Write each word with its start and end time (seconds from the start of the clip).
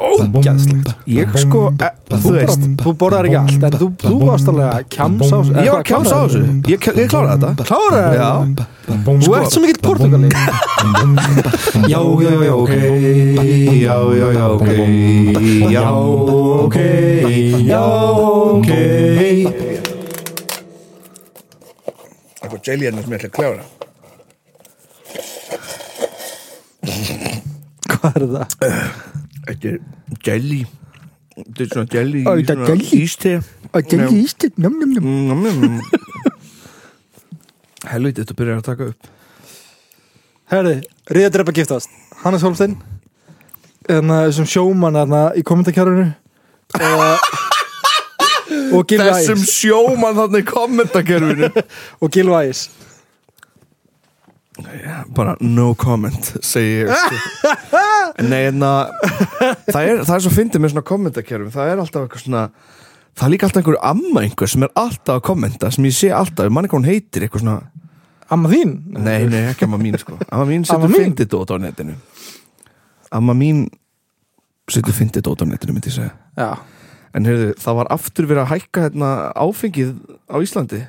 Ógæðslegt 0.00 0.88
Ég 1.10 1.34
sko, 1.36 1.66
e, 1.76 1.88
þú 2.08 2.32
veist 2.36 2.62
Þú 2.80 2.92
borðar 3.00 3.28
ekki 3.28 3.38
allt, 3.40 3.66
en 3.66 3.74
þú, 3.76 3.88
þú 4.00 4.16
varst 4.22 4.48
alveg 4.52 4.88
kjams 4.94 5.32
á 5.34 5.38
Ég 5.42 5.68
var 5.68 5.80
að 5.82 5.88
kjása 5.90 6.14
á 6.16 6.22
þessu. 6.24 6.40
Ég, 6.70 6.86
ég 7.02 7.10
kláraði 7.12 7.40
þetta. 7.44 7.66
Kláraði 7.68 8.16
Já. 8.22 8.30
Þú 9.26 9.34
ert 9.36 9.50
svo 9.52 9.60
mikill 9.64 9.82
portugali 9.84 10.28
Já, 11.92 12.00
já, 12.24 12.32
já, 12.46 12.54
ok. 12.56 12.72
Já, 13.82 13.96
já, 14.16 14.28
já, 14.38 14.46
ok. 14.56 14.68
Já, 15.74 15.86
ok. 15.90 16.78
Já, 17.66 17.84
ok. 18.56 18.70
Eitthvað 22.46 22.86
hérna 22.86 23.02
sem 23.02 23.12
ég 23.12 23.18
ætla 23.18 23.28
að 23.28 23.36
klára 23.36 23.85
Hvað 28.16 28.24
er 28.24 28.30
það? 28.32 28.46
Þetta 29.46 29.68
er 29.68 29.80
jelly. 30.24 30.60
Þetta 31.36 31.62
er 31.62 31.68
svona 31.68 31.90
jelly 31.92 32.22
Ó, 32.24 32.30
þetta 32.38 32.54
er 32.54 32.70
jelly? 32.70 32.86
Íste. 32.96 33.32
Að 33.76 33.90
jelly 33.92 34.20
íst 34.22 34.46
Njum, 34.56 34.78
njum, 34.80 35.42
njum 35.44 35.74
Helviti, 37.86 38.22
þetta 38.22 38.36
byrjar 38.38 38.62
að 38.62 38.68
taka 38.70 38.86
upp. 38.88 39.10
Herði, 40.48 40.72
Ríða 41.12 41.34
drepa 41.34 41.52
giftast. 41.58 41.92
Hannes 42.22 42.46
Holmstein 42.46 42.78
Þannig 43.84 44.16
að 44.16 44.24
þessum 44.30 44.48
sjómann 44.54 44.96
þarna 44.96 45.20
í 45.36 45.44
kommentarkjárunu 45.46 46.06
og, 46.88 47.28
og 48.80 48.88
Gilvi 48.88 49.12
Þessum 49.12 49.44
Æs 49.44 49.52
sjómann 49.60 50.16
þannig 50.16 50.40
í 50.40 50.48
kommentakerfinu. 50.48 51.52
Og 52.00 52.16
Gilvi 52.16 52.40
Æs 54.56 55.10
bara 55.16 55.34
no 55.44 55.74
comment 55.76 56.30
segi 56.40 56.82
ég 56.86 56.92
sko. 56.96 57.52
Nei, 58.30 58.46
en 58.48 58.62
að 58.64 58.92
það 59.68 59.80
er, 59.82 59.98
það 60.08 60.14
er 60.16 60.22
svo 60.24 60.32
fyndið 60.32 60.62
með 60.64 60.72
svona 60.72 60.86
kommentakerfum. 60.88 61.50
Það 61.52 61.72
er 61.72 61.82
alltaf 61.82 62.06
eitthvað 62.06 62.22
svona 62.24 62.44
það 63.16 63.26
er 63.26 63.32
líka 63.34 63.48
alltaf 63.48 63.60
einhverju 63.62 63.82
amma 63.90 64.22
einhver 64.24 64.52
sem 64.52 64.64
er 64.66 64.72
alltaf 64.80 65.18
að 65.18 65.24
kommenta 65.28 65.70
sem 65.74 65.88
ég 65.88 65.96
sé 65.96 66.10
alltaf, 66.16 66.48
mann 66.52 66.64
eitthvað 66.68 66.80
hún 66.82 66.88
heitir 66.88 67.26
eitthvað 67.26 67.44
svona, 67.44 67.58
Amma 68.32 68.50
þín? 68.50 68.72
nei, 68.96 69.26
nei, 69.30 69.42
ekki 69.52 69.68
amma 69.68 69.78
mín 69.78 69.94
sko. 70.00 70.16
Amma 70.26 70.48
mín 70.48 70.64
setur 70.66 70.90
fyndið 70.90 71.28
dót 71.30 71.52
á 71.52 71.56
netinu. 71.62 71.94
Amma 73.14 73.36
mín 73.38 73.66
setur 74.72 74.96
fyndið 74.96 75.28
dót 75.28 75.44
á 75.44 75.46
netinu 75.46 75.76
myndi 75.76 75.92
ég 75.92 75.98
segja. 76.00 76.16
Já. 76.34 76.48
En 77.14 77.24
heyrðu, 77.28 77.52
það 77.62 77.76
var 77.78 77.92
aftur 77.94 78.26
verið 78.28 78.42
að 78.42 78.50
hækka 78.50 78.82
hérna, 78.88 79.10
áfengið 79.38 79.92
á 80.26 80.36
Íslandi 80.42 80.80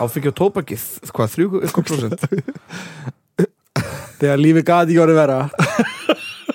áfengið 0.00 0.32
og 0.32 0.38
tópakið 0.40 0.86
hvað, 1.14 1.36
3%? 1.36 2.28
Þegar 4.20 4.40
lífi 4.40 4.64
gati 4.66 4.92
ekki 4.92 5.02
orðið 5.04 5.20
vera 5.20 5.38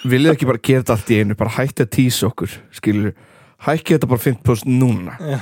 viljið 0.06 0.34
ekki 0.34 0.50
bara 0.50 0.62
gera 0.62 0.84
þetta 0.84 0.96
allt 0.96 1.12
í 1.12 1.20
einu 1.22 1.38
bara 1.40 1.56
hætti 1.58 1.86
að 1.86 1.92
tísa 1.96 2.30
okkur 2.30 2.56
skilur, 2.76 3.12
hækki 3.66 3.96
þetta 3.96 4.10
bara 4.12 4.24
50% 4.26 4.70
núna. 4.70 5.18
Já. 5.20 5.40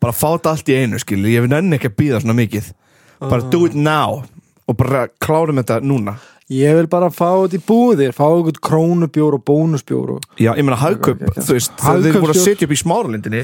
bara 0.00 0.16
fá 0.16 0.26
þetta 0.32 0.54
allt 0.54 0.72
í 0.72 0.78
einu 0.80 1.00
skilur, 1.02 1.30
ég 1.32 1.44
vil 1.44 1.52
nenni 1.52 1.76
ekki 1.76 1.90
að 1.92 1.96
býða 2.00 2.22
svona 2.24 2.38
mikið. 2.40 2.72
Bara 3.20 3.48
do 3.52 3.64
it 3.68 3.76
now 3.76 4.22
og 4.64 4.78
bara 4.80 5.08
klárum 5.22 5.60
þetta 5.60 5.80
núna. 5.84 6.16
Ég 6.50 6.74
vil 6.74 6.88
bara 6.90 7.12
fá 7.14 7.28
þetta 7.44 7.60
í 7.60 7.62
búðir 7.62 8.14
Fá 8.16 8.24
eitthvað 8.26 8.56
krónubjór 8.66 9.36
og 9.36 9.44
bónusbjór 9.46 10.16
og... 10.16 10.24
já, 10.34 10.50
ég 10.58 10.66
ok, 10.66 11.12
ok. 11.14 11.36
þú 11.36 11.54
veist 11.54 11.76
þegar 11.78 12.02
þeir 12.06 12.18
voru 12.24 12.34
að 12.34 12.40
setja 12.42 12.66
upp 12.66 12.74
í 12.74 12.78
smáralindinni 12.80 13.42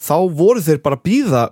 þá 0.00 0.16
voru 0.38 0.62
þeir 0.64 0.80
bara 0.80 0.96
býða 1.04 1.42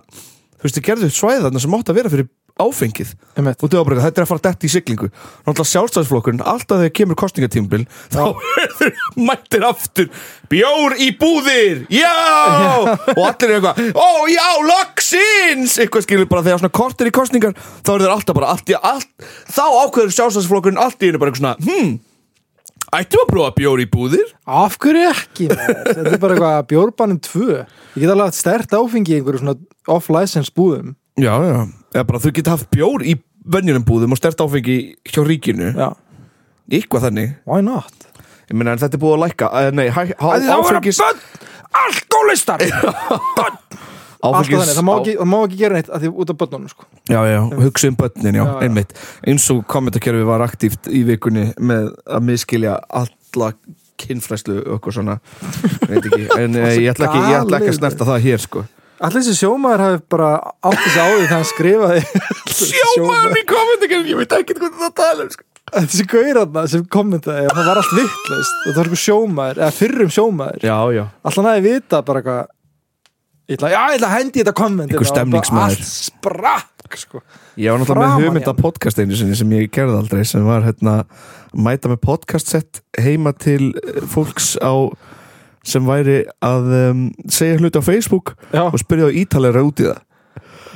þú 0.59 0.67
veist, 0.67 0.77
þeir 0.77 0.87
gerðu 0.91 1.09
svæðarna 1.15 1.63
sem 1.63 1.79
átt 1.79 1.91
að 1.91 1.99
vera 1.99 2.13
fyrir 2.13 2.29
áfengið. 2.59 3.13
Einmitt. 3.39 3.63
og 3.63 3.71
bara, 3.87 4.01
þetta 4.03 4.19
er 4.19 4.25
að 4.25 4.29
fara 4.33 4.43
dætt 4.49 4.65
í 4.67 4.71
siglingu. 4.71 5.07
Náttúrulega 5.45 5.69
sjálfstæðisflokkurinn, 5.71 6.43
alltaf 6.43 6.81
þegar 6.81 6.93
kemur 6.99 7.19
kostningatímbil 7.19 7.85
þá 8.11 8.35
mættir 9.29 9.65
aftur. 9.67 10.09
Bjór 10.51 10.97
í 10.99 11.09
búðir 11.19 11.85
já, 11.93 12.11
og 13.15 13.23
allir 13.23 13.53
er 13.53 13.55
eitthvað 13.59 13.79
ó 13.95 14.09
já, 14.27 14.47
loksins! 14.65 15.77
Eitthvað 15.79 16.07
skilur 16.07 16.29
bara 16.31 16.43
þegar 16.47 16.63
svona 16.63 16.75
kortir 16.81 17.11
í 17.11 17.15
kostningar 17.15 17.55
þá 17.55 17.93
er 17.95 18.03
þeir 18.03 18.15
alltaf 18.17 18.39
bara 18.39 18.51
allt 18.55 18.73
í 18.73 18.77
allt 18.79 19.29
þá 19.47 19.65
ákveður 19.85 20.15
sjálfstæðisflokkurinn 20.17 20.81
allt 20.81 21.05
í 21.05 21.11
einu 21.11 21.21
bara 21.21 21.31
eitthvað 21.31 21.43
svona 21.45 21.55
hmm, 21.63 21.93
ættum 22.97 23.23
að 23.23 23.31
prófa 23.31 23.53
bjór 23.57 23.83
í 23.83 23.87
búðir? 23.91 24.33
Af 24.49 24.77
hverju 24.81 25.05
ekki? 25.11 25.49
maður? 25.53 25.81
Þetta 25.89 26.13
er 26.13 26.21
bara 26.23 26.37
eitthvað 26.37 26.67
bjórbannin 26.73 27.21
tvö. 27.25 27.61
Ég 27.95 28.01
get 28.03 28.13
alveg 28.13 28.29
haft 28.31 28.39
stert 28.39 28.75
áfengi 28.79 29.15
í 29.15 29.19
einhverju 29.19 29.43
svona 29.43 29.57
off-license 29.89 30.53
búðum. 30.55 30.95
Já, 31.19 31.33
já, 31.43 31.59
eða 31.95 32.05
bara 32.09 32.23
þú 32.23 32.33
geta 32.39 32.55
haft 32.55 32.69
bjór 32.73 33.05
í 33.05 33.17
venjunum 33.49 33.85
búðum 33.87 34.15
og 34.15 34.21
stert 34.21 34.41
áfengi 34.43 34.79
hjá 35.09 35.23
ríkinu. 35.27 35.73
Já, 35.75 35.89
eitthvað 36.71 37.09
þannig. 37.09 37.33
Why 37.49 37.65
not? 37.65 38.09
Ég 38.49 38.57
meina 38.57 38.73
en 38.73 38.81
þetta 38.81 38.97
er 38.97 39.01
búið 39.03 39.15
að 39.15 39.23
lækka 39.27 39.49
uh, 39.53 39.69
Nei, 39.77 39.87
hæ, 39.93 40.01
há, 40.17 40.25
Það 40.25 40.31
var 40.33 40.47
að 40.49 40.53
áfengis 40.57 40.99
bönn 41.03 41.19
Alkoholistar 41.79 42.63
Bönn 43.37 43.59
Alltaf 44.19 44.49
þannig, 44.51 44.73
það 44.75 45.27
má 45.31 45.37
ekki, 45.39 45.57
gera 45.61 45.77
neitt 45.77 45.89
að 45.95 46.03
því 46.03 46.09
út 46.19 46.31
af 46.33 46.37
bönnunum 46.41 46.71
sko. 46.71 46.87
Já, 47.07 47.19
já, 47.23 47.37
hugsa 47.61 47.87
um 47.87 47.95
börnin, 47.99 48.35
já, 48.35 48.43
Já, 48.43 48.55
einmitt. 48.65 48.97
Eins 49.23 49.45
og 49.53 49.61
kommentakerfi 49.71 50.25
var 50.27 50.43
aktíft 50.43 50.89
í 50.91 51.05
vikunni 51.07 51.45
með 51.55 51.93
að 52.03 52.25
miskilja 52.27 52.73
alla 52.89 53.53
og 54.67 54.75
eitthvað 54.75 54.97
svona. 54.97 55.15
Veit 55.87 56.03
ekki, 56.09 56.25
en 56.35 56.57
uh, 56.59 56.67
ég 56.75 56.91
ætla 56.91 57.07
ekki, 57.07 57.23
ég 57.29 57.39
ætla 57.39 57.61
ekki 57.61 57.71
að 57.71 57.79
snerta 57.79 58.09
það 58.11 58.27
hér 58.27 58.43
sko. 58.43 58.65
Allir 58.99 59.23
þessi 59.23 59.39
sjómaður 59.39 59.85
hafi 59.85 59.99
bara 60.11 60.29
átt 60.67 60.81
þessi 60.83 60.99
á 60.99 61.07
því 61.07 61.19
þegar 61.21 61.35
hann 61.37 61.49
skrifaði 61.53 62.01
Sjómann 62.59 63.37
í 63.39 63.43
kommentakerfi, 63.47 64.11
ég 64.11 64.19
veit 64.19 64.35
ekki 64.41 64.57
hvað 64.59 64.79
það 64.83 64.95
tala 64.99 65.23
um 65.23 65.31
sko. 65.31 65.45
Þessi 65.69 66.05
gaurarna 66.09 66.63
sem 66.67 66.85
kommentaði 66.91 67.47
og 67.47 67.55
það 67.55 67.67
var 67.69 67.79
allt 67.79 67.91
vittlust 67.95 68.63
það 68.65 68.79
var 68.79 68.89
sko 68.89 68.99
sjómaður 69.03 69.61
eða 69.61 69.75
fyrrum 69.77 70.11
sjómaður. 70.11 70.63
Já, 70.65 70.77
já, 70.97 71.03
Alltaf 71.21 71.39
hann 71.39 71.51
hafi 71.53 71.63
vita 71.69 72.01
bara 72.07 72.23
eitthvað 72.23 72.47
Ég 73.49 73.57
ætla, 73.57 73.69
já, 73.73 73.79
ég 73.89 73.95
ætla 73.97 74.07
að 74.11 74.13
hendi 74.19 74.41
þetta 74.43 74.51
komment 74.59 74.91
Einhver 74.93 75.09
stemningsmaður. 75.09 75.79
Allt 75.79 75.87
sprakk 75.89 76.97
sko. 77.01 77.21
ég 77.57 77.71
var 77.73 77.79
náttúrulega 77.81 77.93
Framan 77.93 78.11
með 78.13 78.21
í 78.21 78.27
hugmynda 78.29 78.51
hann. 78.51 78.59
podcast 78.61 78.99
einu 79.01 79.17
sinni 79.17 79.37
sem 79.37 79.53
ég 79.57 79.71
gerði 79.73 79.95
aldrei 79.97 80.21
sem 80.25 80.45
var 80.45 80.61
hérna 80.65 80.93
mæta 81.57 81.89
með 81.89 81.99
podcast 82.05 82.51
sett 82.53 82.81
heima 82.97 83.33
til 83.33 83.71
eh, 83.81 83.99
fólks 84.09 84.51
á 84.61 84.73
sem 85.65 85.85
væri 85.85 86.19
að 86.45 86.69
um, 86.77 87.01
segja 87.29 87.57
hluti 87.59 87.81
á 87.81 87.83
Facebook 87.85 88.35
Já, 88.53 88.63
og 88.69 88.77
spyrja 88.81 89.09
á 89.09 89.17
ítalera 89.21 89.65
út 89.65 89.81
í 89.81 89.89
það 89.89 89.99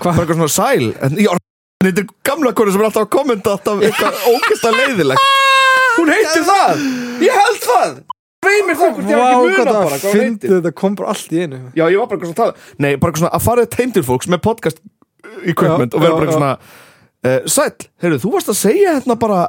Hva? 0.01 0.09
bara 0.09 0.25
eitthvað 0.25 0.41
svona 0.41 0.53
sæl 0.57 0.89
en 1.05 1.17
já, 1.21 1.31
þetta 1.85 2.03
er 2.03 2.09
gamla 2.29 2.53
konu 2.57 2.73
sem 2.73 2.81
er 2.83 2.89
alltaf 2.89 3.05
að 3.05 3.13
kommenta 3.15 3.53
alltaf 3.53 3.85
eitthvað 3.85 4.25
ógæsta 4.33 4.73
leiðilegt 4.73 5.29
hún 5.99 6.13
heitir 6.13 6.45
það, 6.49 6.83
ég 7.21 7.37
held 7.41 7.63
það 7.69 7.95
veimir 8.45 8.79
það 8.79 8.95
hvort 8.97 9.09
ég 9.09 9.19
hef 9.19 9.25
ekki 9.25 9.43
muna 9.43 9.57
það 9.57 9.77
bara 9.79 9.99
hvað 9.99 10.13
hún 10.13 10.23
heitir 10.23 10.55
þetta 10.55 10.73
kom 10.79 10.97
bara 10.99 11.13
allt 11.13 11.33
í 11.33 11.43
einu. 11.43 11.59
Já, 11.73 11.83
ég 11.83 11.99
var 12.01 12.09
bara 12.11 12.19
eitthvað 12.19 12.31
svona 12.31 12.33
að 12.33 12.41
tala 12.41 12.85
nei, 12.85 12.89
bara 12.93 13.13
eitthvað 13.13 13.23
svona 13.23 13.35
að 13.37 13.45
fara 13.47 13.67
heim 13.77 13.93
til 13.95 14.05
fólks 14.07 14.29
með 14.31 14.43
podcast 14.47 14.81
equipment 15.43 15.93
Já, 15.93 15.97
og 15.97 16.05
vera 16.05 16.17
bara 16.17 16.27
eitthvað 16.27 16.39
svona 16.39 16.53
uh, 16.57 17.51
sæl, 17.55 17.89
heyrðu, 18.03 18.21
þú 18.23 18.33
varst 18.37 18.53
að 18.53 18.59
segja 18.59 18.97
hérna 18.97 19.17
bara 19.19 19.43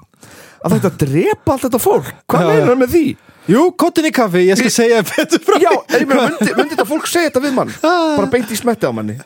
að 0.64 0.76
þetta 0.76 0.92
drepa 1.04 1.54
allt 1.54 1.66
þetta 1.68 1.82
fólk. 1.82 2.12
Hvað 2.28 2.46
meinar 2.52 2.74
já. 2.74 2.80
með 2.82 2.94
því? 2.96 3.04
Jú, 3.48 3.62
kottin 3.80 4.04
í 4.04 4.12
kaffi, 4.12 4.42
ég 4.44 4.58
skal 4.60 4.72
segja 4.74 5.04
betur 5.08 5.40
frá 5.40 5.56
Já, 5.62 5.70
ég 5.96 6.08
meina, 6.08 6.26
myndi, 6.28 6.52
myndi 6.52 6.74
þetta 6.74 6.84
fólk 6.88 7.06
segja 7.08 7.30
þetta 7.30 7.44
við 7.46 7.54
mann? 7.56 7.70
Bara 7.80 8.28
beint 8.28 8.50
í 8.52 8.58
smetti 8.58 8.84
á 8.84 8.92
manni? 8.92 9.16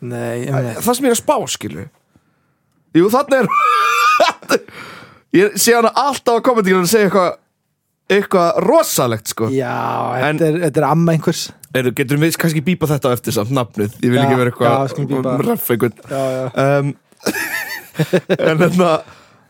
Nei, 0.00 0.46
ég 0.46 0.54
meina 0.54 0.78
það 0.78 0.96
sem 0.96 1.08
ég 1.08 1.12
er 1.12 1.16
að 1.16 1.20
spá, 1.20 1.34
skilu 1.52 1.84
Jú, 2.96 3.10
þannig 3.12 3.42
er 3.42 3.50
Ég 5.36 5.58
sé 5.60 5.74
hana 5.76 5.92
alltaf 5.92 6.40
á 6.40 6.44
kommentinginu 6.46 6.86
að 6.86 6.92
segja 6.94 7.10
eitthvað 7.10 7.34
eitthvað 8.08 8.58
rosalegt, 8.64 9.28
sko. 9.34 9.48
Já, 9.52 9.72
En- 10.28 10.38
þetta 10.38 10.48
er, 10.48 10.58
þetta 10.66 10.80
er 10.82 10.86
amma 10.88 11.12
einhvers. 11.12 11.42
Eru, 11.76 11.90
Getur 11.92 12.16
við 12.22 12.36
kannski 12.40 12.62
bípa 12.64 12.88
þetta 12.88 13.10
á 13.10 13.16
eftir 13.16 13.32
samt 13.36 13.50
nafnið? 13.52 13.98
Ég 14.00 14.10
vil 14.10 14.18
Já, 14.18 14.24
ekki 14.24 14.38
vera 14.40 14.52
já, 14.56 14.88
skulum 14.88 15.08
bípa. 15.10 15.34
eitthvað 15.34 15.50
ref 15.50 15.70
einhvern. 15.70 15.92
Já, 16.08 16.22
já. 16.32 16.44
Um, 16.78 16.94
En 18.38 18.58
þarna 18.62 18.90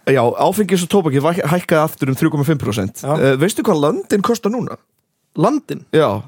Já, 0.09 0.23
áfengis 0.41 0.83
og 0.87 0.89
tóbakið 0.89 1.21
væ- 1.21 1.45
hækkaði 1.53 1.83
aftur 1.85 2.09
um 2.09 2.15
3,5% 2.17 3.03
Já. 3.05 3.13
uh, 3.13 3.37
Veistu 3.37 3.61
hvað 3.63 3.81
landin 3.83 4.23
kostar 4.25 4.51
núna? 4.55 4.79
Landin? 5.37 5.83
Já, 5.93 6.23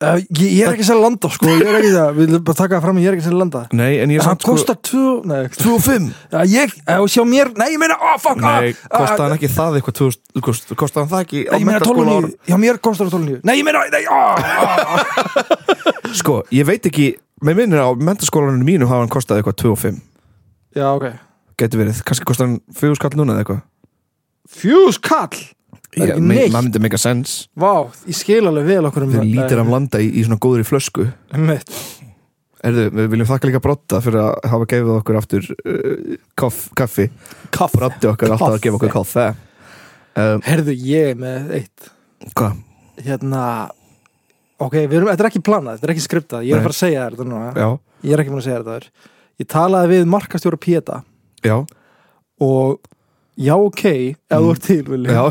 uh, 0.00 0.16
ég, 0.18 0.40
ég 0.56 0.64
er 0.64 0.74
ekki 0.74 0.84
að 0.84 0.88
selja 0.90 1.04
landa, 1.04 1.30
sko 1.34 1.48
Ég 1.50 1.62
er 1.64 1.78
ekki 1.78 1.92
það, 1.94 2.10
við 2.16 2.20
viljum 2.24 2.44
bara 2.48 2.58
taka 2.60 2.76
það 2.76 2.84
fram 2.86 3.00
Ég 3.00 3.08
er 3.10 3.16
ekki 3.16 3.24
að 3.24 3.28
selja 3.28 3.40
landa 3.40 3.62
nei, 3.80 3.90
en 4.00 4.14
ég 4.14 4.20
er 4.20 4.26
samt 4.26 4.44
sko 4.44 4.56
kostar 4.56 4.78
tvö 4.90 5.14
Nei, 5.30 5.40
2,5 5.62 6.10
Já, 6.34 6.40
ég, 6.54 6.76
sjá 7.14 7.24
mér, 7.28 7.52
nei, 7.60 7.68
ég 7.74 7.82
meina, 7.82 7.96
oh, 8.00 8.18
fuck 8.22 8.42
Nei, 8.42 8.74
ah, 8.74 8.92
kostaði 8.94 9.16
ah, 9.16 9.24
hann 9.24 9.36
ekki 9.38 9.52
það 9.54 9.80
eitthvað 9.80 9.98
2000 10.02 10.44
kost- 10.48 10.76
Kostaði 10.82 11.04
hann 11.04 11.12
það 11.14 11.24
ekki 11.26 11.44
á 11.46 11.56
12 11.86 12.30
Já, 12.50 12.58
mér 12.66 12.82
kostar 12.84 13.10
það 13.10 13.26
12 13.30 13.48
Nei, 13.50 13.56
ég 13.60 13.66
meina, 13.68 13.86
nei, 13.92 14.04
ah, 14.10 14.36
ah. 14.98 16.14
Sko, 16.16 16.42
ég 16.54 16.68
veit 16.68 16.90
ekki 16.90 17.12
Með 17.40 17.62
minnir 17.62 17.80
á 17.80 17.88
mentaskólaninu 17.96 18.66
mínu 18.66 18.88
hafa 18.90 19.06
hann 19.06 19.12
kostað 19.12 19.40
eitthvað 19.40 19.60
2 19.64 19.70
og 19.72 19.80
5 19.80 20.00
Já, 20.76 20.86
ok. 20.94 21.06
Gæti 21.58 21.78
verið, 21.80 22.02
kannski 22.06 22.26
kostar 22.28 22.46
hann 22.46 22.60
4 22.76 22.96
skall 22.98 23.16
núna 23.18 23.34
eða 23.34 23.42
eitthvað. 23.42 23.62
Fjús 24.50 24.98
kall 25.02 25.40
Það 25.90 26.04
er 26.04 26.12
ekki 26.14 26.26
neitt. 26.28 26.52
Það 26.54 26.64
myndi 26.66 26.82
mega 26.84 27.00
sens 27.02 27.32
Vá, 27.58 27.72
ég 28.06 28.14
skil 28.18 28.44
alveg 28.46 28.68
vel 28.68 28.84
okkur 28.90 29.06
um 29.08 29.14
Þeir 29.16 29.26
lítir 29.26 29.62
af 29.62 29.72
landa 29.72 29.98
í, 30.02 30.06
í 30.14 30.22
svona 30.26 30.38
góðri 30.42 30.66
flösku. 30.68 31.08
Mitt 31.38 31.72
Erðu, 32.60 32.86
við 32.92 33.06
viljum 33.14 33.28
þakka 33.30 33.48
líka 33.48 33.62
brotta 33.64 34.02
fyrir 34.04 34.20
að 34.20 34.50
hafa 34.52 34.66
gefið 34.68 34.90
okkur 34.98 35.16
aftur 35.16 35.46
uh, 35.64 36.16
kaff, 36.36 36.58
kaffi. 36.76 37.06
Kaff 37.56 37.72
Brotti 37.72 38.10
okkar 38.10 38.34
alltaf 38.34 38.58
að 38.58 38.64
gefa 38.66 38.76
okkur 38.76 38.92
kaffi 38.98 39.24
um, 40.20 40.42
Herðu, 40.44 40.74
ég 40.84 41.16
með 41.18 41.54
eitt. 41.56 41.88
Hvað? 42.36 42.58
Hérna 43.00 43.44
Ok, 44.60 44.74
við 44.76 44.98
erum, 44.98 45.08
þetta 45.08 45.24
er 45.24 45.30
ekki 45.30 45.40
planað, 45.46 45.78
þetta 45.78 45.88
er 45.88 45.92
ekki 45.94 46.04
skriptað. 46.04 46.42
Ég 46.44 46.52
er 46.52 46.58
Nei. 46.58 46.60
að 46.60 46.66
fara 46.68 46.76
að 46.76 46.80
segja 46.82 47.04
þér 47.06 47.14
þetta 47.16 47.28
núna. 47.30 47.52
Já, 47.56 47.68
Ég 48.04 48.12
er 48.12 48.22
ekki 48.22 48.32
búin 48.34 48.42
að 48.42 48.46
segja 48.50 48.60
þetta 48.60 48.76
þér 48.76 48.88
Ég 49.40 49.48
talaði 49.54 49.90
við 49.94 50.10
markastjóra 50.12 50.60
Péta 50.60 50.98
já, 51.46 51.56
Og 52.44 52.89
já, 53.40 53.54
ok, 53.56 53.84
ef 54.30 54.42
þú 54.44 54.50
ert 54.54 54.66
til, 54.66 54.82
Vilja 54.88 55.26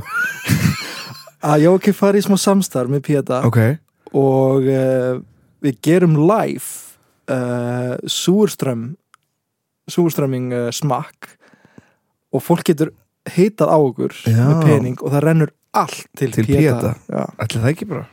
Að 1.49 1.61
já, 1.63 1.69
ok, 1.71 1.91
fara 1.95 2.19
í 2.19 2.23
smá 2.25 2.35
samstarf 2.41 2.91
með 2.91 3.05
Péta 3.07 3.43
ok. 3.47 3.59
Og 4.19 4.65
uh, 4.67 5.19
við 5.63 5.77
gerum 5.85 6.17
live 6.17 6.65
uh, 7.31 7.95
Súrström 8.09 8.89
Súrströmming 9.89 10.51
uh, 10.53 10.67
smakk. 10.75 11.31
Og 12.35 12.43
fólk 12.45 12.67
getur 12.67 12.91
hitað 13.29 13.71
á 13.73 13.77
okkur 13.77 14.13
Já. 14.27 14.43
með 14.43 14.67
pening 14.67 14.99
og 15.01 15.13
það 15.13 15.25
rennur 15.25 15.53
allt 15.77 16.05
til, 16.17 16.31
Til. 16.33 16.45
Já. 16.59 16.75
Ætli 17.39 17.61
það 17.61 17.71
ekki 17.71 17.87
bara? 17.89 18.05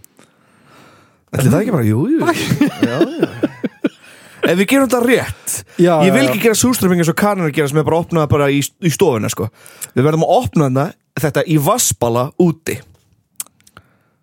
Ætli 1.34 1.50
það 1.50 1.60
ekki 1.60 1.76
bara, 1.76 1.86
jú, 1.88 2.06
jú. 2.12 2.20
Já, 2.88 2.96
já 3.00 3.55
Ef 4.46 4.58
við 4.60 4.68
gerum 4.70 4.88
þetta 4.88 5.00
rétt 5.04 5.54
Já, 5.82 5.94
Ég 6.06 6.12
vil 6.14 6.24
ekki 6.28 6.42
gera 6.44 6.58
súströmming 6.58 7.02
eins 7.02 7.10
og 7.10 7.18
kannar 7.18 7.52
gera 7.54 7.70
sem 7.70 7.80
er 7.80 7.86
bara 7.86 7.98
að 7.98 8.06
opna 8.06 8.24
það 8.24 8.32
bara 8.34 8.50
í, 8.54 8.60
í 8.62 8.92
stofuna 8.94 9.30
sko. 9.32 9.48
Við 9.96 10.06
verðum 10.06 10.26
að 10.26 10.34
opna 10.36 10.68
þetta, 10.70 10.86
þetta 11.26 11.44
í 11.50 11.56
vassbala 11.66 12.26
úti. 12.42 12.78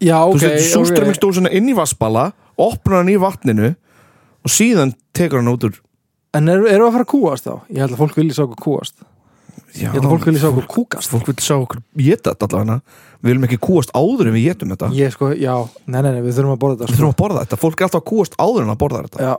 Já, 0.04 0.20
Þú 0.20 0.36
ok, 0.36 0.44
setur 0.44 0.60
ok. 0.60 0.70
súströmmingsdósuna 0.74 1.54
inn 1.56 1.72
í 1.72 1.78
vassbala 1.78 2.28
opna 2.60 3.02
hann 3.02 3.12
í 3.14 3.18
vatninu 3.22 3.72
og 4.44 4.52
síðan 4.52 4.94
tekur 5.16 5.42
hann 5.42 5.54
út 5.54 5.68
úr 5.70 5.80
En 6.34 6.50
erum 6.50 6.66
er 6.66 6.82
við 6.82 6.88
að 6.88 6.96
fara 6.96 7.06
að 7.06 7.12
kúast 7.14 7.46
þá? 7.46 7.54
Ég 7.70 7.84
held 7.84 7.94
að 7.94 8.00
fólk 8.02 8.16
vilja 8.18 8.38
sjá 8.38 8.44
okkur 8.48 8.64
kúast 8.66 8.96
Já, 9.74 9.88
Ég 9.88 9.94
held 9.96 10.04
að 10.04 10.12
fólk 10.14 10.28
vilja 10.28 10.42
sjá 10.42 10.50
okkur 10.50 10.68
kúkast 10.70 11.14
fólk 11.14 11.30
vil 11.30 11.36
sjá 11.42 11.56
okkur 11.56 11.80
geta 11.98 12.34
þetta 12.34 12.50
allavega. 12.50 12.76
Við 13.24 13.32
viljum 13.32 13.48
ekki 13.48 13.60
kúast 13.64 13.94
áður 13.96 14.30
en 14.30 14.36
við 14.36 14.46
getum 14.50 14.74
þetta. 14.74 14.90
Ég 14.98 15.14
sko, 15.16 15.32
já, 15.34 15.54
nei, 15.88 16.02
nei, 16.02 16.12
nei, 16.12 16.22
við 16.26 16.36
þurfum 16.38 16.54
að 16.54 16.60
borða 16.62 16.78
þetta 16.82 16.92
Við 16.92 17.00
þurfum 17.00 17.14
að 17.14 17.22
borða 17.22 17.44
þetta, 17.46 17.60
fólk 17.62 17.80
er 17.82 17.88
alltaf 17.88 18.02
að 18.02 18.08
kúast 18.12 18.38
áður 18.38 18.66
en 18.66 18.74
að 18.74 18.80
borða 18.84 19.04
þetta. 19.08 19.24
Já 19.24 19.34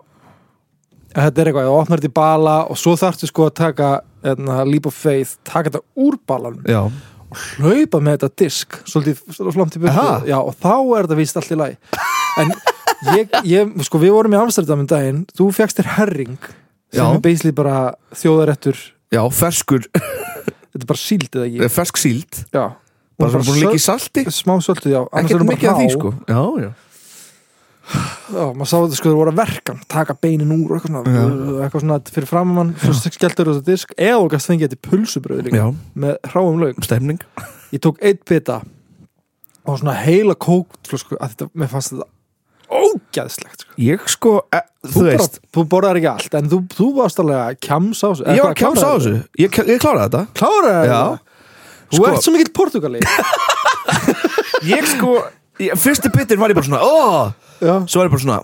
Þetta 1.15 1.43
er 1.43 1.51
eitthvað, 1.51 1.69
þú 1.69 1.75
opnar 1.79 2.01
þetta 2.01 2.11
í 2.11 2.15
bala 2.17 2.55
og 2.71 2.79
svo 2.81 2.95
þarftu 2.99 3.29
sko 3.31 3.49
að 3.49 3.57
taka 3.61 3.91
leap 4.67 4.89
of 4.91 4.97
faith, 4.97 5.37
taka 5.47 5.71
þetta 5.71 5.83
úr 6.03 6.17
balanum 6.27 6.65
Já, 6.67 6.81
og 6.89 7.43
hlaupa 7.59 8.01
með 8.03 8.17
þetta 8.17 8.31
disk 8.43 8.79
svolítið 8.91 9.23
slámt 9.39 9.79
í 9.79 9.83
byrju 9.85 10.39
og 10.41 10.53
þá 10.59 10.73
er 10.75 11.07
þetta 11.07 11.19
víst 11.21 11.39
allt 11.39 11.55
í 11.55 11.59
lagi. 11.61 11.79
En 12.43 12.51
ég, 13.15 13.35
ég, 13.47 13.75
sko, 13.87 14.01
við 14.03 14.15
vorum 14.17 14.35
í 14.35 14.41
Amsterdam 14.41 14.83
um 14.83 14.91
daginn, 14.91 15.23
þú 15.39 15.51
fegst 15.55 15.79
þér 15.79 15.93
herring 16.01 16.39
sem 16.95 17.03
Já. 17.03 17.07
er 17.11 17.23
basically 17.23 17.55
bara 17.55 17.79
þjóðarettur 18.15 18.81
já, 19.15 19.23
ferskur. 19.35 19.87
Þetta 19.95 20.83
er 20.83 20.89
bara 20.91 20.99
síld 20.99 21.29
eða 21.31 21.47
ekki? 21.47 21.69
Fersk 21.77 22.01
síld. 22.03 22.41
Bara 22.51 22.73
Og 23.15 23.31
svona 23.31 23.47
búin 23.47 23.55
að 23.55 23.61
líka 23.63 23.79
í 23.79 23.83
salti. 23.83 24.25
Smá 24.35 24.57
söldu, 24.59 24.91
já. 24.91 25.05
Er 25.07 25.21
Ekkert 25.23 25.45
bara 25.45 25.51
mikið 25.53 25.71
af 25.71 25.79
því 25.79 25.91
sko. 25.95 26.11
Já, 26.27 26.41
já 26.65 26.71
Já, 27.85 28.45
maður 28.57 28.69
sá 28.71 28.77
þetta 28.81 28.97
sko, 28.99 29.11
það 29.11 29.19
voru 29.21 29.33
að 29.35 29.41
verkan 29.43 29.81
taka 29.93 30.15
beinin 30.17 30.53
úr 30.55 30.73
og 30.73 30.79
eitthvað 30.79 31.05
svona, 31.05 31.65
eitthvað 31.67 31.83
svona 31.85 31.99
fyrir 32.15 32.29
fram 32.31 32.53
að 32.55 32.57
mann, 32.59 32.71
svo 32.81 32.95
skelltur 33.13 33.51
þetta 33.53 33.67
disk 33.69 33.93
eða 33.99 34.23
þú 34.23 34.31
gæst 34.33 34.51
fengið 34.51 34.65
þetta 34.71 34.79
í 34.79 34.85
pulsubröð 34.89 35.43
líka 35.49 35.61
Já, 35.61 35.67
með 36.05 36.17
hráum 36.33 36.63
laug. 36.63 36.81
Stemning. 36.87 37.21
Ég 37.75 37.83
tók 37.85 38.01
eitt 38.01 38.25
bita 38.29 38.63
og 39.65 39.79
svona 39.81 39.95
heila 40.01 40.35
kóktflösku 40.41 41.19
að 41.21 41.35
þetta, 41.37 41.51
mér 41.61 41.71
fannst 41.75 41.93
þetta 41.93 42.11
ógæðslegt 42.75 43.61
sko. 43.67 43.77
Ég 43.85 44.09
sko, 44.11 44.33
e, 44.49 44.63
þú, 44.83 44.89
þú, 44.89 45.05
bara, 45.05 45.13
veist 45.21 45.39
þú 45.55 45.65
borðar 45.75 46.01
ekki 46.01 46.11
allt 46.15 46.35
en 46.41 46.49
þú, 46.51 46.59
þú 46.75 46.89
varst 46.97 47.21
alveg 47.23 47.41
að 47.45 47.61
kjams 47.69 48.01
á 48.01 48.09
þessu 48.09 48.25
Ég 48.25 48.41
var 48.43 48.55
að 48.55 48.61
kjása 48.63 48.89
á 48.89 48.93
þessu. 48.97 49.15
Ég, 49.45 49.59
ég 49.69 49.85
kláraði 49.85 50.05
þetta. 50.09 50.23
Kláraði 50.41 50.89
Já. 50.89 50.99
þetta 51.05 51.21
þú 51.85 52.01
Sko- 52.01 52.09
ert 52.11 52.25
svo 52.25 52.35
mikill 52.35 52.55
portugali 52.57 53.05
Ég 54.73 54.89
sko, 54.95 55.13
ég, 55.63 55.75
fyrsti 55.79 56.11
bitin 56.15 56.41
var 56.41 56.51
ég 56.53 56.59
bara 56.59 56.67
svona 56.67 56.83
Óh, 56.83 57.33
já, 57.61 57.75
svo 57.87 58.01
var 58.03 58.09
ég 58.09 58.15
bara 58.17 58.25
svona 58.25 58.41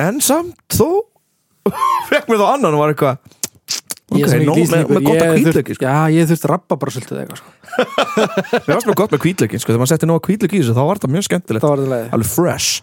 En 0.00 0.20
samt 0.24 0.56
þó? 0.74 0.88
Fekk 2.10 2.30
mér 2.32 2.40
þá 2.40 2.46
annan 2.56 2.74
og 2.76 2.80
var 2.84 2.94
eitthvað 2.94 3.18
Ég 4.10 4.24
Ok, 4.26 4.26
er 4.26 4.30
svo 4.32 4.38
nóg 4.42 4.56
með, 4.56 4.62
Íslendingur, 4.64 4.96
með 4.96 5.04
gott 5.06 5.14
ég 5.14 5.20
að 5.22 5.28
þurft- 5.30 5.44
kvítlöki 5.46 5.74
sko. 5.76 5.84
já, 5.86 5.98
ég 6.10 6.30
þurfti 6.32 6.48
rappa 6.50 6.76
bara 6.82 6.90
svolítið 6.90 7.18
eitthvað 7.20 7.38
sko. 7.38 7.50
Mér 8.66 8.72
varst 8.74 8.88
mér 8.90 8.96
gott 8.98 9.12
með 9.14 9.20
kvítlökin 9.22 9.60
sko. 9.62 9.70
Þegar 9.70 9.82
maður 9.84 9.90
setti 9.92 10.08
nóg 10.10 10.22
kvítlöki 10.26 10.56
í 10.58 10.62
þessu 10.64 10.74
þá 10.74 10.80
var 10.88 10.98
þetta 10.98 11.10
mjög 11.14 11.26
skemmtilegt. 11.28 11.62
Það 11.62 11.70
var 11.70 11.82
þetta 11.84 11.92
leið 11.94 12.16
Alveg 12.16 12.30
fresh. 12.32 12.80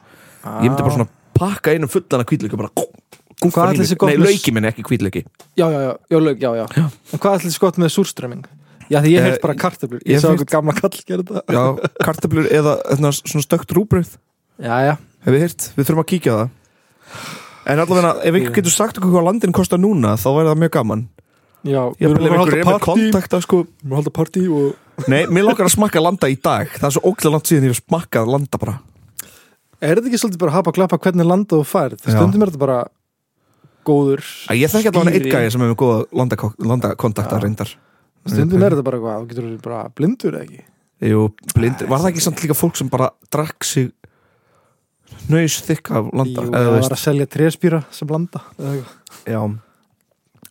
Ég 0.48 0.70
myndi 0.70 0.86
bara 0.88 0.94
svona 0.96 1.10
pakka 1.36 1.74
einum 1.76 1.92
fullan 1.92 2.24
af 2.24 2.30
kvítlöki 2.32 2.60
bara 2.62 2.72
gúffa 2.80 3.52
Hvað 3.52 3.74
í 3.74 3.76
ætli 3.76 3.90
sé 3.92 3.98
gott 4.00 4.08
Nei, 4.14 4.16
með- 4.22 4.32
lauki 4.32 4.54
minn 4.56 4.70
ekki 4.72 4.86
kvítlöki 4.88 5.26
já, 5.60 5.68
já, 5.68 5.80
já, 5.84 5.92
já, 6.16 6.18
laug, 6.24 6.40
já, 6.48 6.52
já. 6.64 6.66
en 6.88 7.20
hvað 7.20 7.36
ætli 7.42 7.52
þessi 7.52 7.62
gott 7.66 7.82
með 7.84 7.92
súrströmming 7.98 8.48
já, 8.90 9.00
því 9.04 9.12
ég 9.14 9.20
Eh, 9.20 9.26
heilt 9.28 9.42
bara 9.42 9.54
kartöflur. 9.56 10.02
Ég 10.06 10.16
ég 10.18 10.22
sá 10.24 10.30
eitthvað 10.32 10.52
gamla 10.56 10.74
kall 10.78 10.96
gera 11.06 11.24
þetta. 11.24 11.42
Já, 11.54 11.64
kartöflur 12.06 12.48
eða 12.52 12.74
þarna 12.88 13.12
svona 13.18 13.44
stökt 13.46 13.74
rúbröð 13.76 14.16
já, 14.62 14.76
já, 14.88 14.96
Hef 15.26 15.34
við 15.34 15.42
hýrt, 15.44 15.68
við 15.76 15.86
þurfum 15.90 16.04
að 16.04 16.10
kíkja 16.14 16.32
á 16.34 16.38
það. 16.38 16.50
En 17.68 17.80
allavega, 17.84 18.12
ef 18.24 18.34
einhver 18.38 18.54
getur 18.56 18.72
sagt 18.72 18.98
okkur 18.98 19.12
hvað 19.12 19.26
landin 19.28 19.52
kostar 19.52 19.80
núna 19.82 20.16
þá 20.16 20.28
væri 20.38 20.48
það 20.54 20.60
mjög 20.64 20.72
gaman. 20.78 21.02
Já 21.68 21.82
Ég 22.00 22.08
við 22.08 22.14
vil 22.18 22.28
erum 22.28 22.38
að 22.38 22.40
halda 22.40 22.64
partí. 22.64 22.94
við 23.02 23.12
kontakta 23.12 23.42
sko. 23.44 23.58
Erum 23.84 23.92
að 23.92 23.98
halda 24.00 24.14
partí 24.16 24.44
og 24.48 25.08
Nei, 25.08 25.26
mér 25.28 25.44
langar 25.46 25.68
að 25.68 25.76
smakka 25.76 26.02
landa 26.02 26.28
í 26.32 26.38
dag. 26.42 26.68
Það 26.74 26.88
er 26.88 26.94
svo 26.96 27.02
ógæðlega 27.12 27.32
langt 27.36 27.50
síðan 27.52 27.66
ég 27.68 27.74
hef 27.76 27.82
smakkað 27.84 28.32
landa 28.34 28.58
bara. 28.58 28.80
Er 29.82 29.96
þetta 30.00 30.08
ekki 30.10 30.18
svolítið 30.24 30.40
bara 30.42 30.52
að 30.52 30.56
hafa 30.58 30.72
að 30.72 30.78
klappa 30.80 30.98
hvernig 30.98 31.28
landa 31.28 31.54
þú 31.60 31.66
færð? 31.70 32.00
Stundum 32.08 32.42
er 32.42 32.50
þetta 32.50 32.64
bara 32.64 32.78
góður 33.86 34.24
Æ, 34.50 34.54
Ég 34.58 34.72
þekki 34.72 34.90
allavega 34.92 35.20
einn 35.20 35.30
gæði 35.32 35.52
sem 35.54 35.62
hefur 35.62 35.78
góða 35.82 36.00
landako- 36.18 36.56
landakontakta 36.60 37.38
Já. 37.38 37.44
reyndar 37.44 37.70
stundum 38.32 38.64
er 38.64 38.76
þetta 38.76 38.88
bara 38.88 39.00
eitthvað, 39.00 39.22
þú 39.22 39.30
getur 39.32 39.48
verið 39.48 39.62
bara 39.66 39.84
blindur 39.98 40.38
eða 40.38 40.48
ekki? 40.48 40.66
Jú, 41.08 41.28
blind 41.54 41.84
Var 41.86 42.02
það 42.02 42.10
ekki 42.10 42.26
samt 42.26 42.42
líka 42.42 42.58
fólk 42.58 42.78
sem 42.80 42.90
bara 42.90 43.12
drakk 43.34 43.66
sig 43.68 43.92
Nöys 45.32 45.60
þykka 45.64 46.02
af 46.02 46.10
landa 46.16 46.44
Jú, 46.44 46.52
það 46.52 46.70
var 46.74 46.86
að 46.96 47.02
selja 47.02 47.28
tréspýra 47.32 47.80
sem 47.96 48.10
landa. 48.12 48.42
Já. 49.28 49.40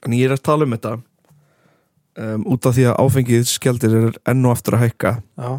En 0.06 0.16
ég 0.16 0.26
er 0.28 0.36
að 0.36 0.44
tala 0.48 0.66
um 0.66 0.74
þetta 0.74 0.92
um, 0.96 2.44
út 2.54 2.68
af 2.68 2.76
því 2.76 2.86
að 2.90 3.00
áfengið 3.04 3.48
skjaldir 3.50 3.96
er 4.00 4.18
enn 4.32 4.44
og 4.48 4.56
aftur 4.56 4.78
að 4.78 4.86
hækka. 4.86 5.12
Já, 5.36 5.50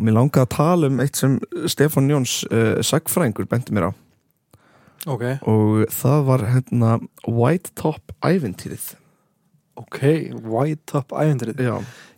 og 0.00 0.06
mér 0.06 0.16
langaði 0.16 0.46
að 0.46 0.52
tala 0.56 0.90
um 0.90 1.02
eitt 1.04 1.18
sem 1.20 1.36
Stefán 1.70 2.10
Jóns 2.10 2.40
uh, 2.50 2.78
sagfræðingur 2.86 3.50
benti 3.50 3.74
mér 3.76 3.90
á. 3.90 3.92
Ok, 5.10 5.26
og 5.48 5.86
það 5.94 6.26
var 6.28 6.46
hérna 6.50 6.96
White 7.26 7.74
Top 7.78 8.14
ævintýrið 8.26 8.94
ok 9.80 10.00
white 10.44 10.82
top 10.90 11.12
ævindrið 11.16 11.60
Já. 11.66 11.76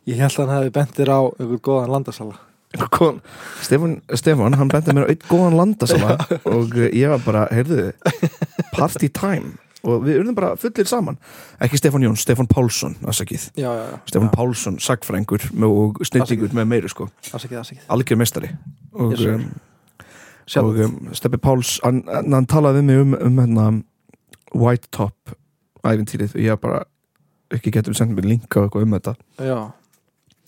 Ég 0.09 0.19
held 0.19 0.35
að 0.35 0.41
hann 0.49 0.57
hefði 0.57 0.73
bentir 0.75 1.11
á 1.15 1.21
einhver 1.39 1.61
góðan 1.63 1.93
landasala. 1.95 2.39
Kom, 2.91 3.21
Stefán, 3.63 3.99
Stefán, 4.17 4.57
hann 4.57 4.71
benti 4.73 4.95
mér 4.97 5.05
á 5.07 5.11
einn 5.13 5.27
góðan 5.29 5.59
landasala 5.59 6.17
og 6.49 6.73
ég 6.89 7.11
var 7.13 7.21
bara, 7.23 7.43
heyrðu 7.53 7.91
party 8.73 9.11
time. 9.13 9.59
Og 9.83 10.05
við 10.07 10.21
urðum 10.21 10.37
bara 10.39 10.53
fullir 10.59 10.87
saman. 10.87 11.19
Ekki 11.63 11.79
Stefán 11.79 12.05
Jóns, 12.07 12.23
Stefán 12.23 12.49
Pálsson 12.51 12.95
afsakið, 13.03 13.49
já, 13.59 13.69
já, 13.69 14.23
Pálsson 14.33 14.79
sagfræðingur 14.83 15.49
með- 15.53 15.77
og 15.83 16.01
snillingur 16.07 16.55
með 16.55 16.71
meiri 16.71 16.91
sko. 16.91 17.09
Algjör 17.91 18.19
mestari 18.19 18.51
og, 18.93 19.13
Yes, 19.13 19.27
um, 19.27 19.51
og 20.63 20.79
um, 20.87 20.97
Steppi 21.15 21.39
Páls 21.43 21.77
hann, 21.85 22.03
hann 22.09 22.47
talaði 22.47 22.81
við 22.81 22.89
mig 22.89 23.03
um, 23.05 23.15
um 23.21 23.39
hérna, 23.43 23.69
White 24.55 24.89
Top 24.95 25.35
ævintýrið. 25.83 26.37
Og 26.39 26.47
ég 26.47 26.61
bara 26.63 26.85
ekki 27.57 27.73
getur 27.75 27.97
sendt 27.97 28.15
mér 28.17 28.29
linka 28.35 28.61
og 28.61 28.69
eitthvað 28.69 28.87
um 28.87 28.97
þetta. 28.97 29.15
Já. 29.43 29.59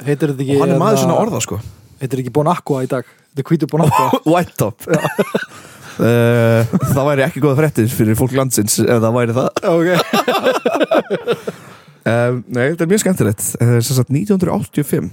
Heitir 0.04 0.32
þetta 0.32 0.44
ekki 0.44 0.56
og 0.56 0.64
hann 0.64 0.74
er 0.74 0.80
maður 0.82 0.96
hérna, 0.96 1.04
svona 1.04 1.20
orða 1.22 1.40
sko. 1.44 1.60
Heitir 2.00 2.22
ekki 2.24 2.34
Bon 2.34 2.50
Aqua 2.50 2.82
í 2.84 2.90
dag? 2.90 3.08
Þetta 3.30 3.44
er 3.44 3.48
hvítu 3.50 3.70
Bon 3.70 3.84
Aqua. 3.84 4.06
White 4.32 4.56
Top. 4.58 4.86
Uh, 5.94 6.64
það 6.94 7.10
væri 7.10 7.26
ekki 7.28 7.42
góða 7.44 7.58
fréttir 7.62 7.90
fyrir 7.92 8.18
fólk 8.18 8.34
landsins 8.34 8.80
ef 8.82 9.02
það 9.04 9.18
væri 9.18 9.36
það. 9.36 9.48
Ok, 9.74 9.86
uh, 12.04 12.40
Nei, 12.52 12.64
þetta 12.74 12.84
er 12.84 12.90
mjög 12.90 13.04
skemmtilegt. 13.04 13.46
Uh, 13.62 13.78
sagt 13.84 14.10
1985 14.12 15.12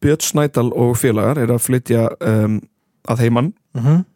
Björn 0.00 0.22
Snædal 0.24 0.70
og 0.72 0.94
félagar 0.96 1.40
er 1.40 1.50
að 1.52 1.64
flytja 1.64 2.06
um, 2.24 2.60
að 3.10 3.26
heimann 3.26 3.52
mhm. 3.76 4.06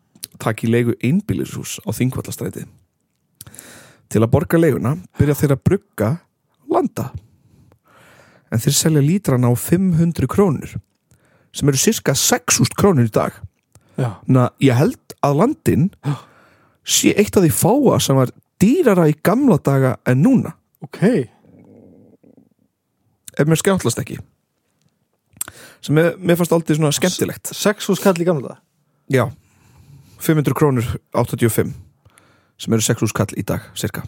Taki 0.42 0.66
leigu 0.66 0.96
einbýlishús 1.04 1.76
á 1.86 1.90
Þingvallastræti 1.94 2.64
til 4.14 4.22
að 4.22 4.30
borga 4.30 4.60
leiguna 4.60 4.94
byrja 5.18 5.36
þeir 5.40 5.54
að 5.56 5.62
brugga 5.68 6.10
landa. 6.70 7.08
En 8.54 8.62
þeir 8.62 8.76
selja 8.78 9.02
lítrana 9.02 9.50
á 9.50 9.54
500 9.58 10.30
krónur 10.30 10.76
sem 11.54 11.70
eru 11.70 11.78
cirka 11.78 12.14
6.000 12.18 12.74
krónur 12.78 13.06
í 13.06 13.12
dag. 13.14 13.36
Já, 13.98 14.18
Na, 14.26 14.48
ég 14.62 14.74
held 14.74 15.14
að 15.22 15.38
landin 15.38 15.88
sé 16.82 17.12
eitt 17.14 17.36
af 17.36 17.44
því 17.44 17.52
fáa 17.54 18.00
sem 18.02 18.18
var 18.18 18.32
dýrara 18.62 19.06
í 19.10 19.14
gamla 19.22 19.58
daga 19.62 19.96
en 20.06 20.22
núna. 20.22 20.54
Ok. 20.82 21.02
Ef 23.34 23.46
mér 23.50 23.58
skjáttlast 23.58 23.98
ekki. 24.02 24.18
Sem 25.82 25.94
mér, 25.94 26.14
mér 26.18 26.38
fannst 26.38 26.54
aldrei 26.54 26.78
svona 26.78 26.94
skemmtilegt. 26.94 27.50
Sex 27.54 27.90
hús 27.90 28.02
kall 28.02 28.18
í 28.18 28.26
gamla 28.26 28.54
dag 28.54 28.64
já, 29.08 29.28
500 30.18 30.54
krónur 30.54 30.84
85 31.12 31.72
sem 32.58 32.74
eru 32.76 32.84
6 32.86 33.08
skall 33.10 33.32
í 33.38 33.44
dag, 33.46 33.64
cirka. 33.78 34.04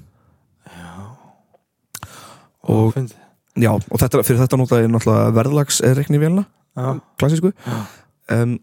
Og, 2.67 2.91
Fyndi. 2.97 3.15
já, 3.62 3.71
og 3.71 4.00
þetta, 4.03 4.25
fyrir 4.26 4.43
þetta 4.43 4.59
notaði 4.59 4.91
náttúrulega 4.91 5.35
verðlags 5.37 5.81
reikni 5.95 6.19
vélina, 6.19 6.47
Já, 6.76 6.99
klassísku 7.17 7.53
um, 8.35 8.57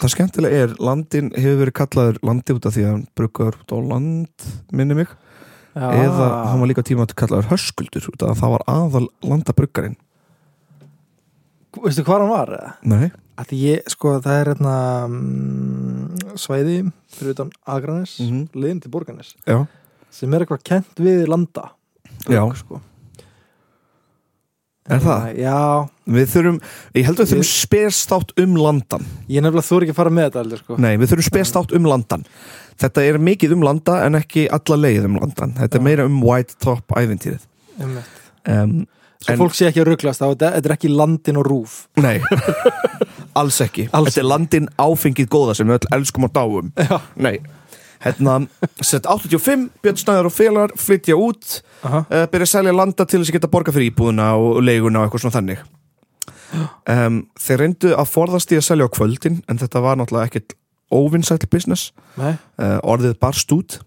það 0.00 0.12
skemmtilega 0.14 0.62
er 0.64 0.70
landin 0.80 1.32
hefur 1.34 1.58
verið 1.60 1.76
kallaður 1.80 2.20
landi 2.24 2.56
út 2.56 2.68
af 2.68 2.76
því 2.76 2.84
að 2.86 2.92
hann 2.92 3.02
bruggar 3.18 3.58
út 3.60 3.74
á 3.74 3.78
land 3.90 4.46
minni 4.74 4.96
mig, 4.98 5.10
já. 5.74 5.84
eða 5.90 6.28
hann 6.48 6.62
var 6.62 6.70
líka 6.70 6.86
tíma 6.86 7.04
að 7.04 7.16
kallaður 7.20 7.50
höskuldur 7.52 8.08
út 8.12 8.24
af 8.24 8.32
að 8.32 8.40
það 8.40 8.54
var 8.54 8.66
aðal 8.72 9.04
landabruggarinn. 9.26 9.98
Veistu 11.82 12.06
hvað 12.06 12.24
hann 12.24 12.32
var? 12.32 12.54
nei, 12.86 13.10
Að 13.36 13.52
ég, 13.58 13.80
sko, 13.90 14.20
það 14.22 14.36
er 14.40 14.48
hérna 14.52 14.74
mm, 15.10 16.34
svæði 16.38 16.76
fyrir 17.16 17.32
utan 17.34 17.48
Akranes, 17.66 18.16
mm 18.20 18.28
Mhm. 18.30 18.42
liðin 18.54 18.80
til 18.84 18.90
Borganes 18.94 19.34
já, 19.46 19.66
sem 20.10 20.34
er 20.34 20.44
eitthvað 20.44 20.62
kent 20.64 20.94
við 21.02 21.26
landa 21.26 21.70
Já. 22.30 22.44
sko. 22.54 22.80
Er 24.84 25.00
það? 25.00 25.22
Já, 25.40 25.58
við 26.12 26.26
þurfum 26.28 26.56
ég 26.94 27.06
held 27.08 27.16
að 27.16 27.24
við 27.24 27.30
þurfum 27.32 27.46
spestátt 27.48 28.32
um 28.42 28.56
landan 28.60 29.06
ég 29.32 29.40
nefnilega 29.40 29.64
þóri 29.64 29.86
ekki 29.86 29.94
að 29.94 30.00
fara 30.02 30.12
með 30.12 30.26
þetta 30.28 30.40
allir, 30.44 30.60
sko. 30.60 30.76
Nei, 30.84 30.90
við 31.00 31.08
þurfum 31.14 31.28
spestátt 31.30 31.72
um 31.78 31.88
landan 31.88 32.26
Þetta 32.74 33.04
er 33.06 33.16
mikið 33.22 33.52
um 33.54 33.62
landa 33.64 33.94
en 34.04 34.18
ekki 34.18 34.44
alla 34.52 34.76
leið 34.82 35.04
um 35.08 35.16
landan 35.22 35.54
Þetta 35.56 35.78
er 35.78 35.80
Já. 35.80 35.84
meira 35.88 36.04
um 36.10 36.18
White 36.26 36.56
Top 36.60 36.92
ævintýrið 37.00 37.46
Einmitt. 37.80 38.10
um, 38.46 38.74
Svo 39.24 39.32
En- 39.32 39.40
fólk 39.40 39.54
sé 39.56 39.68
ekki 39.70 39.80
að 39.82 39.88
rugglast 39.92 40.20
á 40.20 40.28
þetta, 40.28 40.50
þetta 40.58 40.68
er 40.70 40.76
ekki 40.76 40.90
landin 40.92 41.38
og 41.40 41.46
rúf. 41.48 41.74
Nei, 42.04 42.18
alls 43.40 43.60
ekki. 43.64 43.88
Alls 43.96 44.12
Þetta 44.12 44.20
er 44.24 44.28
landin 44.30 44.66
áfengið 44.84 45.28
góða 45.32 45.54
sem 45.58 45.70
við 45.70 45.78
öll 45.80 45.92
elskum 45.98 46.26
og 46.28 46.34
dáum. 46.36 46.72
Já. 46.76 46.98
Nei, 47.16 47.38
hérna 48.04 48.34
sett 48.84 49.08
85, 49.08 49.70
Björn 49.84 50.00
Snæður 50.02 50.28
og 50.28 50.34
félagar 50.36 50.74
flytja 50.76 51.16
út, 51.16 51.62
uh, 51.86 52.02
byrja 52.10 52.44
að 52.50 52.52
selja 52.52 52.76
landa 52.76 53.06
til 53.08 53.22
þess 53.22 53.32
að 53.32 53.38
geta 53.38 53.50
borga 53.54 53.72
fyrir 53.72 53.88
íbúðuna 53.94 54.28
og 54.36 54.60
leiguna 54.66 55.00
og 55.00 55.08
eitthvað 55.08 55.24
svona 55.24 55.38
þannig. 55.38 55.64
Um, 56.86 57.16
Þeir 57.40 57.58
reyndu 57.64 57.94
að 57.98 58.12
forðast 58.12 58.52
í 58.54 58.58
að 58.60 58.66
selja 58.68 58.86
á 58.86 58.94
kvöldin 58.94 59.40
en 59.50 59.58
þetta 59.58 59.80
var 59.82 59.96
náttúrulega 59.98 60.28
ekkert 60.30 60.54
óvinnsæll 60.94 61.48
business. 61.50 61.88
Uh, 62.20 62.36
orðið 62.86 63.16
barst 63.24 63.50
út 63.56 63.80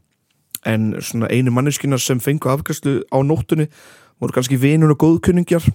en 0.67 0.89
svona 1.05 1.29
einu 1.31 1.53
manneskinar 1.55 2.01
sem 2.03 2.19
fengu 2.19 2.49
afgræslu 2.51 2.97
á 3.07 3.17
nóttunni 3.23 3.69
voru 4.21 4.33
kannski 4.35 4.57
vinur 4.61 4.93
og 4.95 4.99
góðkunningjar 5.03 5.65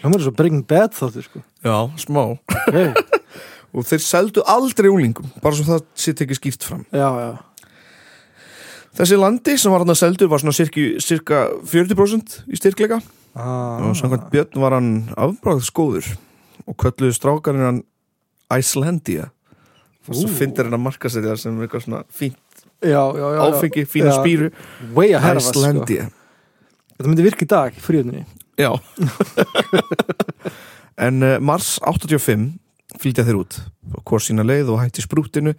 hljómar 0.00 0.18
er 0.20 0.24
svo 0.26 0.34
Breaking 0.36 0.64
Bad 0.68 0.94
þáttur, 0.96 1.22
sko. 1.28 1.42
Já, 1.64 1.76
smá 2.02 2.24
Okay. 2.64 2.92
og 3.74 3.84
þeir 3.86 4.00
seldu 4.02 4.42
aldrei 4.48 4.88
úlingum 4.90 5.26
bara 5.42 5.54
svo 5.56 5.66
það 5.68 5.82
sitt 5.98 6.20
ekki 6.24 6.36
skýrt 6.38 6.64
fram 6.66 6.84
já, 6.94 7.08
já. 7.20 7.32
Þessi 8.94 9.16
landi 9.18 9.56
sem 9.58 9.72
var 9.74 9.82
hann 9.82 9.90
að 9.90 9.98
seldu 9.98 10.28
var 10.30 10.38
svona 10.42 10.54
cirka, 10.54 10.84
cirka 11.02 11.40
40% 11.66 12.40
í 12.54 12.60
styrkleika 12.60 13.00
Ah. 13.34 13.82
og 13.82 13.96
samkvæmt 13.98 14.28
Björn 14.30 14.60
var 14.62 14.76
hann 14.76 14.90
afbráðskóður 15.18 16.06
og 16.70 16.76
kölluðu 16.78 17.16
strákarinn 17.16 17.64
hann 17.66 17.80
Icelandia 18.54 19.24
og 20.06 20.14
svo 20.14 20.28
fyndir 20.30 20.68
hann 20.68 20.76
að 20.78 20.84
marka 20.84 21.10
sér 21.10 21.26
það 21.26 21.40
sem 21.42 21.56
eitthvað 21.64 21.82
svona 21.88 22.04
fínt 22.14 22.38
Já, 22.78 23.02
já, 23.10 23.24
já. 23.26 23.26
já. 23.34 23.40
áfengi, 23.50 23.84
fína 23.90 24.12
spýru 24.20 24.52
Way 24.94 25.16
Þetta 26.94 27.10
myndi 27.10 27.26
virka 27.26 27.46
í 27.46 27.50
dag, 27.50 27.78
fríöfninni. 27.82 28.26
Já 28.60 28.70
En 31.04 31.24
uh, 31.26 31.38
mars 31.42 31.74
85 31.82 32.52
flytja 33.02 33.24
þeir 33.26 33.40
út 33.40 33.56
og 33.94 34.02
hvort 34.06 34.22
sína 34.22 34.44
leið 34.46 34.70
og 34.70 34.78
hætti 34.82 35.02
sprútinu 35.02 35.54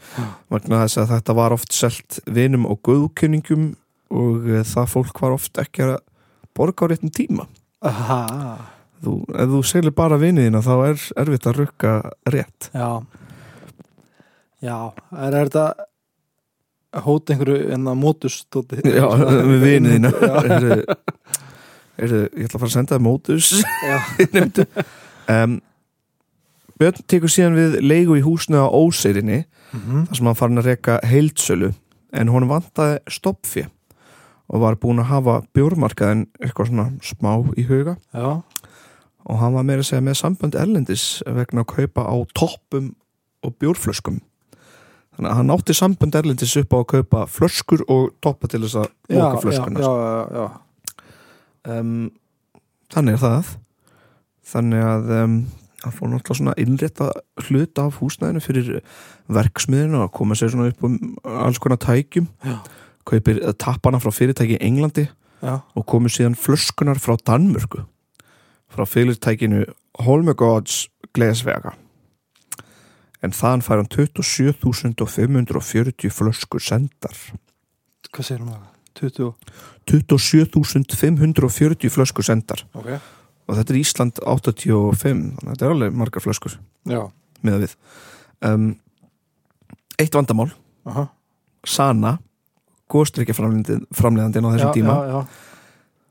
vegna 0.51 0.85
þess 0.85 1.01
að 1.01 1.09
þetta 1.11 1.35
var 1.35 1.55
oft 1.55 1.75
selt 1.75 2.21
vinum 2.31 2.63
og 2.69 2.79
guðkunningum 2.87 3.73
og 4.15 4.47
uh, 4.47 4.61
það 4.63 4.87
fólk 4.93 5.19
var 5.25 5.35
oft 5.35 5.59
ekki 5.59 5.89
að 5.89 5.97
borga 6.55 6.87
á 6.87 6.89
réttum 6.93 7.11
tíma 7.11 7.49
Aha. 7.85 8.21
þú, 9.03 9.17
ef 9.35 9.51
þú 9.51 9.59
selur 9.67 9.95
bara 9.97 10.19
viniðina 10.21 10.63
þá 10.63 10.73
er 10.77 11.03
erfitt 11.25 11.49
að 11.51 11.59
rukka 11.59 11.93
rétt 12.31 12.69
Já. 12.71 13.03
Já, 14.63 14.77
er 15.19 15.35
er 15.35 15.51
þetta 15.51 15.67
að 16.95 17.05
hóta 17.09 17.33
einhverju 17.35 17.69
en 17.75 17.87
að 17.91 17.99
mótust 18.01 18.57
Já, 18.85 19.05
Já, 20.15 20.31
er, 20.45 20.95
er, 21.97 22.13
Ég 22.35 22.45
ætla 22.47 22.57
að 22.57 22.59
fara 22.59 22.69
að 22.69 22.75
senda 22.75 22.95
það 22.97 23.05
mótus. 23.05 23.51
Já. 23.85 23.97
um, 25.43 25.57
Björn 26.75 27.05
tekur 27.07 27.31
síðan 27.31 27.55
við 27.55 27.77
leigu 27.87 28.17
í 28.19 28.23
húsinu 28.25 28.59
á 28.63 28.67
Óseirinni 28.67 29.45
Mhm. 29.75 30.05
þar 30.07 30.15
sem 30.15 30.27
hann 30.29 30.37
farin 30.39 30.59
að 30.61 30.67
reka 30.69 30.93
heildsölu 31.03 31.69
en 32.15 32.29
hún 32.31 32.45
vantaði 32.47 32.99
stoppfé 33.11 33.65
og 34.47 34.61
var 34.61 34.75
búin 34.79 35.01
að 35.01 35.09
hafa 35.09 35.33
bjórmarkaðin 35.57 36.27
eitthvað 36.39 36.69
svona 36.69 36.85
smá 37.03 37.31
í 37.57 37.65
huga. 37.67 37.97
Já, 38.13 38.43
og 39.25 39.39
hann 39.41 39.55
var 39.57 39.65
meira 39.67 39.81
að 39.83 39.89
segja 39.89 40.05
með 40.05 40.19
sambönd 40.21 40.55
erlendis 40.55 41.05
vegna 41.25 41.65
að 41.65 41.71
kaupa 41.73 42.05
á 42.07 42.15
toppum 42.37 42.93
og 43.43 43.55
bjórflöskum 43.59 44.21
þannig 45.15 45.31
að 45.31 45.37
hann 45.39 45.53
átti 45.55 45.75
sambönd 45.77 46.17
erlendis 46.19 46.55
upp 46.59 46.75
á 46.75 46.77
að 46.81 46.87
kaupa 46.93 47.25
flöskur 47.31 47.83
og 47.91 48.15
toppa 48.23 48.49
til 48.51 48.63
þess 48.65 48.79
að 48.83 48.87
já, 49.15 49.25
flöskunar 49.43 49.85
já, 49.85 49.91
já, 50.05 50.39
já. 50.39 51.75
um, 51.75 52.09
þannig 52.93 53.17
er 53.17 53.23
það 53.23 53.53
þannig 54.45 54.85
að 54.85 55.13
um, 55.19 55.37
hann 55.85 55.95
fór 55.95 56.11
náttúrulega 56.11 56.39
svona 56.39 56.55
innrétta 56.61 57.09
hluta 57.45 57.87
af 57.89 57.99
húsnæðinu 58.01 58.43
fyrir 58.43 58.71
verksmiðinu 59.31 60.03
og 60.05 60.11
koma 60.15 60.37
sér 60.37 60.53
svona 60.53 60.71
upp 60.71 60.83
um 60.87 60.97
alls 61.23 61.61
konar 61.61 61.79
tækjum 61.81 62.27
Já. 62.45 62.57
kaupir 63.05 63.41
eh, 63.41 63.53
tappana 63.53 64.01
frá 64.01 64.11
fyrirtæki 64.13 64.57
í 64.57 64.63
Englandi 64.65 65.07
já. 65.41 65.61
og 65.75 65.85
komur 65.85 66.13
síðan 66.13 66.37
flöskunar 66.39 66.99
frá 67.01 67.15
Danmörku 67.21 67.85
frá 68.73 68.85
fyrirtækinu 68.89 69.65
Holmegods 70.05 70.87
Gleðsvega 71.15 71.75
en 73.23 73.31
þaðan 73.35 73.65
fær 73.65 73.77
hann 73.81 73.93
27.540 73.93 76.13
flöskur 76.13 76.61
sendar. 76.63 77.15
Hvað 78.11 78.25
segir 78.27 78.41
hún 78.43 78.53
það? 78.53 78.63
20, 78.95 79.33
27.540 79.91 81.91
flöskur 81.91 82.23
sendar. 82.25 82.59
Ok. 82.73 82.89
Og 83.45 83.53
þetta 83.59 83.73
er 83.73 83.81
Ísland 83.81 84.15
85 84.23 85.05
þannig 85.05 85.45
að 85.45 85.49
þetta 85.51 85.65
er 85.67 85.73
alveg 85.75 85.91
margar 85.99 86.23
flöskur 86.23 86.53
Já, 86.89 87.01
með 87.45 87.55
við. 87.65 87.73
Um, 88.45 88.67
eitt 90.01 90.13
vandamál. 90.15 90.51
Aha. 90.89 91.03
Sana 91.65 92.11
góðstrykja 92.91 93.35
framleiðandinn 93.35 94.45
á 94.45 94.53
þessum 94.53 94.69
já, 94.69 94.75
tíma 94.75 94.95
Já, 94.95 94.99
já, 95.09 95.19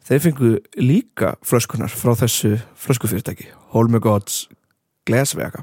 þeir 0.09 0.23
fengu 0.27 0.51
líka 0.81 1.29
flöskunar 1.47 1.93
frá 1.93 2.13
þessu 2.19 2.53
flöskufyrirtæki 2.87 3.47
Holmegods 3.75 4.35
Gleðsvega 5.07 5.61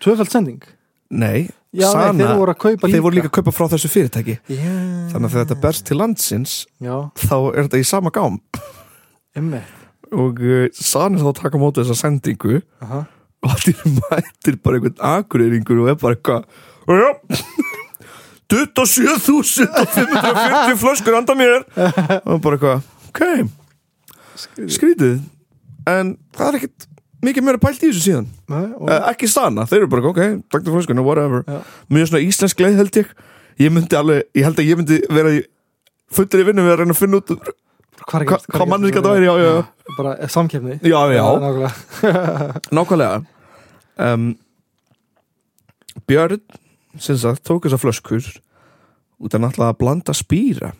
Tvöfald 0.00 0.30
sending? 0.32 0.62
Nei, 1.10 1.48
Já, 1.70 1.86
nei, 1.86 1.92
Sana 1.92 2.12
þeir 2.18 2.38
voru 2.40 2.50
að 2.54 2.58
kaupa 2.64 2.86
líka 2.86 2.94
þeir 2.96 3.02
voru 3.04 3.14
líka. 3.18 3.28
að 3.30 3.34
kaupa 3.38 3.52
frá 3.54 3.66
þessu 3.72 3.88
fyrirtæki. 3.92 4.34
Já, 4.50 4.72
þannig 5.12 5.26
að 5.26 5.32
þegar 5.34 5.44
þetta 5.46 5.62
berst 5.62 5.82
til 5.86 5.96
landsins 6.00 6.52
Já, 6.82 6.96
þá 7.20 7.34
er 7.54 7.62
þetta 7.68 7.78
í 7.82 7.84
sama 7.86 8.10
gám. 8.14 8.36
Og 10.10 10.34
uh, 10.42 10.66
Sana 10.74 11.14
er 11.18 11.22
þá 11.22 11.28
að 11.30 11.38
taka 11.42 11.54
á 11.58 11.60
móti 11.62 11.78
þessa 11.84 11.98
sendingu. 12.00 12.54
Aha. 12.82 13.00
Og 13.46 13.50
allir 13.54 13.78
mættir 14.00 14.54
bara 14.62 14.74
einhvern 14.80 14.98
akureyringur 15.14 15.78
og 15.84 15.88
er 15.92 15.96
bara 16.02 16.14
eitthvað 16.18 16.42
"Já, 16.90 17.10
27.540 18.50 20.74
flöskur 20.80 21.14
anda 21.18 21.34
mér. 21.38 21.62
Og 22.26 22.40
bara 22.42 22.56
eitthvað 22.58 22.80
ok, 23.10 23.20
skrítið. 24.70 25.16
en 25.90 26.06
það 26.36 26.46
er 26.48 26.54
ekkit 26.60 26.78
mikið 27.24 27.46
meira 27.46 27.60
pælt 27.62 27.82
í 27.82 27.90
þessu 27.90 28.04
síðan. 28.04 28.28
Nei, 28.50 28.66
og, 28.76 28.86
uh, 28.88 28.98
ekki 29.12 29.28
stana, 29.30 29.66
þeir 29.68 29.82
eru 29.82 29.90
bara 29.92 30.10
ok, 30.10 30.20
til 30.52 30.74
flöskuna, 30.74 31.04
whatever. 31.06 31.44
Já. 31.46 31.60
mjög 31.92 32.10
svona 32.10 32.22
íslensk 32.26 32.62
leið 32.64 32.78
held 32.80 33.00
ég. 33.02 33.16
Ég 33.60 33.72
myndi 33.74 33.98
alveg, 33.98 34.28
ég 34.38 34.46
held 34.46 34.60
að 34.62 34.70
ég 34.70 34.78
myndi 34.80 35.00
vera 35.12 35.34
í 35.36 35.42
fullri 36.14 36.46
vinnu 36.48 36.64
við 36.64 36.74
að 36.74 36.80
reyna 36.82 36.96
að 36.96 37.02
finna 37.02 37.20
út 37.20 37.34
Hvað, 38.00 38.22
hva, 38.30 38.38
hvað 38.48 38.70
manneskja 38.70 39.02
það 39.04 39.16
væri, 39.16 39.26
já, 39.26 39.32
já, 39.36 39.50
já 39.50 39.96
Bara 39.98 40.12
eh, 40.16 40.30
samkefni 40.32 40.76
já, 40.80 40.98
já, 41.12 41.24
nákvæmlega. 41.42 42.22
Nákvæmlega. 42.78 43.18
Um, 44.00 44.30
Björn 46.08 46.40
sem 46.98 47.18
sagt 47.20 47.44
tók 47.46 47.66
þessa 47.66 47.78
flöskur 47.80 48.24
út 49.20 49.34
að 49.36 49.44
náttúrulega 49.44 49.74
að 49.74 49.80
blanda 49.82 50.14
spýra 50.16 50.72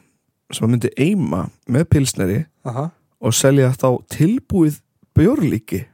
sem 0.50 0.66
að 0.66 0.72
myndi 0.72 0.92
eima 0.98 1.44
með 1.70 1.86
pilsneri 1.92 2.38
Aha. 2.66 2.88
og 3.20 3.36
selja 3.36 3.70
þá 3.76 3.88
tilbúið 4.10 4.80
bjórlíki 5.18 5.84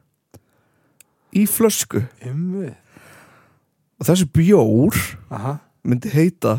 í 1.37 1.45
flösku. 1.51 2.03
Emmi 2.25 2.73
og 3.97 4.05
þessi 4.05 4.27
bjór 4.29 4.97
Aha. 5.33 5.55
myndi 5.87 6.11
heita 6.13 6.59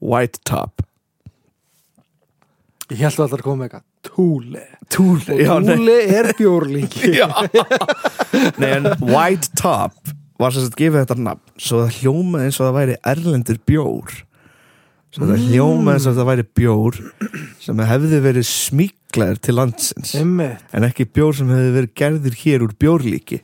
White 0.00 0.38
Top. 0.46 0.84
Ég 2.90 3.00
held 3.04 3.18
að 3.22 3.32
það 3.32 3.38
er 3.38 3.44
komið 3.46 3.66
eitthvað 3.68 3.86
Túle 4.00 4.62
Túli, 4.90 5.34
já, 5.44 5.52
Túle 5.60 5.96
er 6.08 6.30
bjórlíki. 6.38 7.10
Já. 7.20 7.28
nei 8.58 8.70
en 8.78 8.88
White 9.04 9.50
Top 9.60 9.98
var 10.40 10.54
sem 10.54 10.64
sagt 10.64 10.78
gefið 10.80 11.02
þetta 11.02 11.18
nafn 11.20 11.60
svo 11.60 11.82
það 11.82 11.98
hljómaði 12.00 12.46
eins 12.48 12.58
og 12.62 12.64
það 12.70 12.76
væri 12.78 12.96
erlendur 13.12 13.58
bjór. 13.68 14.14
Sem 15.10 15.26
þetta 15.26 15.50
hljóma 15.50 15.94
eins 15.98 16.06
og 16.08 16.14
þetta 16.16 16.26
væri 16.30 16.46
bjór 16.56 16.98
sem 17.60 17.82
hefði 17.90 18.22
verið 18.24 18.46
smíklaður 18.48 19.42
til 19.44 19.56
landsins. 19.58 20.14
Einmitt. 20.16 20.64
en 20.72 20.86
ekki 20.88 21.06
bjór 21.10 21.36
sem 21.36 21.50
hefði 21.52 21.74
verið 21.76 21.94
gerður 22.00 22.40
hér 22.40 22.64
úr 22.66 22.74
bjórlíki 22.80 23.42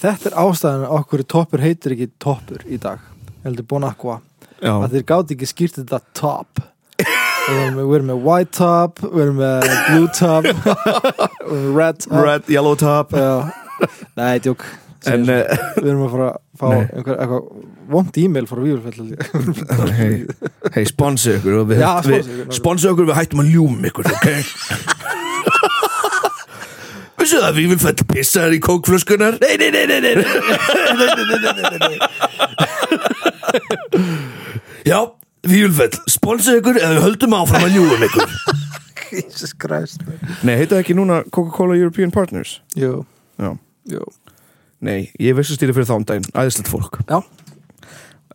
Þetta 0.00 0.30
er 0.30 0.36
ástæðan 0.40 0.84
að 0.86 0.96
okkur 0.96 1.22
toppur 1.28 1.62
heitir 1.64 1.94
ekki 1.96 2.10
toppur 2.22 2.64
í 2.64 2.78
dag 2.80 3.02
heldur 3.44 3.66
Bon 3.68 3.84
Aqua 3.84 4.18
Já, 4.60 4.74
að 4.76 4.94
þeir 4.94 5.06
gátt 5.08 5.32
ekki 5.34 5.48
skýrt 5.48 5.78
þetta 5.80 5.98
top. 6.16 6.60
Við 7.00 7.80
erum 7.80 8.10
með, 8.10 8.18
white 8.26 8.52
top 8.58 9.00
Við 9.00 9.22
erum 9.24 9.38
með 9.40 9.70
blue 9.88 10.10
top 10.16 10.48
red 11.78 12.02
top. 12.04 12.18
Red, 12.20 12.50
yellow 12.52 12.76
top. 12.76 13.14
Nei, 14.20 14.36
djók. 14.44 14.66
En 15.08 15.24
uh, 15.24 15.46
Við 15.78 15.88
erum 15.88 16.04
að 16.04 16.12
fara 16.12 16.28
að 16.28 16.40
fá 16.60 16.66
einhver, 16.76 17.16
eitthvað 17.16 17.68
vond 17.90 18.18
e-mail 18.20 18.46
frá 18.48 18.60
Víurfell 18.60 19.08
hei, 19.96 20.10
hei 20.76 20.84
sponsi 20.88 21.38
ykkur 21.38 21.72
sponsor 22.54 22.92
ykkur. 22.94 23.08
við 23.08 23.16
hættum 23.18 23.42
að 23.42 23.52
ljúm 23.54 23.88
ykkur 23.90 24.10
ok 24.12 24.28
Vissu 27.20 27.36
það 27.40 27.48
að 27.50 27.56
við 27.60 27.66
vil 27.74 27.80
fætt 27.82 28.02
pissaðar 28.10 28.54
í 28.56 28.60
kókflöskunar 28.64 29.34
Nei, 29.42 29.54
nei, 29.60 29.70
nei, 29.74 29.86
nei, 29.90 30.00
nei, 30.00 30.14
nei. 30.16 31.96
Já, 34.88 34.98
við 35.46 35.66
vil 35.66 35.74
fætt 35.76 35.98
sponsi 36.10 36.56
ykkur 36.60 36.78
eða 36.80 36.94
við 36.96 37.04
höldum 37.06 37.36
áfram 37.36 37.66
að 37.66 37.74
ljúum 37.76 38.04
ykkur. 38.08 38.34
Jesus 39.10 39.52
Christ 39.60 40.04
Nei, 40.46 40.54
heita 40.60 40.78
ekki 40.80 40.94
núna 40.96 41.20
Coca-Cola 41.34 41.76
European 41.78 42.12
Partners? 42.14 42.58
Jú, 42.78 43.02
Já, 43.40 43.52
jú, 43.90 44.04
nei, 44.84 45.10
ég 45.20 45.36
veist 45.36 45.52
að 45.54 45.58
stýra 45.60 45.74
fyrir 45.76 45.88
þáum 45.88 46.04
daginn. 46.08 46.26
Æðislegt 46.36 46.68
fólk. 46.72 46.98
Já. 47.08 47.20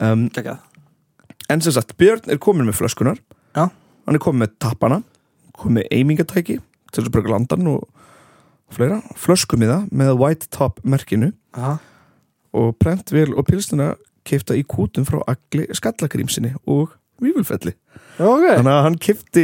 um, 0.04 0.28
geggjað 0.36 0.62
En 1.54 1.62
sem 1.62 1.74
sagt, 1.76 1.94
Björn 2.02 2.26
er 2.34 2.40
komin 2.42 2.66
með 2.70 2.80
flöskunar 2.82 3.20
Já. 3.56 3.68
Hann 4.06 4.18
er 4.18 4.22
komin 4.24 4.42
með 4.46 4.56
tappana 4.62 5.02
komin 5.56 5.80
með 5.82 5.92
eimingatæki 5.96 6.58
til 6.60 6.98
þess 7.00 7.08
að 7.10 7.14
bröka 7.16 7.32
landan 7.36 7.70
og 7.72 7.86
fleira 8.74 9.02
flöskumiða 9.20 9.84
með 9.92 10.16
white 10.20 10.48
top 10.52 10.80
merkinu. 10.84 11.34
Aha. 11.56 11.78
og 12.56 12.76
prentvél 12.80 13.34
og 13.36 13.46
pilstina 13.48 13.96
keifta 14.28 14.56
í 14.56 14.64
kútum 14.64 15.04
frá 15.08 15.20
agli 15.28 15.66
skallagrímsinni 15.76 16.54
og 16.72 16.94
vífulfelli 17.22 17.74
Ok, 18.20 18.46
þannig 18.48 18.72
að 18.72 18.84
hann 18.86 18.96
keifti 19.00 19.44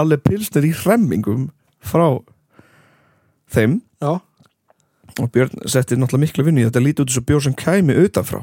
alveg 0.00 0.22
pilsnir 0.24 0.64
í 0.68 0.72
hremmingum 0.76 1.46
frá 1.84 2.20
þeim. 3.54 3.78
Já, 4.02 4.20
og 5.20 5.28
Björn 5.32 5.64
setti 5.70 5.96
náttúrulega 5.96 6.24
mikla 6.26 6.44
vinnu 6.48 6.60
í 6.64 6.66
þetta 6.68 6.82
lítið 6.84 7.04
út 7.04 7.12
þessu 7.12 7.24
bjór 7.28 7.44
sem 7.44 7.54
kæmi 7.56 7.96
utanfrá. 8.04 8.40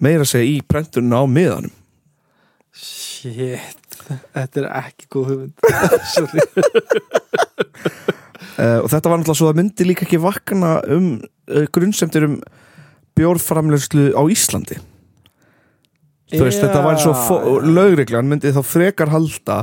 Meira 0.00 0.24
segja 0.28 0.46
í 0.56 0.60
prentunum 0.68 1.16
á 1.16 1.22
miðanum. 1.28 1.72
Shit. 2.76 3.82
Þetta 4.06 4.60
er 4.62 4.66
ekki 4.84 5.08
góð 5.10 5.30
hugmynd. 5.32 5.54
Sorry 6.14 6.40
uh, 8.58 8.78
og 8.82 8.90
þetta 8.92 9.10
var 9.10 9.20
náttúrulega 9.20 9.40
svo 9.40 9.50
að 9.50 9.60
myndi 9.60 9.86
líka 9.88 10.06
ekki 10.06 10.20
vakna 10.22 10.76
um 10.92 11.08
uh, 11.16 11.64
grunnsemtir 11.72 12.28
um 12.28 12.36
bjórframlegslu 13.16 14.12
á 14.12 14.22
Íslandi. 14.28 14.78
Þú 16.32 16.42
veist, 16.42 16.58
þetta 16.58 16.82
væri 16.82 17.02
svo 17.04 17.50
lögreglan 17.62 18.26
myndi 18.28 18.50
þá 18.52 18.62
frekar 18.66 19.12
halda 19.12 19.60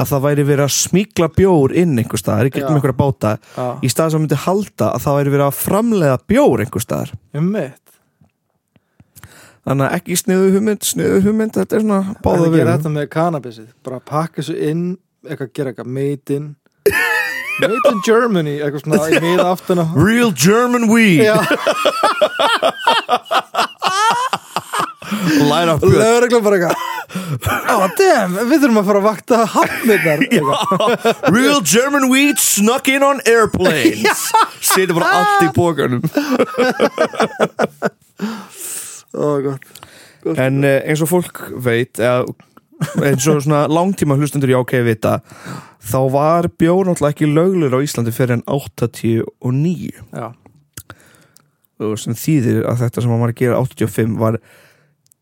að 0.00 0.08
það 0.10 0.24
væri 0.24 0.46
verið 0.48 0.64
að 0.64 0.74
smíkla 0.74 1.28
bjór 1.36 1.74
inn 1.78 1.94
einhver 1.98 2.20
staðar, 2.20 2.50
gegnum 2.50 2.74
Já. 2.74 2.78
einhverja 2.78 2.98
báta 2.98 3.32
Já, 3.38 3.66
í 3.84 3.90
stað 3.92 4.14
sem 4.14 4.24
myndi 4.24 4.38
halda 4.44 4.90
að 4.94 5.04
það 5.04 5.16
væri 5.18 5.34
verið 5.34 5.46
að 5.46 5.60
framlega 5.60 6.18
bjór 6.30 6.64
einhver 6.64 6.84
staðar. 6.84 7.14
Um 7.36 7.52
mitt 7.54 7.80
þannig 9.70 9.86
að 9.86 9.96
ekki 9.98 10.16
sniðu 10.18 10.50
hugmynd, 10.56 10.86
sniðu 10.88 11.20
hugmynd 11.26 11.56
þetta 11.58 11.76
er 11.76 11.84
svona 11.84 12.00
Það 12.08 12.20
báða 12.24 12.50
við 12.50 12.66
þetta 12.70 12.92
með 12.94 13.08
kannabisið. 13.12 13.70
Bara 13.86 14.02
pakka 14.10 14.40
þessu 14.40 14.56
inn 14.70 14.84
Eitthvað 15.20 15.50
gera 15.52 15.72
eitthvað 15.74 16.32
in 16.32 16.44
Made 17.60 17.90
in 17.92 18.00
Germany 18.06 18.56
Eitthvað 18.60 18.84
svona 18.84 19.08
í 19.10 19.20
miða 19.24 19.46
aftana 19.52 19.84
Real 19.96 20.32
German 20.32 20.88
weed. 20.92 21.24
Light 25.50 25.68
up 25.72 25.80
björn 25.82 25.98
lögreglan 25.98 26.44
bara 26.44 26.56
eitthvað 26.60 26.88
Ó, 27.70 27.88
damn, 27.98 28.36
við 28.46 28.60
þurfum 28.62 28.78
að 28.78 28.86
fara 28.86 29.00
að 29.00 29.06
vakta 29.08 29.38
hafnirnar. 29.50 30.20
Real 31.34 31.58
German 31.66 32.06
weed 32.10 32.38
snuck 32.38 32.86
in 32.92 33.02
on 33.02 33.18
airplanes. 33.26 34.28
Setið 34.62 34.94
bara 35.00 35.10
allt 35.18 35.42
í 35.42 35.50
bókanum 35.56 36.04
Ó, 39.10 39.40
gott. 39.42 39.66
En 40.38 40.60
uh, 40.62 40.76
eins 40.84 41.00
og 41.02 41.08
fólk 41.10 41.40
veit 41.64 41.98
eða, 41.98 42.22
eins 43.04 43.26
og 43.28 43.42
svona 43.44 43.64
langtíma 43.70 44.16
hlustendur 44.18 44.52
í 44.52 44.56
ákveði 44.58 44.86
vita 44.88 45.18
þá 45.90 45.98
var 46.12 46.48
bjór 46.60 46.88
náttúrulega 46.88 47.14
ekki 47.14 47.28
löglur 47.30 47.76
á 47.76 47.84
Íslandi 47.84 48.14
fyrir 48.14 48.38
en 48.38 48.44
89 48.48 49.90
Já, 50.16 50.28
og 51.80 51.96
sem 52.00 52.16
þýðir 52.16 52.64
að 52.68 52.84
þetta 52.84 53.04
sem 53.04 53.14
var 53.14 53.32
að 53.32 53.40
gera 53.40 53.60
85 53.62 54.16
var 54.20 54.40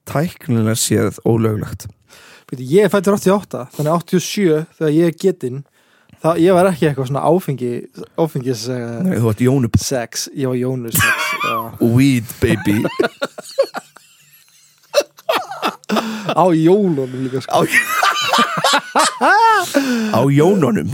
tæknilega 0.08 0.78
séð 0.78 1.18
ólöglegt. 1.28 1.88
Ég 2.56 2.88
fættur 2.88 3.18
88 3.18 3.66
Þannig 3.76 4.06
87 4.08 4.62
þegar 4.78 4.94
ég 4.94 5.10
er 5.10 5.18
getinn 5.20 5.58
þá 6.22 6.30
ég 6.40 6.56
var 6.56 6.70
ekki 6.70 6.88
eitthvað 6.88 7.10
svona 7.10 7.24
áfengi 7.28 7.72
áfengis 8.18 8.64
uh, 8.72 9.02
Nei, 9.04 9.18
þú 9.20 9.32
ert 9.34 9.42
Jónu 9.44 9.70
sex, 9.76 10.28
ég 10.32 10.48
var 10.48 10.56
Jónus 10.58 10.96
sex. 10.96 11.28
Weed 11.84 12.32
baby 12.40 12.80
á 15.88 16.44
jólunum 16.52 17.12
líka 17.24 17.40
sko. 17.44 17.64
á, 20.12 20.20
Jónunum 20.28 20.88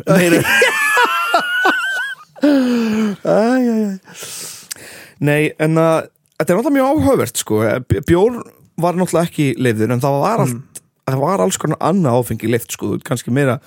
Nei, 5.25 5.53
en 5.59 5.79
að 5.81 6.11
þetta 6.39 6.51
er 6.53 6.59
náttúrulega 6.59 6.77
mjög 6.77 6.91
áhugavert 6.91 7.41
sko. 7.41 7.63
bjór 8.05 8.43
var 8.81 8.99
náttúrulega 8.99 9.31
ekki 9.31 9.49
leifður 9.59 9.95
en 9.95 10.03
það 10.03 10.21
var, 10.25 10.45
allt, 10.45 10.83
það 11.09 11.25
var 11.25 11.45
alls 11.45 11.59
konar 11.63 11.81
annað 11.81 12.21
áfengi 12.21 12.51
leift 12.51 12.75
sko, 12.75 12.97
kannski 13.07 13.35
meira 13.35 13.59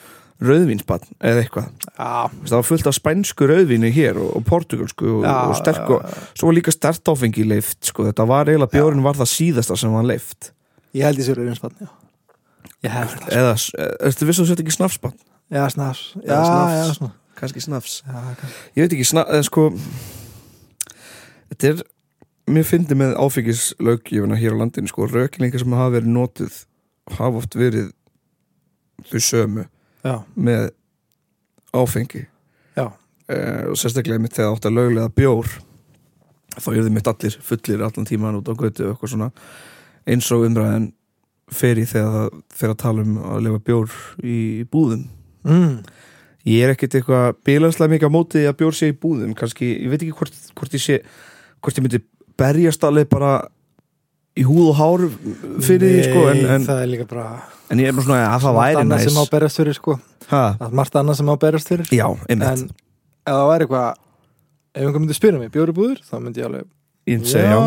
rauðvínsbann 0.44 1.06
eða 1.26 1.42
eitthvað. 1.42 1.70
Veist, 1.98 2.52
það 2.52 2.60
var 2.60 2.68
fullt 2.68 2.90
af 2.92 2.98
spænsku 2.98 3.48
rauðvínu 3.50 3.90
hér 3.96 4.20
og, 4.22 4.36
og 4.38 4.44
portugalsku 4.46 5.08
og, 5.16 5.24
Já, 5.26 5.38
og 5.48 5.56
sterk 5.58 5.96
og 5.96 6.20
svo 6.38 6.52
var 6.52 6.58
líka 6.60 6.74
stert 6.76 7.10
áfengi 7.10 7.48
leift 7.48 7.90
sko. 7.90 8.06
þetta 8.12 8.28
var 8.30 8.52
eiginlega 8.52 8.76
bjórin 8.76 9.02
var 9.06 9.18
það 9.18 9.32
síðasta 9.34 9.80
sem 9.80 9.96
var 9.96 10.06
leift 10.06 10.52
ég 10.98 11.06
held 11.08 11.22
ég 11.22 11.28
sér 11.30 11.40
rauðinspann 11.42 11.78
já. 11.84 11.90
Ég 12.86 12.94
held 12.94 13.14
það 13.16 13.38
eða, 13.40 13.54
ertu 14.10 14.28
viss 14.30 14.40
að 14.40 14.44
þú 14.44 14.50
sett 14.52 14.64
ekki 14.66 14.76
snafsbann? 14.78 15.16
Já, 15.54 15.64
snafs 15.74 16.02
Já, 16.20 16.34
Já, 16.34 16.42
snafs. 16.44 16.76
já, 16.78 16.94
svona 17.00 17.14
kannski 17.38 17.62
snafs 17.64 17.96
Já, 18.04 18.18
kannski. 18.42 18.58
ég 18.78 18.84
veit 18.88 18.96
ekki, 18.98 19.08
snafs, 19.12 19.32
eða 19.38 19.46
sko 19.48 19.68
þetta 21.52 21.70
er 21.72 21.84
mér 22.48 22.66
fyndi 22.68 22.96
með 22.98 23.16
áfengislaugjöfuna 23.20 24.38
hér 24.40 24.56
á 24.56 24.60
landinu 24.62 24.88
sko, 24.92 25.08
röklingar 25.12 25.60
sem 25.64 25.76
hafa 25.76 25.94
verið 25.98 26.14
notuð 26.16 26.60
hafa 27.18 27.42
oft 27.42 27.58
verið 27.60 27.90
þau 29.12 29.20
sömu 29.24 29.66
Já, 30.06 30.16
með 30.40 30.70
áfengi 31.76 32.22
já, 32.78 32.86
uh, 32.88 33.64
og 33.72 33.80
sérstaklega 33.80 34.22
mitt 34.24 34.36
þegar 34.38 34.54
átt 34.56 34.68
að 34.70 34.78
löglega 34.78 35.12
bjór 35.18 35.50
þá 36.58 36.68
er 36.72 36.84
þið 36.86 36.94
mitt 36.96 37.10
allir 37.12 37.36
fullir 37.44 37.84
allan 37.86 38.08
tíman 38.08 38.38
út 38.40 38.48
á 38.50 38.54
götu 38.58 38.86
og 38.88 38.94
eitthvað 38.96 39.12
svona 39.14 39.28
eins 40.08 40.30
og 40.34 40.46
umræðin 40.48 40.91
fer 41.54 41.80
í 41.80 41.86
þegar 41.88 42.13
það 42.13 42.41
fer 42.60 42.74
að 42.74 42.80
tala 42.84 43.06
um 43.06 43.17
að 43.24 43.41
lefa 43.46 43.63
bjór 43.70 43.98
í 44.24 44.38
búðum. 44.72 45.08
Mm. 45.48 45.78
ég 46.48 46.63
er 46.65 46.74
ekkert 46.74 46.98
eitthvað 46.98 47.38
bilanslega 47.48 47.93
mikið 47.93 48.10
á 48.12 48.15
móti 48.15 48.39
því 48.41 48.48
að 48.50 48.58
bjór 48.60 48.76
sé 48.76 48.89
í 48.91 48.96
búðum. 48.96 49.36
Kannski, 49.38 49.70
ég 49.84 49.91
veit 49.91 50.02
ekki 50.02 50.15
hvort, 50.17 50.39
hvort 50.58 50.76
ég 50.76 50.84
sé 50.84 50.98
hvort 51.63 51.80
ég 51.80 51.86
myndi 51.86 52.02
berjast 52.38 52.84
alveg 52.88 53.08
bara 53.12 53.38
í 54.38 54.46
húð 54.46 54.72
og 54.72 54.78
hár 54.78 55.06
fyrir 55.65 55.96
því 55.96 56.02
sko 56.06 56.26
en, 56.32 56.41
en, 56.56 56.65
það 56.67 56.82
er 56.84 56.91
líka 56.91 57.08
bara 57.10 57.28
en 57.72 57.82
ég 57.82 57.89
er 57.89 57.96
bara 57.98 58.06
svona 58.06 58.20
að 58.28 58.43
það 58.43 58.58
margt 58.58 58.67
væri 58.67 58.82
annað 58.84 59.06
sem 59.06 59.17
á 59.17 59.24
næs 59.24 59.32
berast 59.34 59.62
fyrir 59.62 59.78
sko. 59.78 59.96
Margt 60.78 61.00
annað 61.00 61.20
sem 61.20 61.32
á 61.32 61.36
berast 61.41 61.72
fyrir. 61.72 61.93
Já, 61.96 62.08
En 62.28 62.43
ef 62.43 62.67
það 63.28 63.50
væri 63.52 63.67
eitthvað 63.67 64.04
Ef 64.78 64.84
einhver 64.86 65.02
myndi 65.02 65.15
spyrja 65.17 65.39
mig 65.41 65.50
bjóri 65.50 65.74
búður 65.74 66.02
Þá 66.06 66.17
myndi 66.22 66.41
ég 66.43 66.46
alveg 66.46 66.67
ég 67.08 67.24
segi 67.28 67.48
já 67.48 67.60